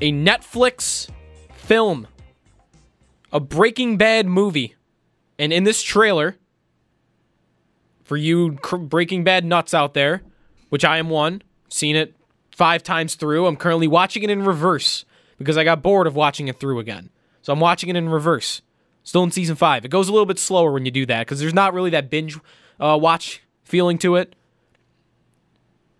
a 0.00 0.12
Netflix 0.12 1.10
film 1.56 2.08
a 3.34 3.40
Breaking 3.40 3.98
Bad 3.98 4.26
movie. 4.26 4.76
And 5.38 5.52
in 5.52 5.64
this 5.64 5.82
trailer, 5.82 6.36
for 8.04 8.16
you 8.16 8.52
Breaking 8.52 9.24
Bad 9.24 9.44
nuts 9.44 9.74
out 9.74 9.92
there, 9.92 10.22
which 10.70 10.84
I 10.84 10.98
am 10.98 11.10
one, 11.10 11.42
seen 11.68 11.96
it 11.96 12.14
five 12.54 12.82
times 12.84 13.16
through. 13.16 13.46
I'm 13.46 13.56
currently 13.56 13.88
watching 13.88 14.22
it 14.22 14.30
in 14.30 14.44
reverse 14.44 15.04
because 15.36 15.58
I 15.58 15.64
got 15.64 15.82
bored 15.82 16.06
of 16.06 16.14
watching 16.14 16.46
it 16.46 16.60
through 16.60 16.78
again. 16.78 17.10
So 17.42 17.52
I'm 17.52 17.60
watching 17.60 17.90
it 17.90 17.96
in 17.96 18.08
reverse. 18.08 18.62
Still 19.02 19.24
in 19.24 19.32
season 19.32 19.56
five. 19.56 19.84
It 19.84 19.90
goes 19.90 20.08
a 20.08 20.12
little 20.12 20.26
bit 20.26 20.38
slower 20.38 20.72
when 20.72 20.86
you 20.86 20.90
do 20.90 21.04
that 21.06 21.26
because 21.26 21.40
there's 21.40 21.52
not 21.52 21.74
really 21.74 21.90
that 21.90 22.08
binge 22.08 22.38
uh, 22.80 22.96
watch 23.00 23.42
feeling 23.64 23.98
to 23.98 24.16
it. 24.16 24.34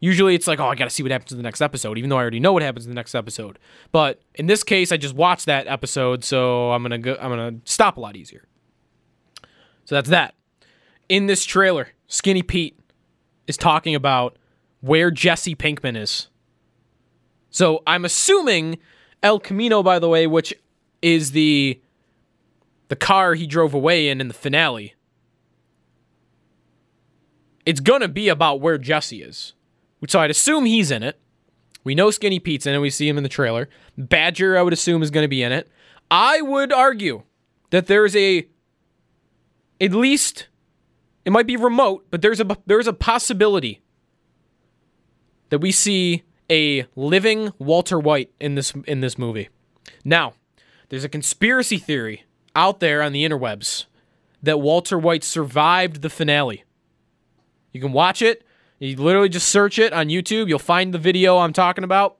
Usually 0.04 0.34
it's 0.34 0.46
like, 0.46 0.60
oh, 0.60 0.66
I 0.66 0.74
got 0.74 0.84
to 0.84 0.90
see 0.90 1.02
what 1.02 1.10
happens 1.10 1.32
in 1.32 1.38
the 1.38 1.42
next 1.42 1.62
episode, 1.62 1.96
even 1.96 2.10
though 2.10 2.18
I 2.18 2.20
already 2.20 2.38
know 2.38 2.52
what 2.52 2.62
happens 2.62 2.84
in 2.84 2.90
the 2.90 2.94
next 2.94 3.14
episode. 3.14 3.58
But 3.90 4.20
in 4.34 4.44
this 4.44 4.62
case, 4.62 4.92
I 4.92 4.98
just 4.98 5.14
watched 5.14 5.46
that 5.46 5.66
episode, 5.66 6.24
so 6.24 6.72
I'm 6.72 6.82
gonna 6.82 6.98
go, 6.98 7.16
I'm 7.18 7.30
gonna 7.30 7.54
stop 7.64 7.96
a 7.96 8.00
lot 8.00 8.14
easier. 8.14 8.46
So 9.86 9.94
that's 9.94 10.10
that. 10.10 10.34
In 11.08 11.24
this 11.24 11.46
trailer, 11.46 11.88
Skinny 12.06 12.42
Pete 12.42 12.78
is 13.46 13.56
talking 13.56 13.94
about 13.94 14.36
where 14.82 15.10
Jesse 15.10 15.54
Pinkman 15.56 15.96
is. 15.96 16.28
So 17.48 17.82
I'm 17.86 18.04
assuming 18.04 18.80
El 19.22 19.40
Camino, 19.40 19.82
by 19.82 19.98
the 19.98 20.10
way, 20.10 20.26
which 20.26 20.52
is 21.00 21.30
the 21.30 21.80
the 22.88 22.96
car 22.96 23.32
he 23.32 23.46
drove 23.46 23.72
away 23.72 24.10
in 24.10 24.20
in 24.20 24.28
the 24.28 24.34
finale. 24.34 24.96
It's 27.64 27.80
gonna 27.80 28.08
be 28.08 28.28
about 28.28 28.60
where 28.60 28.76
Jesse 28.76 29.22
is. 29.22 29.54
So 30.06 30.20
I'd 30.20 30.30
assume 30.30 30.64
he's 30.64 30.90
in 30.90 31.02
it. 31.02 31.18
We 31.84 31.94
know 31.94 32.10
Skinny 32.10 32.38
Pete's 32.38 32.66
in 32.66 32.74
it. 32.74 32.78
We 32.78 32.90
see 32.90 33.08
him 33.08 33.16
in 33.16 33.22
the 33.22 33.28
trailer. 33.28 33.68
Badger, 33.96 34.56
I 34.56 34.62
would 34.62 34.72
assume, 34.72 35.02
is 35.02 35.10
going 35.10 35.24
to 35.24 35.28
be 35.28 35.42
in 35.42 35.52
it. 35.52 35.68
I 36.10 36.40
would 36.40 36.72
argue 36.72 37.22
that 37.70 37.86
there's 37.86 38.16
a, 38.16 38.48
at 39.80 39.92
least, 39.92 40.48
it 41.24 41.32
might 41.32 41.46
be 41.46 41.56
remote, 41.56 42.06
but 42.10 42.22
there's 42.22 42.40
a 42.40 42.56
there's 42.66 42.86
a 42.86 42.92
possibility 42.92 43.82
that 45.50 45.58
we 45.58 45.72
see 45.72 46.22
a 46.50 46.86
living 46.94 47.52
Walter 47.58 47.98
White 47.98 48.30
in 48.40 48.54
this 48.54 48.72
in 48.86 49.00
this 49.00 49.18
movie. 49.18 49.48
Now, 50.04 50.34
there's 50.88 51.04
a 51.04 51.08
conspiracy 51.08 51.78
theory 51.78 52.24
out 52.54 52.80
there 52.80 53.02
on 53.02 53.12
the 53.12 53.24
interwebs 53.24 53.86
that 54.42 54.60
Walter 54.60 54.98
White 54.98 55.24
survived 55.24 56.02
the 56.02 56.10
finale. 56.10 56.64
You 57.72 57.80
can 57.80 57.92
watch 57.92 58.22
it 58.22 58.44
You 58.78 58.96
literally 58.96 59.28
just 59.28 59.48
search 59.48 59.78
it 59.78 59.92
on 59.92 60.08
YouTube. 60.08 60.48
You'll 60.48 60.58
find 60.58 60.92
the 60.92 60.98
video 60.98 61.38
I'm 61.38 61.52
talking 61.52 61.84
about. 61.84 62.16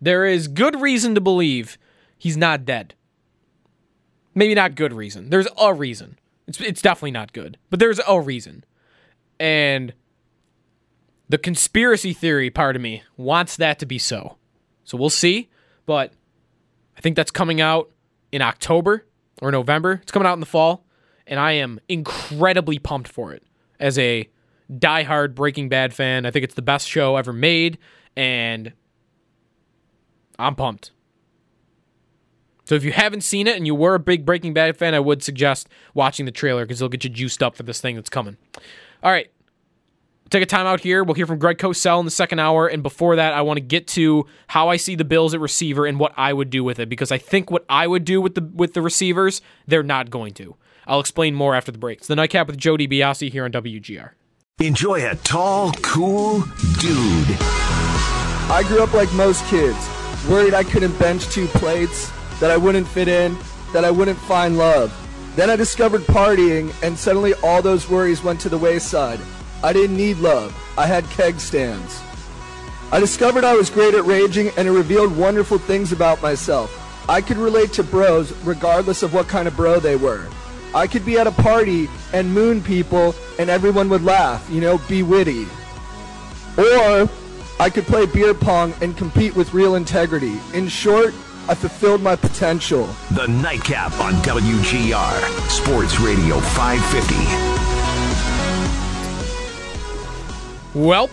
There 0.00 0.24
is 0.24 0.48
good 0.48 0.80
reason 0.80 1.14
to 1.14 1.20
believe 1.20 1.76
he's 2.16 2.36
not 2.36 2.64
dead. 2.64 2.94
Maybe 4.34 4.54
not 4.54 4.74
good 4.74 4.92
reason. 4.92 5.30
There's 5.30 5.48
a 5.58 5.74
reason. 5.74 6.18
It's, 6.46 6.60
it's 6.60 6.82
definitely 6.82 7.10
not 7.10 7.32
good, 7.32 7.58
but 7.68 7.80
there's 7.80 8.00
a 8.06 8.20
reason. 8.20 8.64
And 9.38 9.92
the 11.28 11.38
conspiracy 11.38 12.12
theory 12.12 12.50
part 12.50 12.76
of 12.76 12.82
me 12.82 13.02
wants 13.16 13.56
that 13.56 13.78
to 13.80 13.86
be 13.86 13.98
so. 13.98 14.36
So 14.84 14.96
we'll 14.96 15.10
see. 15.10 15.48
But 15.86 16.12
I 16.96 17.00
think 17.00 17.16
that's 17.16 17.30
coming 17.30 17.60
out 17.60 17.90
in 18.32 18.42
October 18.42 19.06
or 19.40 19.50
November. 19.50 20.00
It's 20.02 20.12
coming 20.12 20.26
out 20.26 20.34
in 20.34 20.40
the 20.40 20.46
fall. 20.46 20.84
And 21.26 21.38
I 21.38 21.52
am 21.52 21.78
incredibly 21.88 22.78
pumped 22.78 23.08
for 23.08 23.32
it 23.32 23.44
as 23.78 23.98
a 23.98 24.28
diehard 24.70 25.34
Breaking 25.34 25.68
Bad 25.68 25.92
fan. 25.94 26.26
I 26.26 26.30
think 26.30 26.44
it's 26.44 26.54
the 26.54 26.62
best 26.62 26.88
show 26.88 27.16
ever 27.16 27.32
made. 27.32 27.78
And 28.16 28.72
I'm 30.38 30.54
pumped. 30.54 30.92
So 32.64 32.76
if 32.76 32.84
you 32.84 32.92
haven't 32.92 33.22
seen 33.22 33.48
it 33.48 33.56
and 33.56 33.66
you 33.66 33.74
were 33.74 33.94
a 33.96 33.98
big 33.98 34.24
Breaking 34.24 34.54
Bad 34.54 34.76
fan, 34.76 34.94
I 34.94 35.00
would 35.00 35.24
suggest 35.24 35.68
watching 35.92 36.24
the 36.24 36.32
trailer 36.32 36.64
because 36.64 36.80
it'll 36.80 36.88
get 36.88 37.02
you 37.02 37.10
juiced 37.10 37.42
up 37.42 37.56
for 37.56 37.64
this 37.64 37.80
thing 37.80 37.96
that's 37.96 38.10
coming. 38.10 38.36
All 39.02 39.10
right. 39.10 39.28
Take 40.30 40.44
a 40.44 40.46
time 40.46 40.66
out 40.66 40.78
here. 40.78 41.02
We'll 41.02 41.14
hear 41.14 41.26
from 41.26 41.40
Greg 41.40 41.58
Cosell 41.58 41.98
in 41.98 42.04
the 42.04 42.12
second 42.12 42.38
hour. 42.38 42.68
And 42.68 42.84
before 42.84 43.16
that, 43.16 43.32
I 43.32 43.42
want 43.42 43.56
to 43.56 43.60
get 43.60 43.88
to 43.88 44.24
how 44.46 44.68
I 44.68 44.76
see 44.76 44.94
the 44.94 45.04
Bills 45.04 45.34
at 45.34 45.40
receiver 45.40 45.84
and 45.84 45.98
what 45.98 46.12
I 46.16 46.32
would 46.32 46.50
do 46.50 46.62
with 46.62 46.78
it 46.78 46.88
because 46.88 47.10
I 47.10 47.18
think 47.18 47.50
what 47.50 47.64
I 47.68 47.88
would 47.88 48.04
do 48.04 48.20
with 48.20 48.36
the 48.36 48.48
with 48.54 48.74
the 48.74 48.82
receivers, 48.82 49.42
they're 49.66 49.82
not 49.82 50.08
going 50.08 50.34
to. 50.34 50.54
I'll 50.86 51.00
explain 51.00 51.34
more 51.34 51.56
after 51.56 51.72
the 51.72 51.78
break. 51.78 51.98
It's 51.98 52.06
the 52.06 52.14
Nightcap 52.14 52.46
with 52.46 52.56
Jody 52.56 52.86
DiBiase 52.86 53.32
here 53.32 53.44
on 53.44 53.50
WGR. 53.50 54.10
Enjoy 54.60 55.08
a 55.08 55.14
tall, 55.16 55.72
cool 55.80 56.40
dude. 56.80 57.26
I 58.50 58.62
grew 58.68 58.82
up 58.82 58.92
like 58.92 59.10
most 59.14 59.42
kids, 59.46 59.88
worried 60.28 60.52
I 60.52 60.64
couldn't 60.64 60.98
bench 60.98 61.26
two 61.30 61.46
plates, 61.46 62.12
that 62.40 62.50
I 62.50 62.58
wouldn't 62.58 62.86
fit 62.86 63.08
in, 63.08 63.38
that 63.72 63.86
I 63.86 63.90
wouldn't 63.90 64.18
find 64.18 64.58
love. 64.58 64.92
Then 65.34 65.48
I 65.48 65.56
discovered 65.56 66.02
partying, 66.02 66.74
and 66.82 66.98
suddenly 66.98 67.32
all 67.42 67.62
those 67.62 67.88
worries 67.88 68.22
went 68.22 68.38
to 68.42 68.50
the 68.50 68.58
wayside. 68.58 69.18
I 69.64 69.72
didn't 69.72 69.96
need 69.96 70.18
love, 70.18 70.54
I 70.76 70.84
had 70.84 71.08
keg 71.08 71.40
stands. 71.40 72.02
I 72.92 73.00
discovered 73.00 73.44
I 73.44 73.54
was 73.54 73.70
great 73.70 73.94
at 73.94 74.04
raging, 74.04 74.50
and 74.58 74.68
it 74.68 74.72
revealed 74.72 75.16
wonderful 75.16 75.56
things 75.56 75.90
about 75.90 76.20
myself. 76.20 76.70
I 77.08 77.22
could 77.22 77.38
relate 77.38 77.72
to 77.72 77.82
bros 77.82 78.32
regardless 78.44 79.02
of 79.02 79.14
what 79.14 79.26
kind 79.26 79.48
of 79.48 79.56
bro 79.56 79.80
they 79.80 79.96
were. 79.96 80.28
I 80.74 80.86
could 80.86 81.04
be 81.04 81.18
at 81.18 81.26
a 81.26 81.32
party 81.32 81.88
and 82.12 82.32
moon 82.32 82.62
people, 82.62 83.14
and 83.38 83.50
everyone 83.50 83.88
would 83.88 84.04
laugh, 84.04 84.48
you 84.50 84.60
know, 84.60 84.78
be 84.88 85.02
witty. 85.02 85.46
Or 86.56 87.08
I 87.58 87.70
could 87.70 87.84
play 87.86 88.06
beer 88.06 88.34
pong 88.34 88.72
and 88.80 88.96
compete 88.96 89.34
with 89.34 89.52
real 89.52 89.74
integrity. 89.74 90.38
In 90.54 90.68
short, 90.68 91.12
I 91.48 91.54
fulfilled 91.54 92.02
my 92.02 92.14
potential. 92.14 92.86
The 93.12 93.26
Nightcap 93.26 93.98
on 94.00 94.14
WGR 94.22 95.50
Sports 95.50 95.98
Radio 95.98 96.38
550. 96.40 97.14
Welp. 100.78 101.10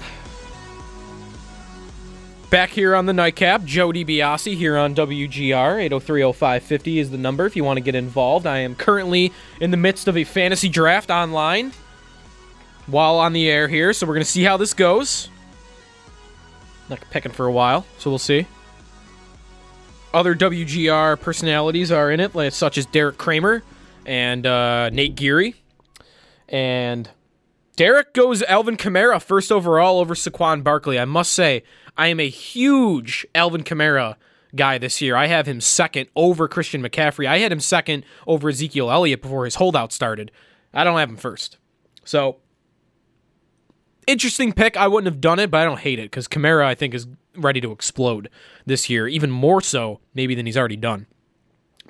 Back 2.50 2.70
here 2.70 2.96
on 2.96 3.06
the 3.06 3.12
nightcap, 3.12 3.66
Jody 3.66 4.06
DiBiase 4.06 4.56
here 4.56 4.78
on 4.78 4.96
WGR. 4.96 5.90
8030550 5.90 6.96
is 6.96 7.12
the 7.12 7.18
number 7.18 7.46
if 7.46 7.58
you 7.58 7.66
want 7.66 7.76
to 7.76 7.82
get 7.82 7.94
involved. 7.94 8.48
I 8.48 8.60
am 8.60 8.74
currently 8.74 9.34
in 9.60 9.72
the 9.72 9.76
midst 9.76 10.08
of 10.08 10.16
a 10.16 10.24
fantasy 10.24 10.70
draft 10.70 11.12
online 11.12 11.74
while 12.86 13.20
on 13.20 13.34
the 13.34 13.50
air 13.50 13.68
here, 13.68 13.92
so 13.92 14.08
we're 14.08 14.14
going 14.14 14.24
to 14.24 14.32
see 14.32 14.44
how 14.44 14.56
this 14.56 14.74
goes. 14.74 15.28
Not 16.90 17.02
picking 17.12 17.34
for 17.34 17.48
a 17.48 17.52
while, 17.52 17.86
so 17.98 18.10
we'll 18.10 18.18
see. 18.18 18.48
Other 20.14 20.34
WGR 20.34 21.20
personalities 21.20 21.92
are 21.92 22.10
in 22.12 22.22
it, 22.22 22.54
such 22.54 22.78
as 22.78 22.86
Derek 22.86 23.18
Kramer 23.18 23.62
and 24.06 24.46
uh, 24.46 24.90
Nate 24.92 25.16
Geary. 25.16 25.56
And 26.48 27.10
Derek 27.76 28.14
goes 28.14 28.42
Alvin 28.44 28.78
Kamara 28.78 29.22
first 29.22 29.52
overall 29.52 30.00
over 30.00 30.16
Saquon 30.16 30.64
Barkley. 30.64 30.98
I 30.98 31.06
must 31.06 31.34
say, 31.34 31.64
I 31.98 32.08
am 32.08 32.20
a 32.20 32.30
huge 32.30 33.26
Alvin 33.34 33.64
Kamara 33.64 34.16
guy 34.56 34.78
this 34.78 35.02
year. 35.02 35.16
I 35.16 35.28
have 35.28 35.48
him 35.48 35.60
second 35.60 36.10
over 36.16 36.48
Christian 36.48 36.82
McCaffrey. 36.82 37.28
I 37.28 37.40
had 37.40 37.52
him 37.52 37.60
second 37.60 38.06
over 38.26 38.50
Ezekiel 38.50 38.92
Elliott 38.92 39.22
before 39.22 39.46
his 39.46 39.56
holdout 39.56 39.92
started. 39.92 40.32
I 40.74 40.84
don't 40.84 40.98
have 40.98 41.10
him 41.10 41.18
first. 41.18 41.58
So, 42.06 42.38
interesting 44.06 44.54
pick. 44.54 44.78
I 44.78 44.88
wouldn't 44.88 45.12
have 45.12 45.22
done 45.22 45.40
it, 45.40 45.52
but 45.52 45.62
I 45.62 45.66
don't 45.66 45.80
hate 45.80 46.00
it 46.00 46.12
because 46.12 46.28
Kamara, 46.28 46.66
I 46.66 46.76
think, 46.76 46.94
is 46.94 47.08
ready 47.36 47.62
to 47.62 47.72
explode 47.72 48.30
this 48.66 48.90
year, 48.90 49.08
even 49.08 49.32
more 49.32 49.62
so 49.62 50.00
maybe 50.14 50.36
than 50.36 50.46
he's 50.46 50.58
already 50.58 50.78
done. 50.78 51.08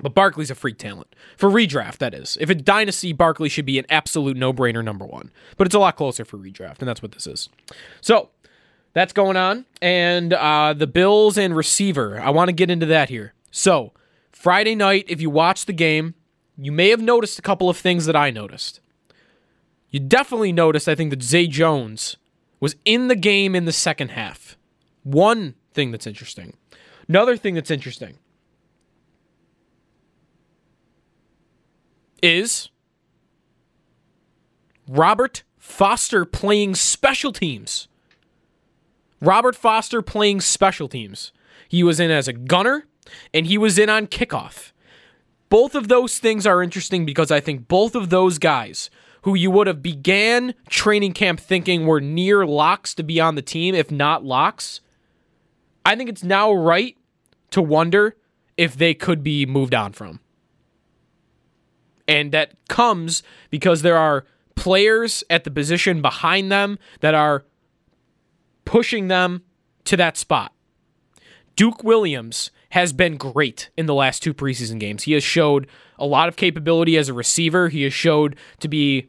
But 0.00 0.14
Barkley's 0.14 0.50
a 0.50 0.54
freak 0.54 0.78
talent. 0.78 1.14
For 1.36 1.50
redraft, 1.50 1.98
that 1.98 2.14
is. 2.14 2.38
If 2.40 2.50
a 2.50 2.54
dynasty, 2.54 3.12
Barkley 3.12 3.48
should 3.48 3.66
be 3.66 3.78
an 3.78 3.86
absolute 3.90 4.36
no 4.36 4.52
brainer 4.52 4.84
number 4.84 5.04
one. 5.04 5.32
But 5.56 5.66
it's 5.66 5.74
a 5.74 5.80
lot 5.80 5.96
closer 5.96 6.24
for 6.24 6.38
redraft, 6.38 6.78
and 6.78 6.88
that's 6.88 7.02
what 7.02 7.12
this 7.12 7.26
is. 7.26 7.48
So 8.00 8.30
that's 8.98 9.12
going 9.12 9.36
on. 9.36 9.64
And 9.80 10.32
uh, 10.32 10.74
the 10.76 10.86
Bills 10.86 11.38
and 11.38 11.54
receiver. 11.56 12.20
I 12.20 12.30
want 12.30 12.48
to 12.48 12.52
get 12.52 12.70
into 12.70 12.86
that 12.86 13.08
here. 13.08 13.34
So 13.50 13.92
Friday 14.32 14.74
night, 14.74 15.04
if 15.08 15.20
you 15.20 15.30
watch 15.30 15.66
the 15.66 15.72
game, 15.72 16.14
you 16.56 16.72
may 16.72 16.90
have 16.90 17.00
noticed 17.00 17.38
a 17.38 17.42
couple 17.42 17.70
of 17.70 17.76
things 17.76 18.06
that 18.06 18.16
I 18.16 18.30
noticed. 18.30 18.80
You 19.90 20.00
definitely 20.00 20.52
noticed, 20.52 20.88
I 20.88 20.94
think, 20.94 21.10
that 21.10 21.22
Zay 21.22 21.46
Jones 21.46 22.16
was 22.60 22.76
in 22.84 23.08
the 23.08 23.16
game 23.16 23.54
in 23.54 23.64
the 23.64 23.72
second 23.72 24.10
half. 24.10 24.56
One 25.02 25.54
thing 25.72 25.92
that's 25.92 26.06
interesting. 26.06 26.56
Another 27.08 27.36
thing 27.36 27.54
that's 27.54 27.70
interesting 27.70 28.18
is 32.22 32.68
Robert 34.88 35.42
Foster 35.58 36.24
playing 36.24 36.74
special 36.74 37.32
teams. 37.32 37.87
Robert 39.20 39.56
Foster 39.56 40.02
playing 40.02 40.40
special 40.40 40.88
teams. 40.88 41.32
He 41.68 41.82
was 41.82 42.00
in 42.00 42.10
as 42.10 42.28
a 42.28 42.32
gunner 42.32 42.86
and 43.34 43.46
he 43.46 43.58
was 43.58 43.78
in 43.78 43.90
on 43.90 44.06
kickoff. 44.06 44.72
Both 45.48 45.74
of 45.74 45.88
those 45.88 46.18
things 46.18 46.46
are 46.46 46.62
interesting 46.62 47.06
because 47.06 47.30
I 47.30 47.40
think 47.40 47.68
both 47.68 47.94
of 47.94 48.10
those 48.10 48.38
guys 48.38 48.90
who 49.22 49.34
you 49.34 49.50
would 49.50 49.66
have 49.66 49.82
began 49.82 50.54
training 50.68 51.12
camp 51.12 51.40
thinking 51.40 51.86
were 51.86 52.00
near 52.00 52.46
locks 52.46 52.94
to 52.94 53.02
be 53.02 53.20
on 53.20 53.34
the 53.34 53.42
team, 53.42 53.74
if 53.74 53.90
not 53.90 54.24
locks, 54.24 54.80
I 55.84 55.96
think 55.96 56.08
it's 56.08 56.22
now 56.22 56.52
right 56.52 56.96
to 57.50 57.62
wonder 57.62 58.16
if 58.56 58.76
they 58.76 58.94
could 58.94 59.22
be 59.22 59.46
moved 59.46 59.74
on 59.74 59.92
from. 59.92 60.20
And 62.06 62.32
that 62.32 62.52
comes 62.68 63.22
because 63.50 63.82
there 63.82 63.96
are 63.96 64.24
players 64.54 65.24
at 65.30 65.44
the 65.44 65.50
position 65.50 66.02
behind 66.02 66.50
them 66.50 66.78
that 67.00 67.14
are 67.14 67.44
pushing 68.68 69.08
them 69.08 69.42
to 69.84 69.96
that 69.96 70.18
spot. 70.18 70.52
Duke 71.56 71.82
Williams 71.82 72.50
has 72.72 72.92
been 72.92 73.16
great 73.16 73.70
in 73.78 73.86
the 73.86 73.94
last 73.94 74.22
two 74.22 74.34
preseason 74.34 74.78
games. 74.78 75.04
He 75.04 75.14
has 75.14 75.24
showed 75.24 75.66
a 75.98 76.04
lot 76.04 76.28
of 76.28 76.36
capability 76.36 76.98
as 76.98 77.08
a 77.08 77.14
receiver. 77.14 77.70
He 77.70 77.84
has 77.84 77.94
showed 77.94 78.36
to 78.60 78.68
be 78.68 79.08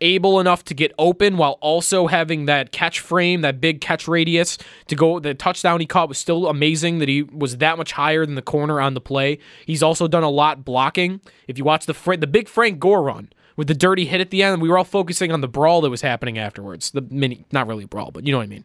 able 0.00 0.40
enough 0.40 0.64
to 0.64 0.74
get 0.74 0.92
open 0.98 1.36
while 1.36 1.56
also 1.60 2.08
having 2.08 2.46
that 2.46 2.72
catch 2.72 2.98
frame, 2.98 3.42
that 3.42 3.60
big 3.60 3.80
catch 3.80 4.08
radius 4.08 4.58
to 4.88 4.96
go. 4.96 5.20
The 5.20 5.34
touchdown 5.34 5.78
he 5.78 5.86
caught 5.86 6.08
was 6.08 6.18
still 6.18 6.48
amazing 6.48 6.98
that 6.98 7.08
he 7.08 7.22
was 7.22 7.58
that 7.58 7.78
much 7.78 7.92
higher 7.92 8.26
than 8.26 8.34
the 8.34 8.42
corner 8.42 8.80
on 8.80 8.94
the 8.94 9.00
play. 9.00 9.38
He's 9.66 9.84
also 9.84 10.08
done 10.08 10.24
a 10.24 10.30
lot 10.30 10.64
blocking. 10.64 11.20
If 11.46 11.58
you 11.58 11.64
watch 11.64 11.86
the 11.86 12.16
the 12.18 12.26
big 12.26 12.48
Frank 12.48 12.80
Gore 12.80 13.04
run 13.04 13.30
with 13.56 13.68
the 13.68 13.74
dirty 13.74 14.06
hit 14.06 14.20
at 14.20 14.30
the 14.30 14.42
end, 14.42 14.60
we 14.60 14.68
were 14.68 14.78
all 14.78 14.84
focusing 14.84 15.32
on 15.32 15.40
the 15.40 15.48
brawl 15.48 15.80
that 15.82 15.90
was 15.90 16.02
happening 16.02 16.38
afterwards. 16.38 16.90
The 16.90 17.02
mini, 17.02 17.44
not 17.52 17.66
really 17.66 17.84
a 17.84 17.88
brawl, 17.88 18.10
but 18.10 18.26
you 18.26 18.32
know 18.32 18.38
what 18.38 18.44
I 18.44 18.48
mean. 18.48 18.64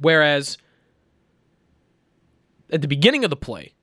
Whereas 0.00 0.58
at 2.70 2.80
the 2.80 2.88
beginning 2.88 3.24
of 3.24 3.30
the 3.30 3.36
play, 3.36 3.74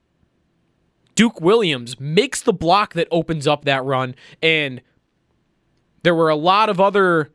Duke 1.15 1.41
Williams 1.41 1.99
makes 1.99 2.41
the 2.41 2.53
block 2.53 2.93
that 2.93 3.07
opens 3.11 3.45
up 3.45 3.65
that 3.65 3.83
run 3.83 4.15
and 4.41 4.81
there 6.03 6.15
were 6.15 6.29
a 6.29 6.35
lot 6.35 6.69
of 6.69 6.79
other 6.79 7.29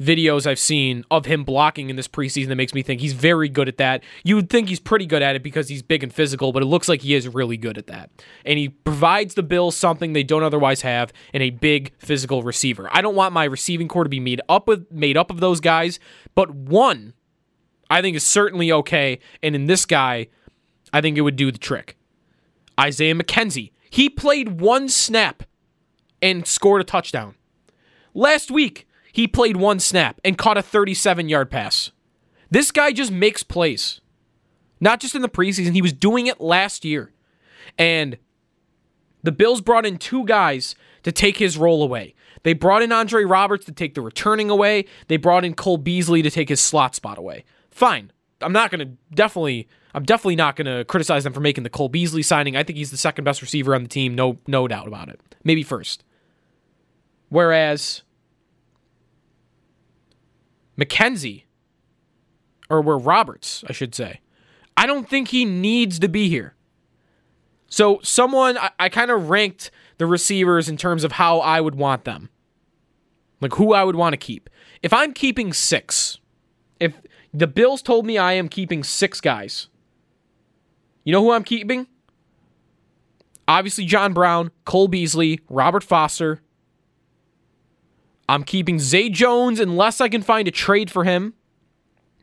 videos 0.00 0.46
I've 0.46 0.58
seen 0.58 1.04
of 1.10 1.26
him 1.26 1.44
blocking 1.44 1.90
in 1.90 1.96
this 1.96 2.08
preseason 2.08 2.48
that 2.48 2.56
makes 2.56 2.72
me 2.72 2.82
think 2.82 3.00
he's 3.00 3.12
very 3.12 3.48
good 3.48 3.68
at 3.68 3.76
that. 3.76 4.02
You 4.24 4.36
would 4.36 4.48
think 4.48 4.68
he's 4.68 4.80
pretty 4.80 5.06
good 5.06 5.22
at 5.22 5.36
it 5.36 5.42
because 5.42 5.68
he's 5.68 5.82
big 5.82 6.02
and 6.02 6.12
physical, 6.12 6.52
but 6.52 6.62
it 6.62 6.66
looks 6.66 6.88
like 6.88 7.02
he 7.02 7.14
is 7.14 7.28
really 7.28 7.56
good 7.56 7.76
at 7.76 7.86
that. 7.88 8.10
And 8.44 8.58
he 8.58 8.70
provides 8.70 9.34
the 9.34 9.42
Bills 9.42 9.76
something 9.76 10.12
they 10.12 10.22
don't 10.22 10.42
otherwise 10.42 10.80
have 10.82 11.12
in 11.34 11.42
a 11.42 11.50
big 11.50 11.92
physical 11.98 12.42
receiver. 12.42 12.88
I 12.92 13.02
don't 13.02 13.14
want 13.14 13.34
my 13.34 13.44
receiving 13.44 13.88
corps 13.88 14.04
to 14.04 14.10
be 14.10 14.20
made 14.20 14.40
up 14.48 14.66
with 14.66 14.90
made 14.90 15.16
up 15.16 15.30
of 15.30 15.40
those 15.40 15.60
guys, 15.60 16.00
but 16.34 16.50
one 16.50 17.12
I 17.90 18.00
think 18.00 18.16
is 18.16 18.24
certainly 18.24 18.70
okay, 18.72 19.18
and 19.42 19.54
in 19.54 19.66
this 19.66 19.84
guy, 19.84 20.28
I 20.92 21.00
think 21.00 21.18
it 21.18 21.22
would 21.22 21.36
do 21.36 21.50
the 21.50 21.58
trick. 21.58 21.96
Isaiah 22.78 23.14
McKenzie. 23.14 23.72
He 23.90 24.08
played 24.08 24.60
one 24.60 24.88
snap 24.88 25.42
and 26.22 26.46
scored 26.46 26.80
a 26.80 26.84
touchdown. 26.84 27.34
Last 28.14 28.50
week, 28.50 28.86
he 29.12 29.26
played 29.26 29.56
one 29.56 29.80
snap 29.80 30.20
and 30.24 30.38
caught 30.38 30.58
a 30.58 30.62
37 30.62 31.28
yard 31.28 31.50
pass. 31.50 31.90
This 32.50 32.70
guy 32.70 32.92
just 32.92 33.12
makes 33.12 33.42
plays. 33.42 34.00
Not 34.80 35.00
just 35.00 35.14
in 35.14 35.22
the 35.22 35.28
preseason, 35.28 35.72
he 35.72 35.82
was 35.82 35.92
doing 35.92 36.26
it 36.26 36.40
last 36.40 36.84
year. 36.84 37.12
And 37.78 38.18
the 39.22 39.32
Bills 39.32 39.60
brought 39.60 39.86
in 39.86 39.98
two 39.98 40.24
guys 40.24 40.74
to 41.02 41.12
take 41.12 41.36
his 41.36 41.56
role 41.56 41.82
away. 41.82 42.14
They 42.42 42.54
brought 42.54 42.82
in 42.82 42.90
Andre 42.90 43.24
Roberts 43.24 43.66
to 43.66 43.72
take 43.72 43.94
the 43.94 44.00
returning 44.00 44.48
away. 44.48 44.86
They 45.08 45.18
brought 45.18 45.44
in 45.44 45.54
Cole 45.54 45.76
Beasley 45.76 46.22
to 46.22 46.30
take 46.30 46.48
his 46.48 46.60
slot 46.60 46.94
spot 46.94 47.18
away. 47.18 47.44
Fine. 47.70 48.12
I'm 48.40 48.52
not 48.52 48.70
going 48.70 48.80
to 48.80 48.96
definitely 49.14 49.68
I'm 49.92 50.04
definitely 50.04 50.36
not 50.36 50.56
going 50.56 50.66
to 50.66 50.84
criticize 50.84 51.24
them 51.24 51.32
for 51.32 51.40
making 51.40 51.64
the 51.64 51.70
Cole 51.70 51.88
Beasley 51.88 52.22
signing. 52.22 52.56
I 52.56 52.62
think 52.62 52.78
he's 52.78 52.90
the 52.90 52.96
second 52.96 53.24
best 53.24 53.42
receiver 53.42 53.74
on 53.74 53.82
the 53.82 53.88
team, 53.88 54.14
no 54.14 54.38
no 54.46 54.66
doubt 54.66 54.88
about 54.88 55.08
it. 55.08 55.20
Maybe 55.44 55.62
first. 55.62 56.04
Whereas 57.28 58.02
McKenzie 60.78 61.44
or 62.68 62.80
where 62.80 62.98
Roberts, 62.98 63.64
I 63.68 63.72
should 63.72 63.94
say. 63.94 64.20
I 64.76 64.86
don't 64.86 65.08
think 65.08 65.28
he 65.28 65.44
needs 65.44 65.98
to 65.98 66.08
be 66.08 66.28
here. 66.28 66.54
So 67.68 68.00
someone 68.02 68.58
I, 68.58 68.70
I 68.78 68.88
kind 68.88 69.10
of 69.10 69.30
ranked 69.30 69.70
the 69.98 70.06
receivers 70.06 70.68
in 70.68 70.76
terms 70.76 71.04
of 71.04 71.12
how 71.12 71.40
I 71.40 71.60
would 71.60 71.74
want 71.74 72.04
them. 72.04 72.30
Like 73.40 73.54
who 73.54 73.72
I 73.72 73.84
would 73.84 73.96
want 73.96 74.12
to 74.12 74.16
keep. 74.16 74.50
If 74.82 74.92
I'm 74.92 75.12
keeping 75.12 75.52
six, 75.52 76.18
if 76.78 76.94
the 77.32 77.46
Bills 77.46 77.82
told 77.82 78.06
me 78.06 78.18
I 78.18 78.32
am 78.32 78.48
keeping 78.48 78.82
six 78.82 79.20
guys, 79.20 79.68
you 81.04 81.12
know 81.12 81.22
who 81.22 81.32
I'm 81.32 81.44
keeping? 81.44 81.86
Obviously, 83.48 83.84
John 83.84 84.12
Brown, 84.12 84.50
Cole 84.64 84.88
Beasley, 84.88 85.40
Robert 85.48 85.82
Foster. 85.82 86.40
I'm 88.30 88.44
keeping 88.44 88.78
Zay 88.78 89.08
Jones 89.08 89.58
unless 89.58 90.00
I 90.00 90.08
can 90.08 90.22
find 90.22 90.46
a 90.46 90.52
trade 90.52 90.88
for 90.88 91.02
him 91.02 91.34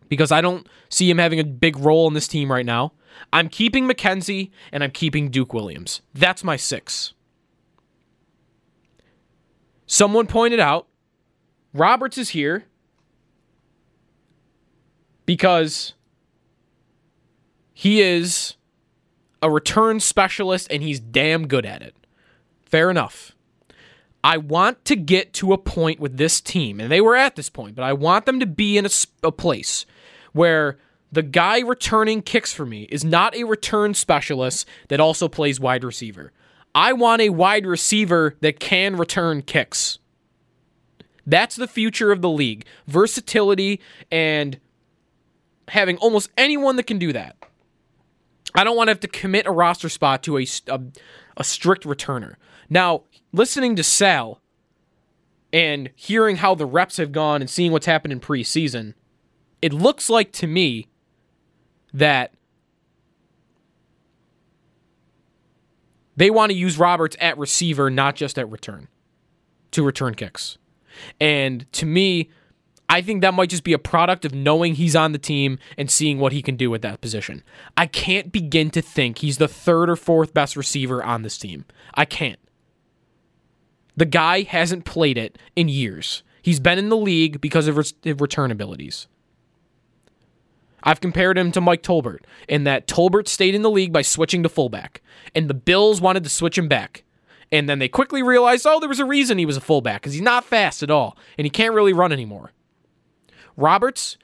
because 0.07 0.31
I 0.31 0.39
don't 0.39 0.65
see 0.87 1.09
him 1.09 1.17
having 1.17 1.37
a 1.37 1.43
big 1.43 1.77
role 1.77 2.07
in 2.07 2.13
this 2.13 2.29
team 2.29 2.49
right 2.49 2.65
now. 2.65 2.93
I'm 3.33 3.49
keeping 3.49 3.89
McKenzie 3.89 4.51
and 4.71 4.85
I'm 4.85 4.91
keeping 4.91 5.29
Duke 5.29 5.53
Williams. 5.53 5.99
That's 6.13 6.45
my 6.45 6.55
six. 6.55 7.13
Someone 9.85 10.27
pointed 10.27 10.61
out 10.61 10.87
Roberts 11.73 12.17
is 12.17 12.29
here 12.29 12.63
because 15.25 15.93
he 17.73 17.99
is 17.99 18.55
a 19.41 19.51
return 19.51 19.99
specialist 19.99 20.69
and 20.71 20.81
he's 20.81 21.01
damn 21.01 21.49
good 21.49 21.65
at 21.65 21.81
it. 21.81 21.95
Fair 22.63 22.89
enough. 22.89 23.35
I 24.27 24.35
want 24.35 24.83
to 24.83 24.97
get 24.97 25.31
to 25.35 25.53
a 25.53 25.57
point 25.57 26.01
with 26.01 26.17
this 26.17 26.41
team, 26.41 26.81
and 26.81 26.91
they 26.91 26.99
were 26.99 27.15
at 27.15 27.37
this 27.37 27.49
point, 27.49 27.75
but 27.75 27.83
I 27.83 27.93
want 27.93 28.25
them 28.25 28.41
to 28.41 28.45
be 28.45 28.77
in 28.77 28.85
a, 28.85 28.89
a 29.23 29.31
place 29.31 29.85
where 30.33 30.77
the 31.09 31.23
guy 31.23 31.61
returning 31.61 32.21
kicks 32.21 32.51
for 32.51 32.65
me 32.65 32.83
is 32.89 33.05
not 33.05 33.33
a 33.37 33.45
return 33.45 33.93
specialist 33.93 34.67
that 34.89 34.99
also 34.99 35.29
plays 35.29 35.61
wide 35.61 35.85
receiver. 35.85 36.33
I 36.75 36.91
want 36.91 37.21
a 37.21 37.29
wide 37.29 37.65
receiver 37.65 38.35
that 38.41 38.59
can 38.59 38.97
return 38.97 39.43
kicks. 39.43 39.97
That's 41.25 41.55
the 41.55 41.65
future 41.65 42.11
of 42.11 42.21
the 42.21 42.29
league. 42.29 42.65
Versatility 42.85 43.79
and 44.11 44.59
having 45.69 45.95
almost 45.99 46.31
anyone 46.37 46.75
that 46.75 46.83
can 46.83 46.99
do 46.99 47.13
that. 47.13 47.37
I 48.55 48.65
don't 48.65 48.75
want 48.75 48.89
to 48.89 48.91
have 48.91 48.99
to 48.99 49.07
commit 49.07 49.47
a 49.47 49.51
roster 49.51 49.87
spot 49.87 50.21
to 50.23 50.37
a, 50.37 50.45
a, 50.67 50.81
a 51.37 51.45
strict 51.45 51.85
returner. 51.85 52.35
Now, 52.69 53.03
listening 53.31 53.75
to 53.75 53.83
Sal 53.83 54.41
and 55.53 55.89
hearing 55.95 56.37
how 56.37 56.55
the 56.55 56.65
reps 56.65 56.97
have 56.97 57.11
gone 57.11 57.41
and 57.41 57.49
seeing 57.49 57.71
what's 57.71 57.85
happened 57.85 58.11
in 58.11 58.19
preseason, 58.19 58.93
it 59.61 59.73
looks 59.73 60.09
like 60.09 60.31
to 60.33 60.47
me 60.47 60.87
that 61.93 62.33
they 66.15 66.29
want 66.29 66.51
to 66.51 66.57
use 66.57 66.77
Roberts 66.77 67.15
at 67.19 67.37
receiver, 67.37 67.89
not 67.89 68.15
just 68.15 68.37
at 68.37 68.49
return, 68.49 68.87
to 69.71 69.83
return 69.83 70.15
kicks. 70.15 70.57
And 71.19 71.71
to 71.73 71.85
me, 71.85 72.29
I 72.89 73.01
think 73.01 73.21
that 73.21 73.33
might 73.33 73.49
just 73.49 73.63
be 73.63 73.73
a 73.73 73.79
product 73.79 74.23
of 74.25 74.33
knowing 74.33 74.75
he's 74.75 74.95
on 74.95 75.11
the 75.11 75.17
team 75.17 75.59
and 75.77 75.91
seeing 75.91 76.19
what 76.19 76.31
he 76.31 76.41
can 76.41 76.55
do 76.55 76.73
at 76.73 76.81
that 76.83 77.01
position. 77.01 77.43
I 77.75 77.85
can't 77.85 78.31
begin 78.31 78.69
to 78.71 78.81
think 78.81 79.19
he's 79.19 79.37
the 79.37 79.47
third 79.47 79.89
or 79.89 79.95
fourth 79.95 80.33
best 80.33 80.55
receiver 80.55 81.03
on 81.03 81.21
this 81.21 81.37
team. 81.37 81.65
I 81.93 82.05
can't. 82.05 82.39
The 83.97 84.05
guy 84.05 84.43
hasn't 84.43 84.85
played 84.85 85.17
it 85.17 85.37
in 85.55 85.67
years. 85.67 86.23
He's 86.41 86.59
been 86.59 86.77
in 86.77 86.89
the 86.89 86.95
league 86.95 87.41
because 87.41 87.67
of 87.67 87.75
his 87.75 87.93
return 88.03 88.51
abilities. 88.51 89.07
I've 90.83 91.01
compared 91.01 91.37
him 91.37 91.51
to 91.51 91.59
Mike 91.59 91.81
Tolbert 91.81 92.19
in 92.47 92.63
that 92.63 92.87
Tolbert 92.87 93.27
stayed 93.27 93.55
in 93.55 93.63
the 93.63 93.71
league 93.71 93.91
by 93.91 94.03
switching 94.03 94.43
to 94.43 94.49
fullback, 94.49 95.01
and 95.35 95.49
the 95.49 95.53
Bills 95.53 95.99
wanted 95.99 96.23
to 96.23 96.29
switch 96.29 96.57
him 96.57 96.67
back. 96.67 97.03
And 97.51 97.67
then 97.67 97.79
they 97.79 97.89
quickly 97.89 98.21
realized, 98.21 98.65
oh, 98.67 98.79
there 98.79 98.87
was 98.87 98.99
a 98.99 99.05
reason 99.05 99.37
he 99.37 99.45
was 99.45 99.57
a 99.57 99.61
fullback 99.61 100.01
because 100.01 100.13
he's 100.13 100.21
not 100.21 100.45
fast 100.45 100.83
at 100.83 100.91
all, 100.91 101.17
and 101.37 101.45
he 101.45 101.49
can't 101.49 101.73
really 101.73 101.93
run 101.93 102.11
anymore. 102.11 102.51
Roberts, 103.55 104.17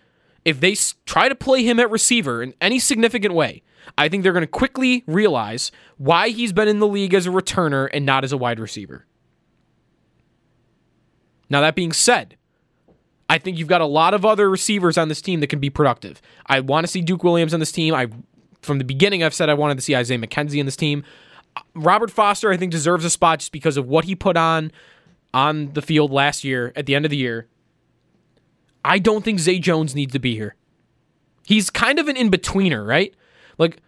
if 0.45 0.59
they 0.59 0.76
try 1.05 1.28
to 1.28 1.36
play 1.36 1.63
him 1.63 1.80
at 1.80 1.89
receiver 1.89 2.43
in 2.43 2.53
any 2.61 2.80
significant 2.80 3.34
way, 3.34 3.63
I 3.97 4.07
think 4.07 4.24
they're 4.24 4.34
going 4.34 4.43
to 4.43 4.47
quickly 4.47 5.03
realize 5.07 5.71
why 5.97 6.30
he's 6.30 6.53
been 6.53 6.67
in 6.67 6.80
the 6.80 6.88
league 6.88 7.13
as 7.13 7.26
a 7.26 7.32
returner 7.32 7.89
and 7.91 8.05
not 8.05 8.24
as 8.24 8.32
a 8.32 8.38
wide 8.38 8.59
receiver. 8.59 9.05
Now, 11.53 11.61
that 11.61 11.75
being 11.75 11.93
said, 11.93 12.35
I 13.29 13.37
think 13.37 13.59
you've 13.59 13.67
got 13.67 13.79
a 13.79 13.85
lot 13.85 14.15
of 14.15 14.25
other 14.25 14.49
receivers 14.49 14.97
on 14.97 15.07
this 15.07 15.21
team 15.21 15.39
that 15.41 15.47
can 15.47 15.59
be 15.59 15.69
productive. 15.69 16.19
I 16.47 16.61
want 16.61 16.83
to 16.83 16.91
see 16.91 16.99
Duke 16.99 17.23
Williams 17.23 17.53
on 17.53 17.59
this 17.59 17.71
team. 17.71 17.93
I 17.93 18.07
from 18.63 18.79
the 18.79 18.83
beginning 18.83 19.21
I've 19.21 19.35
said 19.35 19.49
I 19.49 19.53
wanted 19.53 19.75
to 19.75 19.81
see 19.81 19.95
Isaiah 19.95 20.17
McKenzie 20.17 20.57
in 20.57 20.65
this 20.65 20.75
team. 20.75 21.03
Uh, 21.55 21.61
Robert 21.75 22.09
Foster 22.09 22.51
I 22.51 22.57
think 22.57 22.71
deserves 22.71 23.05
a 23.05 23.09
spot 23.11 23.39
just 23.39 23.51
because 23.51 23.77
of 23.77 23.87
what 23.87 24.05
he 24.05 24.15
put 24.15 24.35
on 24.35 24.71
on 25.31 25.73
the 25.73 25.83
field 25.83 26.11
last 26.11 26.43
year 26.43 26.73
at 26.75 26.87
the 26.87 26.95
end 26.95 27.05
of 27.05 27.11
the 27.11 27.17
year. 27.17 27.47
I 28.83 28.97
don't 28.97 29.23
think 29.23 29.37
Zay 29.37 29.59
Jones 29.59 29.93
needs 29.93 30.13
to 30.13 30.19
be 30.19 30.33
here. 30.33 30.55
He's 31.45 31.69
kind 31.69 31.99
of 31.99 32.07
an 32.07 32.17
in-betweener, 32.17 32.83
right? 32.83 33.13
Like 33.59 33.79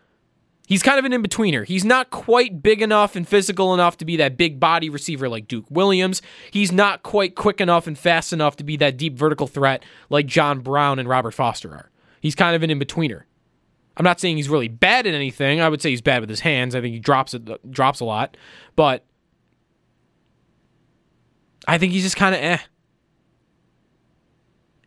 He's 0.68 0.82
kind 0.82 0.98
of 0.98 1.06
an 1.06 1.14
in 1.14 1.22
betweener. 1.22 1.66
He's 1.66 1.86
not 1.86 2.10
quite 2.10 2.64
big 2.64 2.82
enough 2.82 3.16
and 3.16 3.28
physical 3.28 3.74
enough 3.74 3.98
to 3.98 4.06
be 4.06 4.18
that 4.18 4.36
big 4.36 4.60
body 4.60 4.90
receiver 4.90 5.30
like 5.30 5.48
Duke 5.48 5.66
Williams. 5.70 6.22
He's 6.50 6.72
not 6.72 7.04
quite 7.04 7.36
quick 7.36 7.62
enough 7.62 7.86
and 7.86 7.98
fast 7.98 8.34
enough 8.34 8.56
to 8.58 8.64
be 8.64 8.76
that 8.78 8.98
deep 8.98 9.16
vertical 9.16 9.48
threat 9.48 9.84
like 10.10 10.26
John 10.26 10.62
Brown 10.62 10.98
and 10.98 11.08
Robert 11.08 11.32
Foster 11.32 11.72
are. 11.72 11.92
He's 12.20 12.34
kind 12.34 12.56
of 12.56 12.64
an 12.64 12.72
in 12.72 12.80
betweener. 12.80 13.24
I'm 13.98 14.04
not 14.04 14.20
saying 14.20 14.38
he's 14.38 14.50
really 14.50 14.68
bad 14.68 15.06
at 15.06 15.14
anything. 15.14 15.62
I 15.62 15.70
would 15.70 15.82
say 15.82 15.92
he's 15.92 16.02
bad 16.02 16.22
with 16.22 16.30
his 16.30 16.42
hands. 16.42 16.76
I 16.76 16.82
think 16.82 16.94
he 16.94 17.00
drops 17.00 17.34
it 17.34 17.72
drops 17.72 18.00
a 18.00 18.06
lot, 18.06 18.36
but 18.76 19.06
I 21.68 21.78
think 21.78 21.94
he's 21.94 22.04
just 22.04 22.18
kind 22.18 22.36
of 22.36 22.42
eh. 22.42 22.58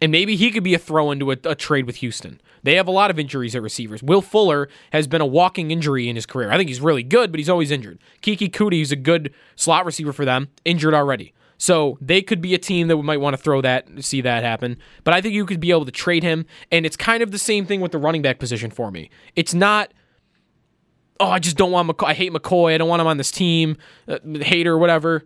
And 0.01 0.13
maybe 0.13 0.37
he 0.37 0.51
could 0.51 0.63
be 0.63 0.75
a 0.75 0.79
throw 0.79 1.11
into 1.11 1.31
a, 1.31 1.37
a 1.45 1.55
trade 1.55 1.87
with 1.87 1.97
Houston. 1.97 2.41
They 2.63 2.75
have 2.77 2.89
a 2.89 2.93
lot 2.93 3.11
of 3.11 3.19
injuries 3.19 3.55
at 3.55 3.63
receivers. 3.63 4.03
Will 4.03 4.23
Fuller 4.23 4.69
has 4.93 5.07
been 5.07 5.21
a 5.21 5.27
walking 5.27 5.71
injury 5.71 6.09
in 6.09 6.17
his 6.17 6.27
career. 6.27 6.51
I 6.51 6.57
think 6.57 6.69
he's 6.69 6.81
really 6.81 7.03
good, 7.03 7.31
but 7.31 7.39
he's 7.39 7.49
always 7.49 7.71
injured. 7.71 7.99
Keke 8.23 8.51
Coutee 8.51 8.83
is 8.83 8.93
a 8.93 8.97
good 8.97 9.33
slot 9.57 9.85
receiver 9.87 10.13
for 10.13 10.25
them, 10.25 10.49
injured 10.65 10.95
already. 10.95 11.33
So 11.59 11.99
they 12.01 12.23
could 12.23 12.41
be 12.41 12.55
a 12.55 12.59
team 12.59 12.87
that 12.89 12.97
might 12.99 13.21
want 13.21 13.35
to 13.35 13.43
throw 13.43 13.61
that, 13.63 13.87
see 14.05 14.21
that 14.21 14.45
happen. 14.45 14.79
But 15.03 15.15
I 15.15 15.21
think 15.21 15.35
you 15.35 15.45
could 15.45 15.59
be 15.59 15.73
able 15.73 15.87
to 15.87 15.91
trade 15.91 16.23
him. 16.23 16.47
And 16.71 16.87
it's 16.87 16.97
kind 16.97 17.23
of 17.23 17.33
the 17.33 17.39
same 17.39 17.67
thing 17.67 17.81
with 17.81 17.91
the 17.91 17.99
running 17.99 18.23
back 18.23 18.39
position 18.39 18.71
for 18.71 18.93
me. 18.93 19.11
It's 19.35 19.55
not, 19.55 19.93
oh, 21.19 21.31
I 21.31 21.41
just 21.41 21.57
don't 21.57 21.73
want 21.73 21.91
McCoy. 21.91 22.09
I 22.09 22.15
hate 22.15 22.33
McCoy. 22.33 22.75
I 22.75 22.79
don't 22.79 22.89
want 22.89 23.01
him 23.01 23.09
on 23.09 23.17
this 23.17 23.33
team. 23.33 23.77
Uh, 24.07 24.19
hater, 24.41 24.79
whatever. 24.79 25.25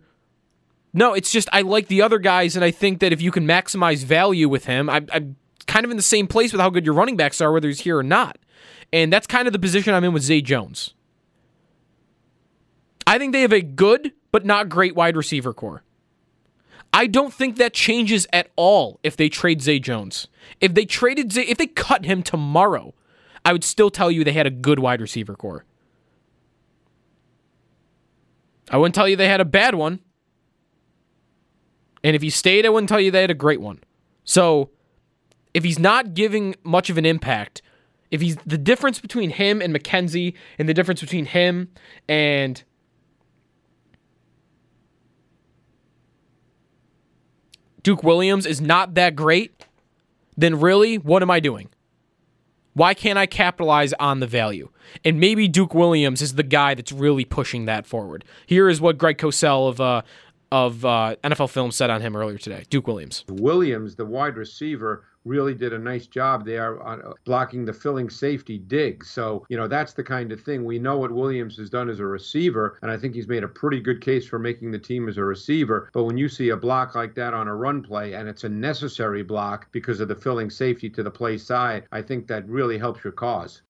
No, 0.91 1.13
it's 1.13 1.31
just 1.31 1.49
I 1.51 1.61
like 1.61 1.87
the 1.87 2.01
other 2.01 2.19
guys, 2.19 2.55
and 2.55 2.63
I 2.63 2.69
think 2.69 2.99
that 2.99 3.11
if 3.11 3.21
you 3.21 3.31
can 3.31 3.47
maximize 3.47 4.03
value 4.03 4.47
with 4.47 4.65
him, 4.65 4.89
I, 4.89 5.03
I'm 5.11 5.35
kind 5.63 5.85
of 5.85 5.91
in 5.91 5.97
the 5.97 6.03
same 6.03 6.27
place 6.27 6.51
with 6.51 6.61
how 6.61 6.69
good 6.69 6.85
your 6.85 6.95
running 6.95 7.17
backs 7.17 7.41
are, 7.41 7.51
whether 7.51 7.67
he's 7.67 7.81
here 7.81 7.97
or 7.97 8.03
not. 8.03 8.37
And 8.91 9.11
that's 9.11 9.27
kind 9.27 9.47
of 9.47 9.53
the 9.53 9.59
position 9.59 9.93
I'm 9.93 10.03
in 10.03 10.13
with 10.13 10.23
Zay 10.23 10.41
Jones. 10.41 10.93
I 13.05 13.17
think 13.17 13.33
they 13.33 13.41
have 13.41 13.53
a 13.53 13.61
good 13.61 14.13
but 14.31 14.45
not 14.45 14.69
great 14.69 14.95
wide 14.95 15.17
receiver 15.17 15.53
corps. 15.53 15.83
I 16.93 17.07
don't 17.07 17.33
think 17.33 17.57
that 17.57 17.73
changes 17.73 18.27
at 18.31 18.51
all 18.55 18.99
if 19.01 19.17
they 19.17 19.27
trade 19.27 19.61
Zay 19.61 19.79
Jones. 19.79 20.27
If 20.61 20.75
they 20.75 20.85
traded 20.85 21.33
Zay, 21.33 21.41
if 21.43 21.57
they 21.57 21.67
cut 21.67 22.05
him 22.05 22.21
tomorrow, 22.21 22.93
I 23.43 23.51
would 23.51 23.63
still 23.63 23.89
tell 23.89 24.11
you 24.11 24.23
they 24.23 24.31
had 24.31 24.45
a 24.45 24.51
good 24.51 24.79
wide 24.79 25.01
receiver 25.01 25.35
corps. 25.35 25.65
I 28.69 28.77
wouldn't 28.77 28.95
tell 28.95 29.07
you 29.07 29.15
they 29.15 29.27
had 29.27 29.41
a 29.41 29.45
bad 29.45 29.75
one. 29.75 29.99
And 32.03 32.15
if 32.15 32.21
he 32.21 32.29
stayed, 32.29 32.65
I 32.65 32.69
wouldn't 32.69 32.89
tell 32.89 32.99
you 32.99 33.11
they 33.11 33.21
had 33.21 33.31
a 33.31 33.35
great 33.35 33.61
one. 33.61 33.79
So 34.23 34.69
if 35.53 35.63
he's 35.63 35.79
not 35.79 36.13
giving 36.13 36.55
much 36.63 36.89
of 36.89 36.97
an 36.97 37.05
impact, 37.05 37.61
if 38.11 38.21
he's 38.21 38.37
the 38.45 38.57
difference 38.57 38.99
between 38.99 39.31
him 39.31 39.61
and 39.61 39.73
McKenzie 39.73 40.33
and 40.57 40.69
the 40.69 40.73
difference 40.73 41.01
between 41.01 41.25
him 41.25 41.69
and 42.07 42.63
Duke 47.81 48.03
Williams 48.03 48.45
is 48.45 48.61
not 48.61 48.93
that 48.93 49.15
great, 49.15 49.65
then 50.37 50.59
really, 50.59 50.97
what 50.97 51.21
am 51.21 51.29
I 51.29 51.39
doing? 51.39 51.69
Why 52.73 52.93
can't 52.93 53.19
I 53.19 53.25
capitalize 53.25 53.93
on 53.93 54.19
the 54.19 54.27
value? 54.27 54.69
And 55.05 55.19
maybe 55.19 55.47
Duke 55.47 55.75
Williams 55.75 56.21
is 56.21 56.35
the 56.35 56.43
guy 56.43 56.73
that's 56.73 56.91
really 56.91 57.25
pushing 57.25 57.65
that 57.65 57.85
forward. 57.85 58.25
Here 58.47 58.67
is 58.67 58.81
what 58.81 58.97
Greg 58.97 59.17
Cosell 59.17 59.69
of 59.69 59.81
uh, 59.81 60.01
of 60.51 60.85
uh, 60.85 61.15
NFL 61.23 61.49
Film 61.49 61.71
said 61.71 61.89
on 61.89 62.01
him 62.01 62.15
earlier 62.15 62.37
today. 62.37 62.63
Duke 62.69 62.87
Williams. 62.87 63.25
Williams, 63.27 63.95
the 63.95 64.05
wide 64.05 64.37
receiver, 64.37 65.03
really 65.25 65.53
did 65.53 65.73
a 65.73 65.79
nice 65.79 66.07
job 66.07 66.45
there 66.45 66.81
on 66.83 67.01
uh, 67.01 67.13
blocking 67.25 67.65
the 67.65 67.73
filling 67.73 68.09
safety 68.09 68.57
dig. 68.57 69.05
So, 69.05 69.45
you 69.49 69.57
know, 69.57 69.67
that's 69.67 69.93
the 69.93 70.03
kind 70.03 70.31
of 70.31 70.41
thing. 70.41 70.65
We 70.65 70.79
know 70.79 70.97
what 70.97 71.11
Williams 71.11 71.57
has 71.57 71.69
done 71.69 71.89
as 71.89 71.99
a 71.99 72.05
receiver, 72.05 72.77
and 72.81 72.91
I 72.91 72.97
think 72.97 73.15
he's 73.15 73.27
made 73.27 73.43
a 73.43 73.47
pretty 73.47 73.79
good 73.79 74.01
case 74.01 74.27
for 74.27 74.39
making 74.39 74.71
the 74.71 74.79
team 74.79 75.07
as 75.07 75.17
a 75.17 75.23
receiver. 75.23 75.89
But 75.93 76.03
when 76.03 76.17
you 76.17 76.27
see 76.27 76.49
a 76.49 76.57
block 76.57 76.95
like 76.95 77.15
that 77.15 77.33
on 77.33 77.47
a 77.47 77.55
run 77.55 77.81
play, 77.81 78.13
and 78.13 78.27
it's 78.27 78.43
a 78.43 78.49
necessary 78.49 79.23
block 79.23 79.71
because 79.71 79.99
of 79.99 80.07
the 80.07 80.15
filling 80.15 80.49
safety 80.49 80.89
to 80.91 81.03
the 81.03 81.11
play 81.11 81.37
side, 81.37 81.85
I 81.91 82.01
think 82.01 82.27
that 82.27 82.47
really 82.47 82.77
helps 82.77 83.03
your 83.03 83.13
cause. 83.13 83.61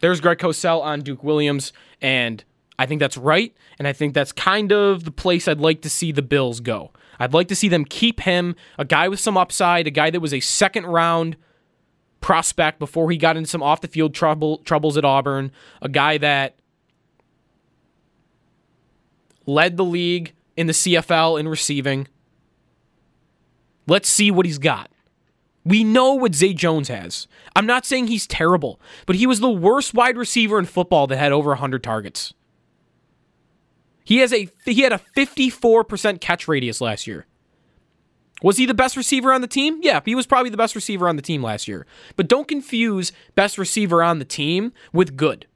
There's 0.00 0.20
Greg 0.20 0.38
Cosell 0.38 0.82
on 0.82 1.00
Duke 1.02 1.22
Williams, 1.22 1.74
and 2.00 2.42
I 2.78 2.86
think 2.86 3.00
that's 3.00 3.18
right, 3.18 3.54
and 3.78 3.86
I 3.86 3.92
think 3.92 4.14
that's 4.14 4.32
kind 4.32 4.72
of 4.72 5.04
the 5.04 5.10
place 5.10 5.46
I'd 5.46 5.60
like 5.60 5.82
to 5.82 5.90
see 5.90 6.12
the 6.12 6.22
Bills 6.22 6.60
go. 6.60 6.90
I'd 7.20 7.34
like 7.34 7.48
to 7.48 7.54
see 7.54 7.68
them 7.68 7.84
keep 7.84 8.20
him, 8.20 8.56
a 8.78 8.84
guy 8.84 9.06
with 9.06 9.20
some 9.20 9.36
upside, 9.36 9.86
a 9.86 9.90
guy 9.90 10.08
that 10.08 10.20
was 10.20 10.32
a 10.32 10.40
second 10.40 10.86
round 10.86 11.36
prospect 12.22 12.78
before 12.78 13.10
he 13.10 13.18
got 13.18 13.36
into 13.36 13.48
some 13.48 13.62
off 13.62 13.82
the 13.82 13.88
field 13.88 14.14
trouble 14.14 14.58
troubles 14.58 14.96
at 14.96 15.04
Auburn, 15.04 15.52
a 15.82 15.88
guy 15.88 16.16
that 16.16 16.56
led 19.46 19.76
the 19.76 19.84
league 19.84 20.32
in 20.56 20.66
the 20.66 20.72
CFL 20.72 21.38
in 21.38 21.46
receiving. 21.46 22.08
Let's 23.86 24.08
see 24.08 24.30
what 24.30 24.46
he's 24.46 24.58
got. 24.58 24.90
We 25.62 25.84
know 25.84 26.14
what 26.14 26.34
Zay 26.34 26.54
Jones 26.54 26.88
has. 26.88 27.26
I'm 27.54 27.66
not 27.66 27.84
saying 27.84 28.06
he's 28.06 28.26
terrible, 28.26 28.80
but 29.04 29.16
he 29.16 29.26
was 29.26 29.40
the 29.40 29.50
worst 29.50 29.92
wide 29.92 30.16
receiver 30.16 30.58
in 30.58 30.64
football 30.64 31.06
that 31.08 31.18
had 31.18 31.32
over 31.32 31.50
100 31.50 31.82
targets. 31.82 32.32
He 34.04 34.18
has 34.18 34.32
a 34.32 34.48
he 34.64 34.80
had 34.80 34.92
a 34.92 35.00
54% 35.16 36.20
catch 36.20 36.48
radius 36.48 36.80
last 36.80 37.06
year. 37.06 37.26
Was 38.42 38.56
he 38.56 38.64
the 38.64 38.74
best 38.74 38.96
receiver 38.96 39.32
on 39.32 39.42
the 39.42 39.46
team? 39.46 39.80
Yeah, 39.82 40.00
he 40.04 40.14
was 40.14 40.26
probably 40.26 40.50
the 40.50 40.56
best 40.56 40.74
receiver 40.74 41.08
on 41.08 41.16
the 41.16 41.22
team 41.22 41.42
last 41.42 41.68
year. 41.68 41.86
But 42.16 42.26
don't 42.28 42.48
confuse 42.48 43.12
best 43.34 43.58
receiver 43.58 44.02
on 44.02 44.18
the 44.18 44.24
team 44.24 44.72
with 44.92 45.16
good. 45.16 45.46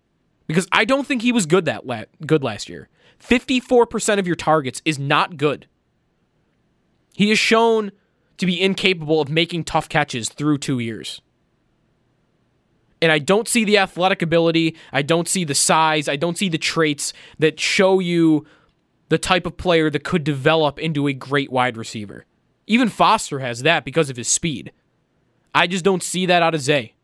Because 0.46 0.68
I 0.70 0.84
don't 0.84 1.06
think 1.06 1.22
he 1.22 1.32
was 1.32 1.46
good 1.46 1.64
that 1.64 1.86
la- 1.86 2.04
good 2.26 2.44
last 2.44 2.68
year. 2.68 2.90
54% 3.20 4.18
of 4.18 4.26
your 4.26 4.36
targets 4.36 4.82
is 4.84 4.98
not 4.98 5.38
good. 5.38 5.66
He 7.14 7.30
is 7.30 7.38
shown 7.38 7.92
to 8.36 8.44
be 8.44 8.60
incapable 8.60 9.22
of 9.22 9.30
making 9.30 9.64
tough 9.64 9.88
catches 9.88 10.28
through 10.28 10.58
2 10.58 10.78
years 10.80 11.22
and 13.00 13.12
I 13.12 13.18
don't 13.18 13.48
see 13.48 13.64
the 13.64 13.78
athletic 13.78 14.22
ability, 14.22 14.76
I 14.92 15.02
don't 15.02 15.28
see 15.28 15.44
the 15.44 15.54
size, 15.54 16.08
I 16.08 16.16
don't 16.16 16.38
see 16.38 16.48
the 16.48 16.58
traits 16.58 17.12
that 17.38 17.60
show 17.60 17.98
you 17.98 18.46
the 19.08 19.18
type 19.18 19.46
of 19.46 19.56
player 19.56 19.90
that 19.90 20.04
could 20.04 20.24
develop 20.24 20.78
into 20.78 21.06
a 21.06 21.12
great 21.12 21.52
wide 21.52 21.76
receiver. 21.76 22.24
Even 22.66 22.88
Foster 22.88 23.40
has 23.40 23.62
that 23.62 23.84
because 23.84 24.10
of 24.10 24.16
his 24.16 24.28
speed. 24.28 24.72
I 25.54 25.66
just 25.66 25.84
don't 25.84 26.02
see 26.02 26.26
that 26.26 26.42
out 26.42 26.54
of 26.54 26.60
Zay. 26.60 26.94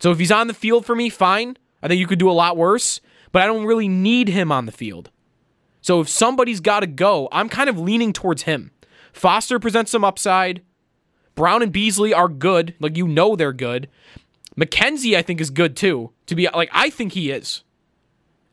So 0.00 0.10
if 0.10 0.18
he's 0.18 0.32
on 0.32 0.46
the 0.46 0.54
field 0.54 0.86
for 0.86 0.94
me, 0.94 1.08
fine. 1.08 1.56
I 1.82 1.88
think 1.88 1.98
you 1.98 2.06
could 2.06 2.18
do 2.18 2.30
a 2.30 2.32
lot 2.32 2.56
worse, 2.56 3.00
but 3.32 3.42
I 3.42 3.46
don't 3.46 3.64
really 3.64 3.88
need 3.88 4.28
him 4.28 4.52
on 4.52 4.66
the 4.66 4.72
field. 4.72 5.10
So 5.80 6.00
if 6.00 6.08
somebody's 6.08 6.60
got 6.60 6.80
to 6.80 6.86
go, 6.86 7.28
I'm 7.32 7.48
kind 7.48 7.70
of 7.70 7.78
leaning 7.78 8.12
towards 8.12 8.42
him. 8.42 8.70
Foster 9.12 9.58
presents 9.58 9.90
some 9.90 10.04
upside. 10.04 10.62
Brown 11.34 11.62
and 11.62 11.72
Beasley 11.72 12.12
are 12.12 12.28
good, 12.28 12.74
like 12.80 12.96
you 12.96 13.08
know 13.08 13.34
they're 13.34 13.52
good. 13.52 13.88
McKenzie, 14.58 15.16
I 15.16 15.22
think, 15.22 15.40
is 15.40 15.50
good 15.50 15.76
too. 15.76 16.12
To 16.26 16.34
be 16.34 16.48
like, 16.48 16.70
I 16.72 16.90
think 16.90 17.12
he 17.12 17.30
is. 17.30 17.62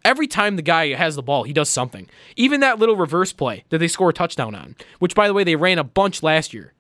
Every 0.06 0.28
time 0.28 0.56
the 0.56 0.62
guy 0.62 0.94
has 0.94 1.16
the 1.16 1.24
ball, 1.24 1.44
he 1.44 1.54
does 1.54 1.70
something. 1.70 2.08
Even 2.36 2.62
that 2.62 2.80
little 2.80 2.96
reverse 2.96 3.34
play 3.34 3.66
that 3.70 3.80
they 3.80 3.88
score 3.88 4.10
a 4.10 4.14
touchdown 4.14 4.56
on, 4.56 4.76
which, 5.00 5.16
by 5.16 5.28
the 5.28 5.34
way, 5.34 5.44
they 5.44 5.56
ran 5.56 5.80
a 5.80 5.84
bunch 5.84 6.24
last 6.24 6.54
year. 6.54 6.74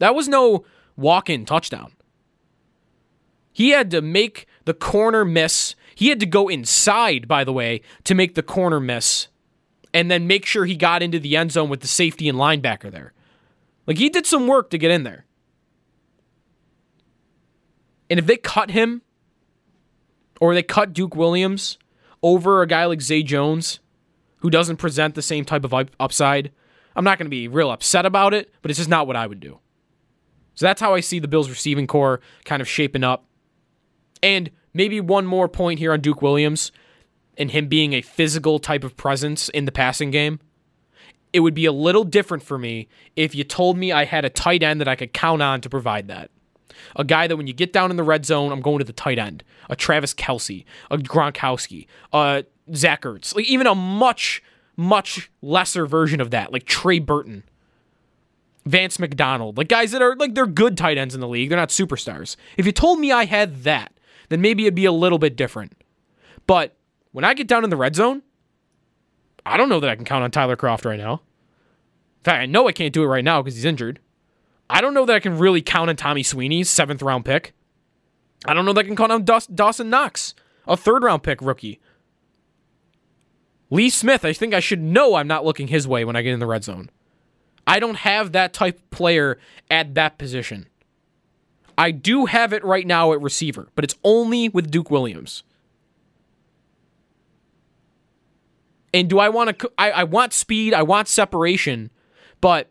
That 0.00 0.14
was 0.14 0.28
no 0.28 0.64
walk 0.96 1.30
in 1.30 1.46
touchdown. 1.46 1.92
He 3.52 3.70
had 3.70 3.90
to 3.92 4.02
make 4.02 4.46
the 4.64 4.74
corner 4.74 5.24
miss. 5.24 5.76
He 5.94 6.08
had 6.08 6.20
to 6.20 6.26
go 6.26 6.48
inside, 6.48 7.26
by 7.28 7.44
the 7.44 7.52
way, 7.52 7.80
to 8.02 8.14
make 8.14 8.34
the 8.34 8.42
corner 8.42 8.80
miss 8.80 9.28
and 9.94 10.10
then 10.10 10.26
make 10.26 10.44
sure 10.44 10.66
he 10.66 10.76
got 10.76 11.02
into 11.02 11.20
the 11.20 11.36
end 11.36 11.52
zone 11.52 11.68
with 11.68 11.80
the 11.80 11.86
safety 11.86 12.28
and 12.28 12.36
linebacker 12.36 12.90
there. 12.90 13.12
Like, 13.86 13.96
he 13.96 14.08
did 14.08 14.26
some 14.26 14.48
work 14.48 14.70
to 14.70 14.78
get 14.78 14.90
in 14.90 15.04
there. 15.04 15.24
And 18.10 18.18
if 18.18 18.26
they 18.26 18.36
cut 18.36 18.70
him 18.70 19.02
or 20.40 20.54
they 20.54 20.62
cut 20.62 20.92
Duke 20.92 21.16
Williams 21.16 21.78
over 22.22 22.62
a 22.62 22.66
guy 22.66 22.84
like 22.84 23.00
Zay 23.00 23.22
Jones, 23.22 23.80
who 24.38 24.50
doesn't 24.50 24.76
present 24.76 25.14
the 25.14 25.22
same 25.22 25.44
type 25.44 25.64
of 25.64 25.74
upside, 25.98 26.52
I'm 26.96 27.04
not 27.04 27.18
going 27.18 27.26
to 27.26 27.30
be 27.30 27.48
real 27.48 27.70
upset 27.70 28.06
about 28.06 28.34
it, 28.34 28.52
but 28.62 28.70
it's 28.70 28.78
just 28.78 28.90
not 28.90 29.06
what 29.06 29.16
I 29.16 29.26
would 29.26 29.40
do. 29.40 29.58
So 30.54 30.66
that's 30.66 30.80
how 30.80 30.94
I 30.94 31.00
see 31.00 31.18
the 31.18 31.28
Bills 31.28 31.50
receiving 31.50 31.86
corps 31.86 32.20
kind 32.44 32.62
of 32.62 32.68
shaping 32.68 33.02
up. 33.02 33.24
And 34.22 34.50
maybe 34.72 35.00
one 35.00 35.26
more 35.26 35.48
point 35.48 35.78
here 35.78 35.92
on 35.92 36.00
Duke 36.00 36.22
Williams 36.22 36.72
and 37.36 37.50
him 37.50 37.68
being 37.68 37.92
a 37.92 38.02
physical 38.02 38.58
type 38.58 38.84
of 38.84 38.96
presence 38.96 39.48
in 39.48 39.64
the 39.64 39.72
passing 39.72 40.10
game. 40.10 40.40
It 41.32 41.40
would 41.40 41.54
be 41.54 41.66
a 41.66 41.72
little 41.72 42.04
different 42.04 42.44
for 42.44 42.58
me 42.58 42.88
if 43.16 43.34
you 43.34 43.42
told 43.42 43.76
me 43.76 43.90
I 43.90 44.04
had 44.04 44.24
a 44.24 44.30
tight 44.30 44.62
end 44.62 44.80
that 44.80 44.86
I 44.86 44.94
could 44.94 45.12
count 45.12 45.42
on 45.42 45.60
to 45.62 45.68
provide 45.68 46.06
that. 46.08 46.30
A 46.96 47.04
guy 47.04 47.26
that 47.26 47.36
when 47.36 47.46
you 47.46 47.52
get 47.52 47.72
down 47.72 47.90
in 47.90 47.96
the 47.96 48.02
red 48.02 48.24
zone, 48.26 48.52
I'm 48.52 48.60
going 48.60 48.78
to 48.78 48.84
the 48.84 48.92
tight 48.92 49.18
end. 49.18 49.44
A 49.68 49.76
Travis 49.76 50.14
Kelce, 50.14 50.64
a 50.90 50.98
Gronkowski, 50.98 51.86
a 52.12 52.44
Zach 52.74 53.02
Ertz. 53.02 53.34
Like 53.34 53.46
even 53.46 53.66
a 53.66 53.74
much, 53.74 54.42
much 54.76 55.30
lesser 55.42 55.86
version 55.86 56.20
of 56.20 56.30
that, 56.30 56.52
like 56.52 56.64
Trey 56.64 56.98
Burton. 56.98 57.44
Vance 58.66 58.98
McDonald, 58.98 59.58
like 59.58 59.68
guys 59.68 59.92
that 59.92 60.00
are 60.00 60.16
like 60.16 60.34
they're 60.34 60.46
good 60.46 60.78
tight 60.78 60.96
ends 60.96 61.14
in 61.14 61.20
the 61.20 61.28
league. 61.28 61.50
They're 61.50 61.58
not 61.58 61.68
superstars. 61.68 62.36
If 62.56 62.64
you 62.64 62.72
told 62.72 62.98
me 62.98 63.12
I 63.12 63.26
had 63.26 63.64
that, 63.64 63.92
then 64.30 64.40
maybe 64.40 64.64
it'd 64.64 64.74
be 64.74 64.86
a 64.86 64.92
little 64.92 65.18
bit 65.18 65.36
different. 65.36 65.82
But 66.46 66.74
when 67.12 67.24
I 67.24 67.34
get 67.34 67.46
down 67.46 67.64
in 67.64 67.68
the 67.70 67.76
red 67.76 67.94
zone, 67.94 68.22
I 69.44 69.56
don't 69.56 69.68
know 69.68 69.80
that 69.80 69.90
I 69.90 69.96
can 69.96 70.04
count 70.04 70.24
on 70.24 70.30
Tyler 70.30 70.56
Kroft 70.56 70.84
right 70.84 70.98
now. 70.98 71.14
In 71.14 72.24
fact, 72.24 72.40
I 72.40 72.46
know 72.46 72.66
I 72.66 72.72
can't 72.72 72.92
do 72.92 73.02
it 73.02 73.06
right 73.06 73.24
now 73.24 73.42
because 73.42 73.54
he's 73.54 73.66
injured. 73.66 74.00
I 74.68 74.80
don't 74.80 74.94
know 74.94 75.04
that 75.04 75.16
I 75.16 75.20
can 75.20 75.38
really 75.38 75.62
count 75.62 75.90
on 75.90 75.96
Tommy 75.96 76.22
Sweeney's 76.22 76.70
seventh 76.70 77.02
round 77.02 77.24
pick. 77.24 77.54
I 78.46 78.54
don't 78.54 78.64
know 78.64 78.72
that 78.72 78.84
I 78.84 78.88
can 78.88 78.96
count 78.96 79.12
on 79.12 79.24
Dawson 79.24 79.90
Knox, 79.90 80.34
a 80.66 80.76
third 80.76 81.02
round 81.02 81.22
pick 81.22 81.40
rookie. 81.40 81.80
Lee 83.70 83.90
Smith, 83.90 84.24
I 84.24 84.32
think 84.32 84.54
I 84.54 84.60
should 84.60 84.80
know 84.80 85.14
I'm 85.14 85.26
not 85.26 85.44
looking 85.44 85.68
his 85.68 85.88
way 85.88 86.04
when 86.04 86.16
I 86.16 86.22
get 86.22 86.34
in 86.34 86.40
the 86.40 86.46
red 86.46 86.64
zone. 86.64 86.90
I 87.66 87.80
don't 87.80 87.96
have 87.96 88.32
that 88.32 88.52
type 88.52 88.76
of 88.76 88.90
player 88.90 89.38
at 89.70 89.94
that 89.94 90.18
position. 90.18 90.68
I 91.76 91.90
do 91.90 92.26
have 92.26 92.52
it 92.52 92.62
right 92.62 92.86
now 92.86 93.12
at 93.12 93.20
receiver, 93.20 93.68
but 93.74 93.84
it's 93.84 93.96
only 94.04 94.48
with 94.48 94.70
Duke 94.70 94.90
Williams. 94.90 95.42
And 98.92 99.10
do 99.10 99.18
I 99.18 99.28
want 99.28 99.58
to? 99.58 99.72
I, 99.76 99.90
I 99.90 100.04
want 100.04 100.32
speed. 100.32 100.72
I 100.72 100.82
want 100.82 101.08
separation, 101.08 101.90
but 102.40 102.70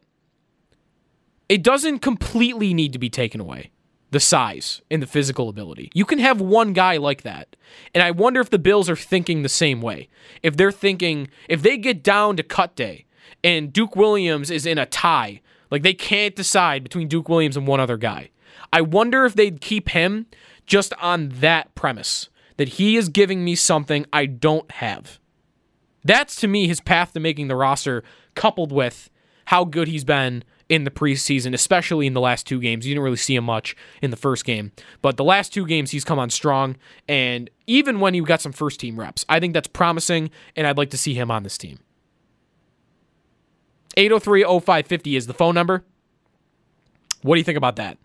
it 1.50 1.64
doesn't 1.64 2.00
completely 2.00 2.74
need 2.74 2.94
to 2.94 3.00
be 3.00 3.10
taken 3.10 3.42
away 3.42 3.72
the 4.12 4.20
size 4.20 4.82
and 4.92 5.02
the 5.02 5.08
physical 5.08 5.50
ability. 5.50 5.90
You 5.94 6.06
can 6.06 6.20
have 6.20 6.40
one 6.40 6.72
guy 6.74 6.98
like 6.98 7.24
that. 7.24 7.56
And 7.96 8.04
I 8.04 8.12
wonder 8.12 8.40
if 8.40 8.52
the 8.52 8.60
Bills 8.60 8.88
are 8.88 8.96
thinking 8.96 9.42
the 9.42 9.50
same 9.50 9.82
way. 9.82 10.08
If 10.44 10.56
they're 10.56 10.72
thinking, 10.72 11.30
if 11.50 11.64
they 11.64 11.78
get 11.78 12.04
down 12.04 12.38
to 12.38 12.44
cut 12.44 12.76
day 12.76 13.06
and 13.44 13.74
Duke 13.74 13.96
Williams 13.96 14.52
is 14.52 14.68
in 14.68 14.78
a 14.78 14.86
tie, 14.86 15.42
like 15.72 15.82
they 15.82 15.96
can't 15.96 16.36
decide 16.36 16.84
between 16.84 17.08
Duke 17.08 17.28
Williams 17.28 17.58
and 17.58 17.66
one 17.66 17.80
other 17.80 17.98
guy. 17.98 18.30
I 18.72 18.82
wonder 18.82 19.26
if 19.26 19.34
they'd 19.34 19.60
keep 19.60 19.90
him 19.90 20.28
just 20.68 20.94
on 21.02 21.30
that 21.40 21.74
premise 21.74 22.30
that 22.58 22.70
he 22.70 22.96
is 22.96 23.10
giving 23.10 23.44
me 23.44 23.56
something 23.56 24.06
I 24.14 24.28
don't 24.28 24.70
have. 24.74 25.20
That's 26.04 26.36
to 26.38 26.48
me 26.48 26.68
his 26.68 26.82
path 26.82 27.14
to 27.14 27.20
making 27.20 27.48
the 27.48 27.56
roster, 27.56 28.04
coupled 28.36 28.72
with 28.72 29.10
how 29.46 29.66
good 29.66 29.88
he's 29.88 30.04
been 30.04 30.44
in 30.74 30.86
the 30.86 30.92
preseason, 30.92 31.54
especially 31.54 32.08
in 32.08 32.14
the 32.14 32.20
last 32.20 32.48
two 32.48 32.60
games. 32.60 32.84
You 32.84 32.96
didn't 32.96 33.04
really 33.04 33.16
see 33.16 33.36
him 33.36 33.44
much 33.44 33.76
in 34.02 34.10
the 34.10 34.18
first 34.18 34.44
game, 34.44 34.72
but 35.04 35.18
the 35.18 35.24
last 35.24 35.54
two 35.54 35.68
games 35.68 35.92
he's 35.92 36.04
come 36.04 36.18
on 36.18 36.32
strong. 36.32 36.78
And 37.08 37.52
even 37.68 38.00
when 38.00 38.16
he 38.16 38.22
got 38.22 38.42
some 38.42 38.54
first 38.54 38.80
team 38.80 39.00
reps, 39.00 39.24
I 39.30 39.40
think 39.40 39.54
that's 39.54 39.68
promising, 39.68 40.32
and 40.56 40.66
I'd 40.66 40.78
like 40.78 40.90
to 40.90 40.98
see 40.98 41.14
him 41.14 41.30
on 41.30 41.44
this 41.44 41.60
team. 41.60 41.78
803 43.98 44.42
0550 44.44 45.16
is 45.16 45.28
the 45.28 45.36
phone 45.36 45.54
number. 45.54 45.84
What 47.22 47.36
do 47.36 47.40
you 47.40 47.44
think 47.44 47.58
about 47.58 47.76
that? 47.76 48.00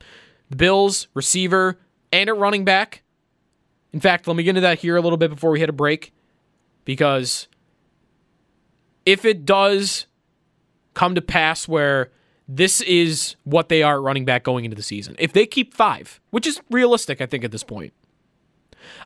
The 0.51 0.57
Bills, 0.57 1.09
receiver, 1.15 1.79
and 2.13 2.29
a 2.29 2.35
running 2.35 2.67
back. 2.67 3.03
In 3.95 4.01
fact, 4.01 4.29
let 4.29 4.37
me 4.37 4.43
get 4.43 4.51
into 4.51 4.61
that 4.61 4.81
here 4.81 4.99
a 4.99 5.01
little 5.01 5.17
bit 5.17 5.31
before 5.31 5.51
we 5.53 5.59
hit 5.59 5.71
a 5.71 5.73
break. 5.73 6.13
Because 6.85 7.49
if 9.07 9.25
it 9.25 9.47
does 9.47 10.05
come 10.93 11.15
to 11.15 11.23
pass 11.23 11.67
where 11.67 12.11
this 12.49 12.81
is 12.81 13.37
what 13.45 13.69
they 13.69 13.83
are 13.83 14.01
running 14.01 14.25
back 14.25 14.43
going 14.43 14.65
into 14.65 14.75
the 14.75 14.83
season. 14.83 15.15
If 15.19 15.35
they 15.35 15.45
keep 15.45 15.75
five, 15.75 16.19
which 16.31 16.47
is 16.47 16.61
realistic, 16.71 17.21
I 17.21 17.27
think, 17.27 17.45
at 17.45 17.53
this 17.53 17.63
point, 17.63 17.93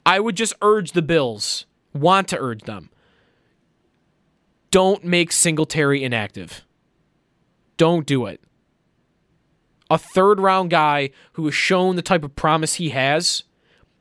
I 0.06 0.20
would 0.20 0.36
just 0.36 0.54
urge 0.62 0.92
the 0.92 1.02
Bills, 1.02 1.66
want 1.92 2.28
to 2.28 2.38
urge 2.38 2.62
them, 2.62 2.90
don't 4.70 5.04
make 5.04 5.32
Singletary 5.32 6.04
inactive. 6.04 6.64
Don't 7.76 8.06
do 8.06 8.26
it. 8.26 8.40
A 9.90 9.98
third 9.98 10.40
round 10.40 10.70
guy 10.70 11.10
who 11.32 11.44
has 11.44 11.54
shown 11.54 11.96
the 11.96 12.02
type 12.02 12.24
of 12.24 12.36
promise 12.36 12.74
he 12.74 12.90
has, 12.90 13.42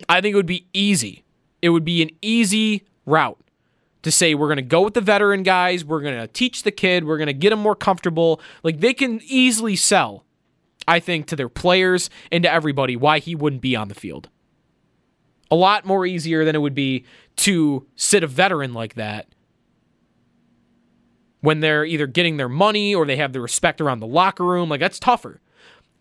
I 0.08 0.22
think 0.22 0.34
it 0.34 0.38
would 0.38 0.46
be 0.46 0.68
easy. 0.72 1.26
It 1.62 1.70
would 1.70 1.84
be 1.84 2.02
an 2.02 2.12
easy 2.22 2.86
route 3.06 3.41
to 4.04 4.12
say 4.12 4.34
we're 4.34 4.48
going 4.48 4.58
to 4.58 4.64
go 4.64 4.82
with 4.82 4.94
the 4.94 5.02
veteran 5.02 5.44
guys, 5.44 5.86
we're 5.86 6.02
going 6.02 6.20
to 6.20 6.28
teach 6.28 6.64
the 6.64 6.72
kid, 6.72 7.06
we're 7.06 7.18
going 7.18 7.28
to 7.28 7.34
get 7.34 7.54
him 7.54 7.60
more 7.60 7.76
comfortable. 7.76 8.42
Like 8.64 8.80
they 8.80 8.94
can 8.94 9.22
easily 9.26 9.76
sell, 9.76 10.26
I 10.88 11.00
think, 11.00 11.28
to 11.28 11.36
their 11.36 11.50
players 11.50 12.10
and 12.32 12.44
to 12.44 12.52
everybody 12.52 12.96
why 12.96 13.20
he 13.20 13.36
wouldn't 13.36 13.62
be 13.62 13.76
on 13.76 13.88
the 13.88 13.96
field. 13.96 14.30
A 15.50 15.56
lot 15.56 15.86
more 15.86 16.06
easier 16.06 16.46
than 16.46 16.56
it 16.56 16.60
would 16.60 16.76
be 16.76 17.06
to 17.38 17.86
sit 17.96 18.24
a 18.24 18.28
veteran 18.28 18.74
like 18.74 18.96
that 18.96 19.28
when 21.42 21.60
they're 21.60 21.86
either 21.86 22.08
getting 22.08 22.38
their 22.38 22.50
money 22.50 22.96
or 22.96 23.06
they 23.06 23.18
have 23.18 23.34
the 23.34 23.42
respect 23.42 23.82
around 23.82 24.00
the 24.00 24.08
locker 24.08 24.46
room. 24.46 24.70
Like 24.70 24.80
that's 24.80 25.00
tougher. 25.00 25.42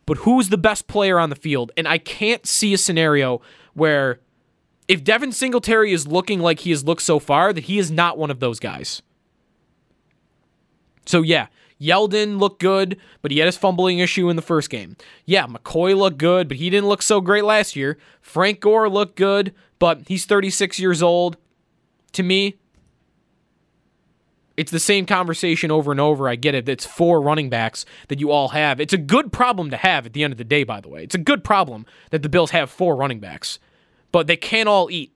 But 0.07 0.18
who's 0.18 0.48
the 0.48 0.59
best 0.59 0.86
player 0.86 1.18
on 1.18 1.30
the 1.30 1.36
field? 1.36 1.72
And 1.76 1.88
I 1.88 1.98
can't 1.98 2.46
see 2.46 2.72
a 2.74 2.78
scenario 2.78 3.40
where 3.74 4.20
if 4.91 5.05
Devin 5.05 5.30
Singletary 5.30 5.93
is 5.93 6.09
looking 6.09 6.41
like 6.41 6.59
he 6.59 6.70
has 6.70 6.82
looked 6.82 7.03
so 7.03 7.20
far, 7.20 7.53
that 7.53 7.64
he 7.64 7.78
is 7.78 7.93
not 7.93 8.18
one 8.18 8.28
of 8.28 8.41
those 8.41 8.59
guys. 8.59 9.03
So 11.07 11.22
yeah, 11.22 11.47
Yeldon 11.80 12.41
looked 12.41 12.61
good, 12.61 12.99
but 13.22 13.30
he 13.30 13.38
had 13.38 13.47
his 13.47 13.57
fumbling 13.57 14.01
issue 14.01 14.28
in 14.28 14.34
the 14.34 14.43
first 14.43 14.68
game. 14.68 14.97
Yeah, 15.24 15.47
McCoy 15.47 15.97
looked 15.97 16.18
good, 16.18 16.49
but 16.49 16.57
he 16.57 16.70
didn't 16.70 16.88
look 16.88 17.03
so 17.03 17.20
great 17.20 17.45
last 17.45 17.76
year. 17.76 17.99
Frank 18.20 18.59
Gore 18.59 18.88
looked 18.88 19.14
good, 19.14 19.55
but 19.78 20.09
he's 20.09 20.26
36 20.26 20.80
years 20.80 21.05
old. 21.05 21.36
To 22.14 22.24
me, 22.24 22.57
it's 24.57 24.72
the 24.72 24.80
same 24.80 25.07
conversation 25.07 25.70
over 25.70 25.93
and 25.93 26.01
over. 26.01 26.28
I 26.28 26.34
get 26.34 26.57
it. 26.57 26.68
It's 26.68 26.84
four 26.84 27.20
running 27.20 27.49
backs 27.49 27.86
that 28.09 28.18
you 28.18 28.32
all 28.32 28.49
have. 28.49 28.80
It's 28.80 28.93
a 28.93 28.99
good 28.99 29.32
problem 29.32 29.70
to 29.70 29.76
have 29.76 30.05
at 30.05 30.14
the 30.14 30.24
end 30.24 30.32
of 30.32 30.38
the 30.38 30.43
day, 30.43 30.64
by 30.64 30.80
the 30.80 30.88
way. 30.88 31.05
It's 31.05 31.14
a 31.14 31.18
good 31.18 31.45
problem 31.45 31.86
that 32.11 32.24
the 32.24 32.28
Bills 32.28 32.51
have 32.51 32.70
four 32.70 32.97
running 32.97 33.20
backs 33.20 33.61
but 34.13 34.27
they 34.27 34.37
can't 34.37 34.69
all 34.69 34.91
eat. 34.91 35.13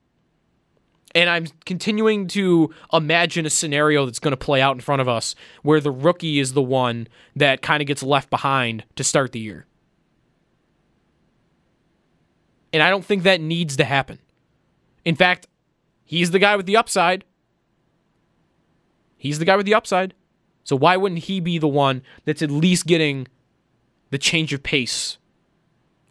And 1.15 1.31
I'm 1.31 1.47
continuing 1.65 2.27
to 2.29 2.75
imagine 2.93 3.47
a 3.47 3.51
scenario 3.51 4.05
that's 4.05 4.19
going 4.19 4.33
to 4.33 4.37
play 4.37 4.61
out 4.61 4.75
in 4.75 4.81
front 4.81 5.01
of 5.01 5.09
us 5.09 5.37
where 5.63 5.81
the 5.81 5.93
rookie 5.93 6.41
is 6.41 6.55
the 6.55 6.63
one 6.63 7.07
that 7.37 7.63
kind 7.63 7.81
of 7.81 7.87
gets 7.87 8.03
left 8.03 8.31
behind 8.31 8.85
to 8.97 9.05
start 9.05 9.31
the 9.31 9.39
year. 9.39 9.67
And 12.73 12.83
I 12.83 12.91
don't 12.91 13.05
think 13.05 13.23
that 13.23 13.41
needs 13.41 13.77
to 13.77 13.85
happen. 13.85 14.19
In 15.05 15.15
fact, 15.15 15.47
he's 16.05 16.33
the 16.33 16.41
guy 16.41 16.57
with 16.57 16.67
the 16.67 16.77
upside. 16.77 17.25
He's 19.17 19.39
the 19.39 19.45
guy 19.45 19.57
with 19.57 19.67
the 19.67 19.75
upside. 19.75 20.15
So 20.65 20.75
why 20.75 20.97
wouldn't 20.97 21.25
he 21.25 21.39
be 21.39 21.59
the 21.59 21.69
one 21.69 22.03
that's 22.25 22.43
at 22.43 22.51
least 22.51 22.87
getting 22.87 23.29
the 24.11 24.19
change 24.19 24.53
of 24.53 24.63
pace 24.63 25.19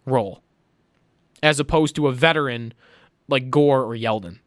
role? 0.06 0.43
As 1.44 1.60
opposed 1.60 1.96
to 1.98 2.08
a 2.08 2.14
veteran 2.14 2.74
like 3.28 3.52
Gore 3.52 3.84
or 3.84 3.96
Yeldon. 3.96 4.39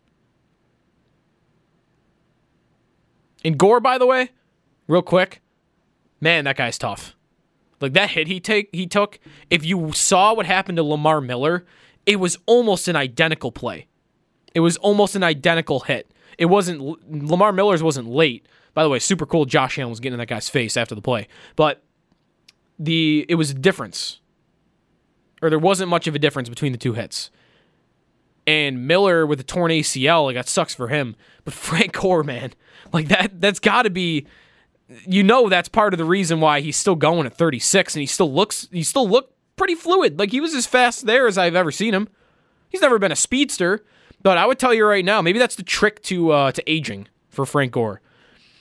And 3.44 3.56
Gore, 3.56 3.78
by 3.78 3.98
the 3.98 4.06
way, 4.06 4.30
real 4.88 5.02
quick, 5.02 5.42
man, 6.20 6.44
that 6.46 6.56
guy's 6.56 6.78
tough. 6.78 7.14
Like 7.80 7.92
that 7.92 8.10
hit 8.10 8.26
he 8.26 8.40
take 8.40 8.70
he 8.72 8.86
took. 8.86 9.20
If 9.50 9.64
you 9.64 9.92
saw 9.92 10.34
what 10.34 10.46
happened 10.46 10.76
to 10.76 10.82
Lamar 10.82 11.20
Miller, 11.20 11.66
it 12.06 12.16
was 12.16 12.38
almost 12.46 12.88
an 12.88 12.96
identical 12.96 13.52
play. 13.52 13.86
It 14.54 14.60
was 14.60 14.78
almost 14.78 15.14
an 15.14 15.22
identical 15.22 15.80
hit. 15.80 16.10
It 16.38 16.46
wasn't 16.46 16.80
Lamar 17.12 17.52
Miller's 17.52 17.82
wasn't 17.82 18.08
late. 18.08 18.48
By 18.72 18.82
the 18.82 18.88
way, 18.88 18.98
super 18.98 19.26
cool. 19.26 19.44
Josh 19.44 19.78
Allen 19.78 19.90
was 19.90 20.00
getting 20.00 20.14
in 20.14 20.18
that 20.20 20.28
guy's 20.28 20.48
face 20.48 20.76
after 20.78 20.94
the 20.94 21.02
play, 21.02 21.28
but 21.54 21.82
the 22.78 23.26
it 23.28 23.34
was 23.34 23.50
a 23.50 23.54
difference 23.54 24.20
or 25.42 25.50
there 25.50 25.58
wasn't 25.58 25.90
much 25.90 26.06
of 26.06 26.14
a 26.14 26.18
difference 26.18 26.48
between 26.48 26.72
the 26.72 26.78
two 26.78 26.94
hits. 26.94 27.30
And 28.46 28.86
Miller 28.86 29.26
with 29.26 29.40
a 29.40 29.44
torn 29.44 29.70
ACL, 29.72 30.24
like 30.24 30.36
that 30.36 30.48
sucks 30.48 30.74
for 30.74 30.88
him. 30.88 31.16
But 31.44 31.54
Frank 31.54 31.92
Gore, 31.92 32.22
man, 32.22 32.52
like 32.92 33.08
that 33.08 33.40
that's 33.40 33.58
got 33.58 33.82
to 33.82 33.90
be 33.90 34.26
you 35.04 35.22
know 35.22 35.48
that's 35.48 35.68
part 35.68 35.92
of 35.94 35.98
the 35.98 36.04
reason 36.04 36.40
why 36.40 36.60
he's 36.60 36.76
still 36.76 36.94
going 36.94 37.26
at 37.26 37.36
36 37.36 37.94
and 37.96 38.00
he 38.00 38.06
still 38.06 38.32
looks 38.32 38.68
he 38.70 38.82
still 38.82 39.08
looked 39.08 39.34
pretty 39.56 39.74
fluid. 39.74 40.18
Like 40.18 40.30
he 40.30 40.40
was 40.40 40.54
as 40.54 40.66
fast 40.66 41.06
there 41.06 41.26
as 41.26 41.36
I've 41.36 41.56
ever 41.56 41.72
seen 41.72 41.94
him. 41.94 42.08
He's 42.68 42.82
never 42.82 42.98
been 42.98 43.12
a 43.12 43.16
speedster, 43.16 43.84
but 44.22 44.38
I 44.38 44.46
would 44.46 44.58
tell 44.58 44.74
you 44.74 44.84
right 44.86 45.04
now, 45.04 45.22
maybe 45.22 45.38
that's 45.38 45.56
the 45.56 45.62
trick 45.62 46.02
to 46.04 46.30
uh, 46.30 46.52
to 46.52 46.70
aging 46.70 47.08
for 47.28 47.46
Frank 47.46 47.72
Gore. 47.72 48.00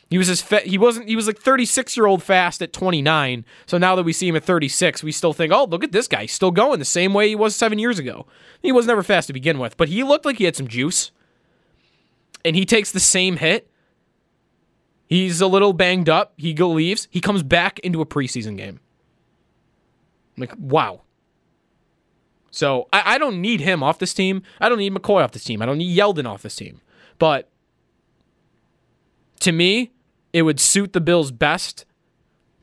He 0.10 0.18
was 0.18 0.30
as 0.30 0.41
fa- 0.41 0.62
he 0.62 0.78
wasn't 0.78 1.10
he 1.10 1.16
was 1.16 1.28
like 1.28 1.39
36 1.39 1.97
year 1.97 2.06
old 2.06 2.22
fast 2.22 2.62
at 2.62 2.74
29. 2.74 3.43
So 3.66 3.78
now 3.78 3.95
that 3.95 4.03
we 4.03 4.14
see 4.14 4.28
him 4.28 4.36
at 4.36 4.43
36, 4.43 5.03
we 5.03 5.12
still 5.12 5.34
think, 5.34 5.51
oh, 5.51 5.66
look 5.66 5.84
at 5.84 5.91
this 5.91 6.08
guy, 6.08 6.22
he's 6.22 6.34
still 6.34 6.51
going 6.51 6.80
the 6.80 6.86
same 6.86 7.14
way 7.14 7.30
he 7.30 7.36
was 7.36 7.56
seven 7.56 7.80
years 7.80 7.97
ago. 7.97 8.28
He 8.62 8.72
was 8.72 8.86
never 8.86 9.01
fast 9.03 9.28
to 9.28 9.34
begin 9.34 9.58
with, 9.58 9.78
but 9.78 9.89
he 9.89 10.03
looked 10.03 10.26
like 10.26 10.38
he 10.38 10.43
had 10.43 10.56
some 10.56 10.68
juice. 10.68 11.12
And 12.43 12.56
he 12.56 12.64
takes 12.64 12.91
the 12.91 12.99
same 12.99 13.38
hit. 13.38 13.72
He's 15.08 15.41
a 15.41 15.47
little 15.47 15.74
banged 15.74 16.10
up. 16.10 16.34
He 16.38 16.53
leaves. 16.53 17.08
He 17.10 17.20
comes 17.20 17.41
back 17.41 17.80
into 17.80 18.01
a 18.01 18.06
preseason 18.06 18.56
game. 18.56 18.80
like, 20.38 20.53
wow. 20.58 21.01
So 22.51 22.88
I, 22.93 23.16
I 23.16 23.18
don't 23.18 23.41
need 23.41 23.62
him 23.62 23.82
off 23.82 23.97
this 23.97 24.14
team. 24.14 24.43
I 24.62 24.70
don't 24.70 24.78
need 24.78 24.93
McCoy 24.93 25.24
off 25.24 25.32
this 25.32 25.43
team. 25.43 25.62
I 25.62 25.66
don't 25.66 25.80
need 25.80 25.97
Yeldon 25.97 26.28
off 26.28 26.43
this 26.43 26.56
team. 26.56 26.82
But 27.18 27.49
to 29.39 29.51
me, 29.51 29.91
it 30.36 30.42
would 30.42 30.60
suit 30.60 30.92
the 30.92 31.00
Bills 31.00 31.32
best 31.32 31.86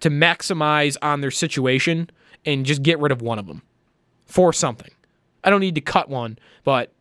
to 0.01 0.11
maximize 0.11 0.99
on 1.01 1.23
their 1.23 1.31
situation 1.31 2.11
and 2.45 2.66
just 2.66 2.83
get 2.83 2.99
rid 2.99 3.11
of 3.11 3.23
one 3.23 3.39
of 3.39 3.47
them 3.47 3.62
for 4.27 4.53
something. 4.53 4.91
I 5.43 5.49
don't 5.49 5.62
need 5.62 5.77
to 5.77 5.81
cut 5.81 6.11
one, 6.11 6.39
but 6.64 6.93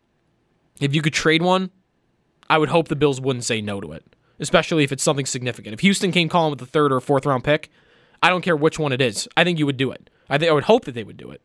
if 0.79 0.95
you 0.95 1.01
could 1.01 1.11
trade 1.11 1.41
one, 1.41 1.71
I 2.49 2.57
would 2.57 2.69
hope 2.69 2.87
the 2.87 2.95
Bills 2.95 3.19
wouldn't 3.19 3.43
say 3.43 3.59
no 3.59 3.81
to 3.81 3.91
it, 3.91 4.15
especially 4.39 4.85
if 4.85 4.93
it's 4.93 5.03
something 5.03 5.25
significant. 5.25 5.73
If 5.73 5.81
Houston 5.81 6.13
came 6.13 6.29
calling 6.29 6.51
with 6.51 6.61
a 6.61 6.65
third 6.65 6.93
or 6.93 7.01
fourth 7.01 7.25
round 7.25 7.43
pick, 7.43 7.69
I 8.23 8.29
don't 8.29 8.41
care 8.41 8.55
which 8.55 8.79
one 8.79 8.93
it 8.93 9.01
is. 9.01 9.27
I 9.35 9.43
think 9.43 9.59
you 9.59 9.65
would 9.65 9.75
do 9.75 9.91
it. 9.91 10.09
I 10.29 10.37
think 10.37 10.49
I 10.49 10.53
would 10.53 10.63
hope 10.63 10.85
that 10.85 10.93
they 10.93 11.03
would 11.03 11.17
do 11.17 11.31
it 11.31 11.41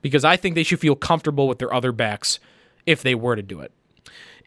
because 0.00 0.24
I 0.24 0.38
think 0.38 0.54
they 0.54 0.62
should 0.62 0.80
feel 0.80 0.96
comfortable 0.96 1.46
with 1.46 1.58
their 1.58 1.74
other 1.74 1.92
backs 1.92 2.40
if 2.86 3.02
they 3.02 3.14
were 3.14 3.36
to 3.36 3.42
do 3.42 3.60
it. 3.60 3.72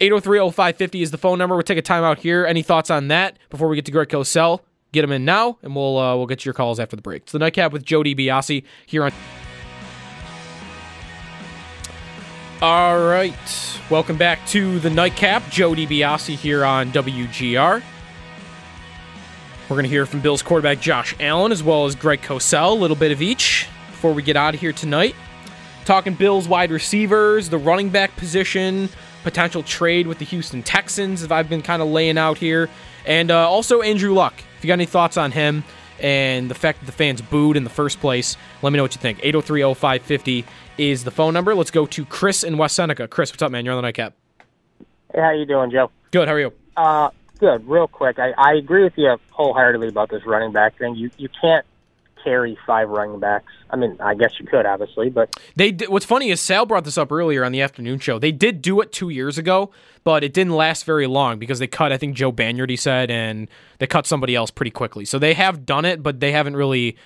803-0550 0.02 1.02
is 1.02 1.12
the 1.12 1.18
phone 1.18 1.38
number. 1.38 1.56
We'll 1.56 1.64
take 1.64 1.78
a 1.78 1.82
timeout 1.82 2.20
here. 2.20 2.46
Any 2.46 2.62
thoughts 2.62 2.89
on 2.89 3.08
that 3.10 3.38
before 3.50 3.68
we 3.68 3.76
get 3.76 3.86
to 3.86 3.91
Greg 3.91 4.10
Cosell? 4.10 4.62
Get 4.91 5.02
them 5.02 5.12
in 5.12 5.26
now, 5.26 5.58
and 5.64 5.76
we'll 5.76 5.98
uh, 5.98 6.16
we'll 6.16 6.28
get 6.28 6.39
to 6.39 6.46
your 6.46 6.54
calls 6.54 6.80
after 6.80 6.96
the 6.96 7.02
break. 7.02 7.24
It's 7.24 7.32
the 7.32 7.39
Nightcap 7.39 7.72
with 7.72 7.84
Jody 7.84 8.14
DiBiase 8.14 8.64
here 8.86 9.04
on. 9.04 9.12
All 12.62 13.04
right, 13.04 13.80
welcome 13.89 14.18
back 14.18 14.46
to 14.50 14.80
the 14.80 14.91
Nightcap. 14.91 15.50
Jody 15.50 15.88
DiBiase 15.88 16.36
here 16.36 16.64
on 16.64 16.91
WGR. 16.91 17.82
We're 19.64 19.76
going 19.76 19.84
to 19.84 19.89
hear 19.89 20.06
from 20.06 20.20
Bills 20.20 20.44
quarterback 20.44 20.80
Josh 20.80 21.16
Allen 21.20 21.52
as 21.52 21.64
well 21.64 21.86
as 21.86 21.96
Greg 21.96 22.22
Cosell, 22.22 22.72
a 22.72 22.76
little 22.76 22.96
bit 22.96 23.12
of 23.12 23.22
each 23.22 23.68
before 23.89 24.14
we 24.14 24.22
get 24.22 24.38
out 24.38 24.54
of 24.54 24.60
here 24.60 24.74
tonight. 24.74 25.16
Talking 25.86 26.14
Bills 26.14 26.48
wide 26.48 26.70
receivers, 26.70 27.50
the 27.50 27.58
running 27.58 27.89
back 27.89 28.16
position, 28.16 28.89
potential 29.24 29.63
trade 29.63 30.07
with 30.07 30.19
the 30.19 30.26
Houston 30.26 30.63
Texans, 30.63 31.24
if 31.24 31.32
I've 31.32 31.49
been 31.49 31.61
kind 31.61 31.82
of 31.82 31.88
laying 31.88 32.17
out 32.17 32.38
here. 32.38 32.69
And 33.05 33.32
uh, 33.32 33.49
also 33.49 33.82
Andrew 33.82 34.13
Luck. 34.13 34.34
If 34.57 34.63
you 34.63 34.67
got 34.67 34.76
any 34.76 34.86
thoughts 34.86 35.17
on 35.17 35.32
him 35.32 35.63
and 35.99 36.49
the 36.49 36.55
fact 36.55 36.80
that 36.80 36.86
the 36.86 36.91
fans 36.91 37.21
booed 37.21 37.57
in 37.57 37.63
the 37.63 37.69
first 37.69 37.99
place, 37.99 38.38
let 38.61 38.71
me 38.71 38.78
know 38.78 38.84
what 38.84 38.95
you 38.95 39.01
think. 39.01 39.19
803-0550 39.19 40.45
is 40.78 41.03
the 41.03 41.11
phone 41.11 41.34
number. 41.34 41.55
Let's 41.55 41.71
go 41.71 41.86
to 41.86 42.05
Chris 42.05 42.43
in 42.43 42.57
West 42.57 42.76
Seneca. 42.76 43.07
Chris, 43.07 43.32
what's 43.32 43.41
up, 43.41 43.51
man? 43.51 43.65
You're 43.65 43.74
on 43.74 43.78
the 43.78 43.88
nightcap. 43.88 44.13
Hey, 45.13 45.21
how 45.21 45.32
you 45.32 45.45
doing, 45.45 45.71
Joe? 45.71 45.91
Good. 46.11 46.28
How 46.28 46.34
are 46.34 46.39
you? 46.39 46.53
Uh, 46.76 47.09
good. 47.39 47.67
Real 47.67 47.88
quick, 47.88 48.19
I, 48.19 48.32
I 48.38 48.53
agree 48.55 48.84
with 48.84 48.93
you 48.97 49.15
wholeheartedly 49.32 49.89
about 49.89 50.09
this 50.09 50.26
running 50.26 50.51
back 50.51 50.78
thing. 50.78 50.95
You 50.95 51.11
you 51.17 51.30
can't 51.41 51.65
carry 52.24 52.57
five 52.65 52.89
running 52.89 53.19
backs. 53.19 53.51
I 53.69 53.76
mean, 53.76 53.97
I 53.99 54.13
guess 54.15 54.39
you 54.39 54.45
could, 54.45 54.65
obviously, 54.65 55.09
but 55.09 55.36
they. 55.55 55.71
Did, 55.71 55.89
what's 55.89 56.05
funny 56.05 56.30
is 56.30 56.39
Sal 56.39 56.65
brought 56.65 56.84
this 56.84 56.97
up 56.97 57.11
earlier 57.11 57.43
on 57.43 57.51
the 57.51 57.61
afternoon 57.61 57.99
show. 57.99 58.19
They 58.19 58.32
did 58.32 58.61
do 58.61 58.82
it 58.82 58.91
two 58.91 59.09
years 59.09 59.38
ago, 59.38 59.71
but 60.03 60.24
it 60.24 60.34
didn't 60.34 60.53
last 60.53 60.86
very 60.86 61.07
long 61.07 61.39
because 61.39 61.59
they 61.59 61.67
cut. 61.67 61.91
I 61.91 61.97
think 61.97 62.15
Joe 62.15 62.32
Banyard, 62.32 62.69
he 62.69 62.76
said, 62.76 63.09
and 63.11 63.49
they 63.80 63.88
cut 63.88 64.07
somebody 64.07 64.36
else 64.36 64.51
pretty 64.51 64.71
quickly. 64.71 65.05
So 65.05 65.19
they 65.19 65.34
have 65.34 65.65
done 65.65 65.86
it, 65.86 66.03
but 66.03 66.19
they 66.19 66.32
haven't 66.32 66.55
really 66.55 66.97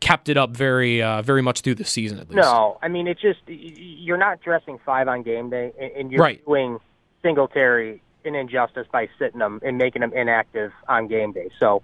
kept 0.00 0.28
it 0.28 0.36
up 0.36 0.56
very, 0.56 1.02
uh, 1.02 1.22
very 1.22 1.42
much 1.42 1.62
through 1.62 1.74
the 1.74 1.84
season 1.84 2.18
at 2.18 2.28
least. 2.28 2.36
No, 2.36 2.78
I 2.82 2.88
mean 2.88 3.06
it's 3.08 3.20
just 3.20 3.40
you're 3.46 4.16
not 4.18 4.40
dressing 4.40 4.78
five 4.84 5.08
on 5.08 5.22
game 5.22 5.50
day, 5.50 5.72
and 5.96 6.12
you're 6.12 6.22
right. 6.22 6.44
doing 6.44 6.78
Singletary 7.22 8.00
an 8.24 8.34
injustice 8.34 8.86
by 8.92 9.08
sitting 9.18 9.38
them 9.38 9.60
and 9.64 9.78
making 9.78 10.00
them 10.00 10.12
inactive 10.12 10.72
on 10.88 11.08
game 11.08 11.32
day. 11.32 11.50
So 11.58 11.82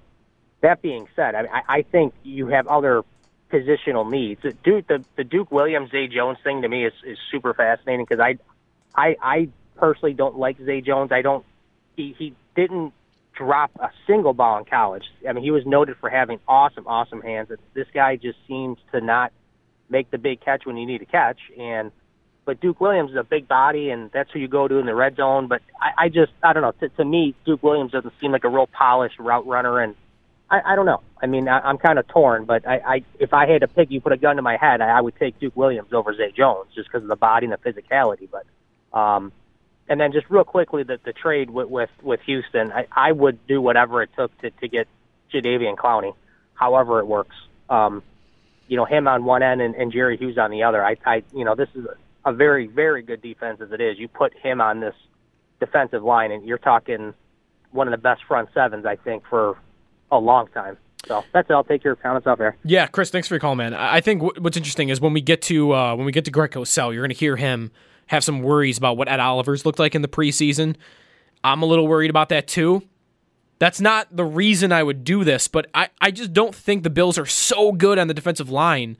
that 0.64 0.82
being 0.82 1.06
said, 1.14 1.34
I, 1.34 1.62
I 1.68 1.82
think 1.82 2.14
you 2.22 2.48
have 2.48 2.66
other 2.66 3.02
positional 3.52 4.10
needs. 4.10 4.40
Duke, 4.64 4.86
the, 4.88 5.04
the 5.16 5.24
Duke 5.24 5.52
Williams 5.52 5.90
Zay 5.90 6.08
Jones 6.08 6.38
thing 6.42 6.62
to 6.62 6.68
me 6.68 6.86
is, 6.86 6.92
is 7.06 7.18
super 7.30 7.54
fascinating 7.54 8.06
because 8.08 8.20
I, 8.20 8.38
I, 8.94 9.16
I 9.22 9.48
personally 9.76 10.14
don't 10.14 10.36
like 10.36 10.56
Zay 10.64 10.80
Jones. 10.80 11.12
I 11.12 11.22
don't. 11.22 11.44
He 11.96 12.14
he 12.18 12.34
didn't 12.56 12.92
drop 13.36 13.72
a 13.78 13.90
single 14.06 14.32
ball 14.32 14.58
in 14.58 14.64
college. 14.64 15.04
I 15.28 15.32
mean, 15.32 15.44
he 15.44 15.50
was 15.50 15.66
noted 15.66 15.96
for 16.00 16.08
having 16.08 16.40
awesome, 16.48 16.86
awesome 16.86 17.20
hands. 17.20 17.50
This 17.74 17.86
guy 17.92 18.16
just 18.16 18.38
seems 18.48 18.78
to 18.92 19.00
not 19.00 19.32
make 19.88 20.10
the 20.10 20.18
big 20.18 20.40
catch 20.40 20.64
when 20.66 20.76
you 20.76 20.86
need 20.86 20.98
to 20.98 21.06
catch. 21.06 21.38
And 21.58 21.92
but 22.44 22.60
Duke 22.60 22.80
Williams 22.80 23.10
is 23.10 23.16
a 23.16 23.24
big 23.24 23.48
body, 23.48 23.90
and 23.90 24.10
that's 24.12 24.30
who 24.32 24.38
you 24.38 24.48
go 24.48 24.66
to 24.66 24.76
in 24.76 24.86
the 24.86 24.94
red 24.94 25.16
zone. 25.16 25.46
But 25.46 25.62
I, 25.80 26.04
I 26.04 26.08
just 26.08 26.32
I 26.42 26.52
don't 26.52 26.62
know. 26.62 26.72
To, 26.80 26.88
to 26.96 27.04
me, 27.04 27.34
Duke 27.44 27.62
Williams 27.62 27.92
doesn't 27.92 28.14
seem 28.20 28.32
like 28.32 28.44
a 28.44 28.48
real 28.48 28.66
polished 28.66 29.18
route 29.18 29.46
runner, 29.46 29.80
and 29.80 29.94
I, 30.50 30.60
I 30.72 30.76
don't 30.76 30.86
know. 30.86 31.02
I 31.22 31.26
mean, 31.26 31.48
I, 31.48 31.60
I'm 31.60 31.78
kind 31.78 31.98
of 31.98 32.06
torn. 32.08 32.44
But 32.44 32.66
I, 32.66 32.78
I 32.78 33.04
if 33.18 33.32
I 33.32 33.46
had 33.46 33.62
to 33.62 33.68
pick, 33.68 33.90
you 33.90 34.00
put 34.00 34.12
a 34.12 34.16
gun 34.16 34.36
to 34.36 34.42
my 34.42 34.56
head, 34.56 34.80
I, 34.80 34.98
I 34.98 35.00
would 35.00 35.16
take 35.16 35.38
Duke 35.38 35.56
Williams 35.56 35.92
over 35.92 36.14
Zay 36.14 36.32
Jones 36.32 36.68
just 36.74 36.88
because 36.88 37.02
of 37.02 37.08
the 37.08 37.16
body 37.16 37.46
and 37.46 37.52
the 37.52 37.58
physicality. 37.58 38.28
But 38.30 38.98
um, 38.98 39.32
and 39.88 40.00
then 40.00 40.12
just 40.12 40.28
real 40.30 40.44
quickly, 40.44 40.82
the, 40.82 40.98
the 41.04 41.12
trade 41.12 41.50
with 41.50 41.68
with, 41.68 41.90
with 42.02 42.20
Houston, 42.26 42.72
I, 42.72 42.86
I 42.92 43.12
would 43.12 43.46
do 43.46 43.60
whatever 43.60 44.02
it 44.02 44.10
took 44.16 44.36
to, 44.38 44.50
to 44.50 44.68
get 44.68 44.88
Jadeveon 45.32 45.76
Clowney, 45.76 46.14
however 46.54 47.00
it 47.00 47.06
works. 47.06 47.36
Um, 47.68 48.02
you 48.68 48.76
know, 48.76 48.84
him 48.84 49.08
on 49.08 49.24
one 49.24 49.42
end 49.42 49.60
and, 49.60 49.74
and 49.74 49.92
Jerry 49.92 50.16
Hughes 50.16 50.38
on 50.38 50.50
the 50.50 50.62
other. 50.62 50.84
I, 50.84 50.96
I, 51.04 51.22
you 51.34 51.44
know, 51.44 51.54
this 51.54 51.68
is 51.74 51.86
a 52.24 52.32
very, 52.32 52.66
very 52.66 53.02
good 53.02 53.20
defense 53.20 53.60
as 53.60 53.72
it 53.72 53.80
is. 53.80 53.98
You 53.98 54.08
put 54.08 54.34
him 54.34 54.60
on 54.60 54.80
this 54.80 54.94
defensive 55.60 56.02
line, 56.02 56.32
and 56.32 56.46
you're 56.46 56.58
talking 56.58 57.14
one 57.72 57.88
of 57.88 57.92
the 57.92 57.98
best 57.98 58.22
front 58.24 58.48
sevens, 58.54 58.86
I 58.86 58.96
think, 58.96 59.24
for 59.28 59.58
a 60.10 60.18
long 60.18 60.48
time. 60.48 60.76
So 61.06 61.22
that's 61.32 61.48
it. 61.50 61.52
I'll 61.52 61.64
take 61.64 61.84
your 61.84 61.96
comments 61.96 62.26
off 62.26 62.38
there. 62.38 62.56
Yeah, 62.64 62.86
Chris, 62.86 63.10
thanks 63.10 63.28
for 63.28 63.34
your 63.34 63.40
call, 63.40 63.54
man. 63.54 63.74
I 63.74 64.00
think 64.00 64.22
what's 64.22 64.56
interesting 64.56 64.88
is 64.88 65.00
when 65.00 65.12
we 65.12 65.20
get 65.20 65.42
to 65.42 65.74
uh, 65.74 65.94
when 65.94 66.06
we 66.06 66.12
get 66.12 66.24
to 66.24 66.30
Greg 66.30 66.52
Cosell, 66.52 66.92
you're 66.92 67.02
going 67.02 67.10
to 67.10 67.16
hear 67.16 67.36
him 67.36 67.70
have 68.06 68.24
some 68.24 68.42
worries 68.42 68.78
about 68.78 68.96
what 68.96 69.08
Ed 69.08 69.20
Oliver's 69.20 69.64
looked 69.64 69.78
like 69.78 69.94
in 69.94 70.02
the 70.02 70.08
preseason. 70.08 70.76
I'm 71.42 71.62
a 71.62 71.66
little 71.66 71.86
worried 71.86 72.10
about 72.10 72.30
that 72.30 72.48
too. 72.48 72.82
That's 73.58 73.80
not 73.80 74.14
the 74.14 74.24
reason 74.24 74.72
I 74.72 74.82
would 74.82 75.04
do 75.04 75.24
this, 75.24 75.46
but 75.48 75.66
I, 75.74 75.88
I 76.00 76.10
just 76.10 76.32
don't 76.32 76.54
think 76.54 76.82
the 76.82 76.90
Bills 76.90 77.16
are 77.18 77.26
so 77.26 77.72
good 77.72 77.98
on 77.98 78.08
the 78.08 78.14
defensive 78.14 78.50
line 78.50 78.96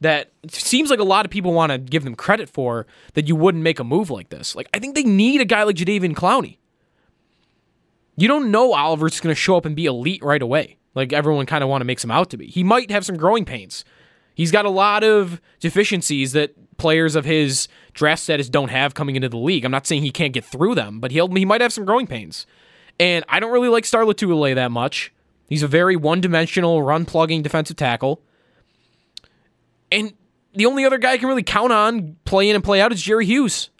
that 0.00 0.30
seems 0.48 0.90
like 0.90 1.00
a 1.00 1.04
lot 1.04 1.24
of 1.24 1.30
people 1.30 1.52
want 1.52 1.72
to 1.72 1.78
give 1.78 2.04
them 2.04 2.14
credit 2.14 2.48
for 2.48 2.86
that 3.14 3.28
you 3.28 3.34
wouldn't 3.34 3.64
make 3.64 3.80
a 3.80 3.84
move 3.84 4.10
like 4.10 4.28
this. 4.28 4.54
Like 4.54 4.68
I 4.72 4.78
think 4.78 4.94
they 4.94 5.04
need 5.04 5.40
a 5.40 5.44
guy 5.44 5.62
like 5.64 5.76
Jadeveon 5.76 6.14
Clowney. 6.14 6.58
You 8.16 8.28
don't 8.28 8.50
know 8.50 8.72
Oliver's 8.72 9.20
going 9.20 9.34
to 9.34 9.40
show 9.40 9.56
up 9.56 9.64
and 9.64 9.76
be 9.76 9.86
elite 9.86 10.22
right 10.22 10.42
away. 10.42 10.78
Like 10.94 11.12
everyone 11.12 11.46
kind 11.46 11.62
of 11.62 11.68
want 11.68 11.82
to 11.82 11.84
make 11.84 12.02
him 12.02 12.10
out 12.10 12.30
to 12.30 12.36
be. 12.36 12.46
He 12.46 12.64
might 12.64 12.90
have 12.90 13.04
some 13.04 13.16
growing 13.16 13.44
pains. 13.44 13.84
He's 14.34 14.50
got 14.50 14.64
a 14.64 14.70
lot 14.70 15.04
of 15.04 15.40
deficiencies 15.60 16.32
that 16.32 16.54
players 16.78 17.14
of 17.16 17.24
his 17.24 17.68
draft 17.92 18.22
status 18.22 18.48
don't 18.48 18.68
have 18.68 18.94
coming 18.94 19.16
into 19.16 19.28
the 19.28 19.36
league. 19.36 19.64
I'm 19.64 19.70
not 19.70 19.86
saying 19.86 20.02
he 20.02 20.10
can't 20.10 20.32
get 20.32 20.44
through 20.44 20.74
them, 20.74 21.00
but 21.00 21.10
he'll 21.10 21.28
he 21.34 21.44
might 21.44 21.60
have 21.60 21.72
some 21.72 21.84
growing 21.84 22.06
pains. 22.06 22.46
And 22.98 23.24
I 23.28 23.40
don't 23.40 23.52
really 23.52 23.68
like 23.68 23.84
Star 23.84 24.06
that 24.06 24.70
much. 24.70 25.12
He's 25.48 25.62
a 25.62 25.68
very 25.68 25.96
one-dimensional 25.96 26.82
run 26.82 27.04
plugging 27.04 27.42
defensive 27.42 27.76
tackle. 27.76 28.22
And 29.92 30.14
the 30.54 30.66
only 30.66 30.84
other 30.84 30.98
guy 30.98 31.12
I 31.12 31.18
can 31.18 31.28
really 31.28 31.42
count 31.42 31.72
on 31.72 32.16
play 32.24 32.48
in 32.48 32.56
and 32.56 32.64
play 32.64 32.80
out 32.80 32.92
is 32.92 33.02
Jerry 33.02 33.26
Hughes. 33.26 33.70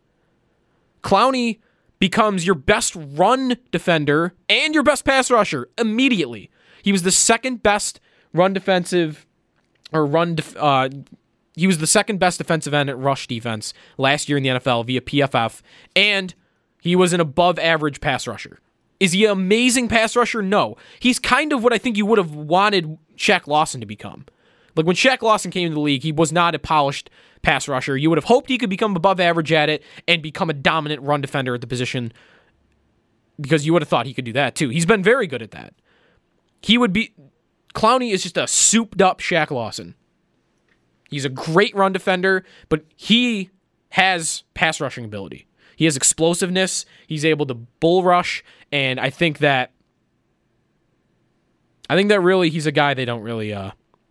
Clowney 1.03 1.59
becomes 1.99 2.47
your 2.47 2.55
best 2.55 2.95
run 2.97 3.57
defender 3.71 4.35
and 4.49 4.75
your 4.75 4.83
best 4.83 5.05
pass 5.05 5.31
rusher 5.31 5.69
immediately. 5.79 6.51
He 6.83 6.93
was 6.93 7.03
the 7.03 7.11
second 7.11 7.63
best 7.63 8.01
run 8.33 8.53
defensive 8.53 9.27
or 9.93 10.05
run 10.05 10.35
def, 10.37 10.57
uh, 10.57 10.89
he 11.55 11.67
was 11.67 11.79
the 11.79 11.87
second 11.87 12.19
best 12.19 12.39
defensive 12.39 12.75
end 12.75 12.91
at 12.91 12.99
rush 12.99 13.27
defense 13.27 13.73
last 13.97 14.29
year 14.29 14.37
in 14.37 14.45
the 14.45 14.51
NFL 14.51 14.87
via 14.87 15.01
PFF, 15.01 15.63
and 15.95 16.35
he 16.83 16.95
was 16.95 17.13
an 17.13 17.21
above 17.21 17.59
average 17.59 18.01
pass 18.01 18.27
rusher. 18.27 18.61
Is 19.01 19.13
he 19.13 19.25
an 19.25 19.33
amazing 19.33 19.89
pass 19.89 20.17
rusher? 20.17 20.43
No. 20.43 20.77
He's 21.01 21.19
kind 21.19 21.53
of 21.53 21.63
what 21.63 21.73
I 21.73 21.79
think 21.79 21.97
you 21.97 22.07
would 22.07 22.19
have 22.19 22.35
wanted 22.35 22.99
Shaq 23.17 23.47
Lawson 23.47 23.81
to 23.81 23.87
become. 23.87 24.27
Like 24.75 24.87
when 24.87 24.97
Shaq 24.97 25.23
Lawson 25.23 25.51
came 25.51 25.67
into 25.67 25.75
the 25.75 25.81
league, 25.81 26.03
he 26.03 26.13
was 26.13 26.33
not 26.33 26.55
a 26.55 26.59
polished 26.59 27.11
pass 27.47 27.69
rusher. 27.69 27.97
You 27.97 28.11
would 28.11 28.19
have 28.19 28.25
hoped 28.25 28.51
he 28.51 28.59
could 28.59 28.71
become 28.71 28.97
above 28.97 29.21
average 29.21 29.53
at 29.53 29.69
it 29.69 29.81
and 30.09 30.21
become 30.21 30.51
a 30.51 30.53
dominant 30.53 31.01
run 31.03 31.21
defender 31.21 31.55
at 31.55 31.61
the 31.61 31.69
position 31.69 32.13
because 33.41 33.65
you 33.65 33.73
would 33.73 33.83
have 33.83 33.89
thought 33.89 34.05
he 34.05 34.13
could 34.13 34.25
do 34.25 34.33
that 34.33 34.57
too. 34.57 34.69
He's 34.69 34.85
been 34.85 35.01
very 35.01 35.29
good 35.29 35.43
at 35.43 35.53
that. 35.53 35.73
He 36.61 36.77
would 36.77 36.93
be. 36.93 37.15
Clowney 37.73 38.11
is 38.11 38.25
just 38.25 38.37
a 38.37 38.49
souped 38.49 39.01
up 39.01 39.21
Shaq 39.21 39.53
Lawson. 39.53 39.95
He's 41.09 41.25
a 41.25 41.29
great 41.29 41.73
run 41.77 41.93
defender, 41.93 42.43
but 42.69 42.85
he 42.97 43.51
has 43.91 44.43
pass 44.55 44.81
rushing 44.81 45.05
ability. 45.05 45.47
He 45.77 45.85
has 45.85 45.97
explosiveness. 45.97 46.85
He's 47.07 47.25
able 47.25 47.47
to 47.47 47.55
bull 47.55 48.03
rush, 48.03 48.43
and 48.73 48.99
I 48.99 49.11
think 49.11 49.39
that 49.39 49.71
I 51.89 51.95
think 51.95 52.09
that 52.09 52.21
really 52.21 52.51
he's 52.51 52.67
a 52.67 52.73
guy 52.73 52.95
they 52.95 53.05
don't 53.05 53.23
really 53.23 53.55
uh 53.55 53.71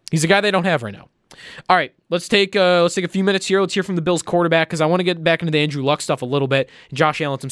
he's 0.09 0.23
a 0.23 0.27
guy 0.27 0.39
they 0.39 0.51
don't 0.51 0.63
have 0.63 0.83
right 0.83 0.93
now. 0.93 1.09
All 1.69 1.75
right, 1.75 1.93
let's 2.09 2.27
take 2.27 2.55
uh 2.55 2.81
let's 2.81 2.95
take 2.95 3.05
a 3.05 3.09
few 3.09 3.23
minutes 3.23 3.45
here. 3.45 3.61
Let's 3.61 3.73
hear 3.73 3.83
from 3.83 3.95
the 3.95 4.01
Bills 4.01 4.21
quarterback 4.21 4.69
because 4.69 4.81
I 4.81 4.85
want 4.85 4.99
to 4.99 5.03
get 5.03 5.23
back 5.23 5.41
into 5.41 5.51
the 5.51 5.59
Andrew 5.59 5.83
Luck 5.83 6.01
stuff 6.01 6.21
a 6.21 6.25
little 6.25 6.47
bit. 6.47 6.69
Josh 6.93 7.21
Allen 7.21 7.39
some 7.39 7.51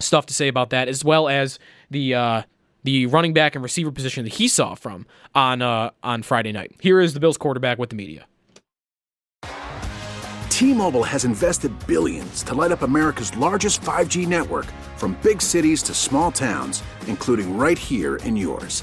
stuff 0.00 0.26
to 0.26 0.34
say 0.34 0.48
about 0.48 0.70
that 0.70 0.88
as 0.88 1.04
well 1.04 1.28
as 1.28 1.58
the 1.90 2.14
uh 2.14 2.42
the 2.84 3.06
running 3.06 3.32
back 3.32 3.54
and 3.54 3.62
receiver 3.62 3.90
position 3.90 4.24
that 4.24 4.34
he 4.34 4.48
saw 4.48 4.74
from 4.74 5.06
on 5.34 5.62
uh 5.62 5.90
on 6.02 6.22
Friday 6.22 6.52
night. 6.52 6.74
Here 6.80 7.00
is 7.00 7.14
the 7.14 7.20
Bills 7.20 7.38
quarterback 7.38 7.78
with 7.78 7.90
the 7.90 7.96
media. 7.96 8.26
T-Mobile 10.58 11.04
has 11.04 11.24
invested 11.24 11.72
billions 11.86 12.42
to 12.42 12.52
light 12.52 12.72
up 12.72 12.82
America's 12.82 13.36
largest 13.36 13.80
5G 13.82 14.26
network 14.26 14.66
from 14.96 15.16
big 15.22 15.40
cities 15.40 15.84
to 15.84 15.94
small 15.94 16.32
towns, 16.32 16.82
including 17.06 17.56
right 17.56 17.78
here 17.78 18.16
in 18.16 18.36
yours. 18.36 18.82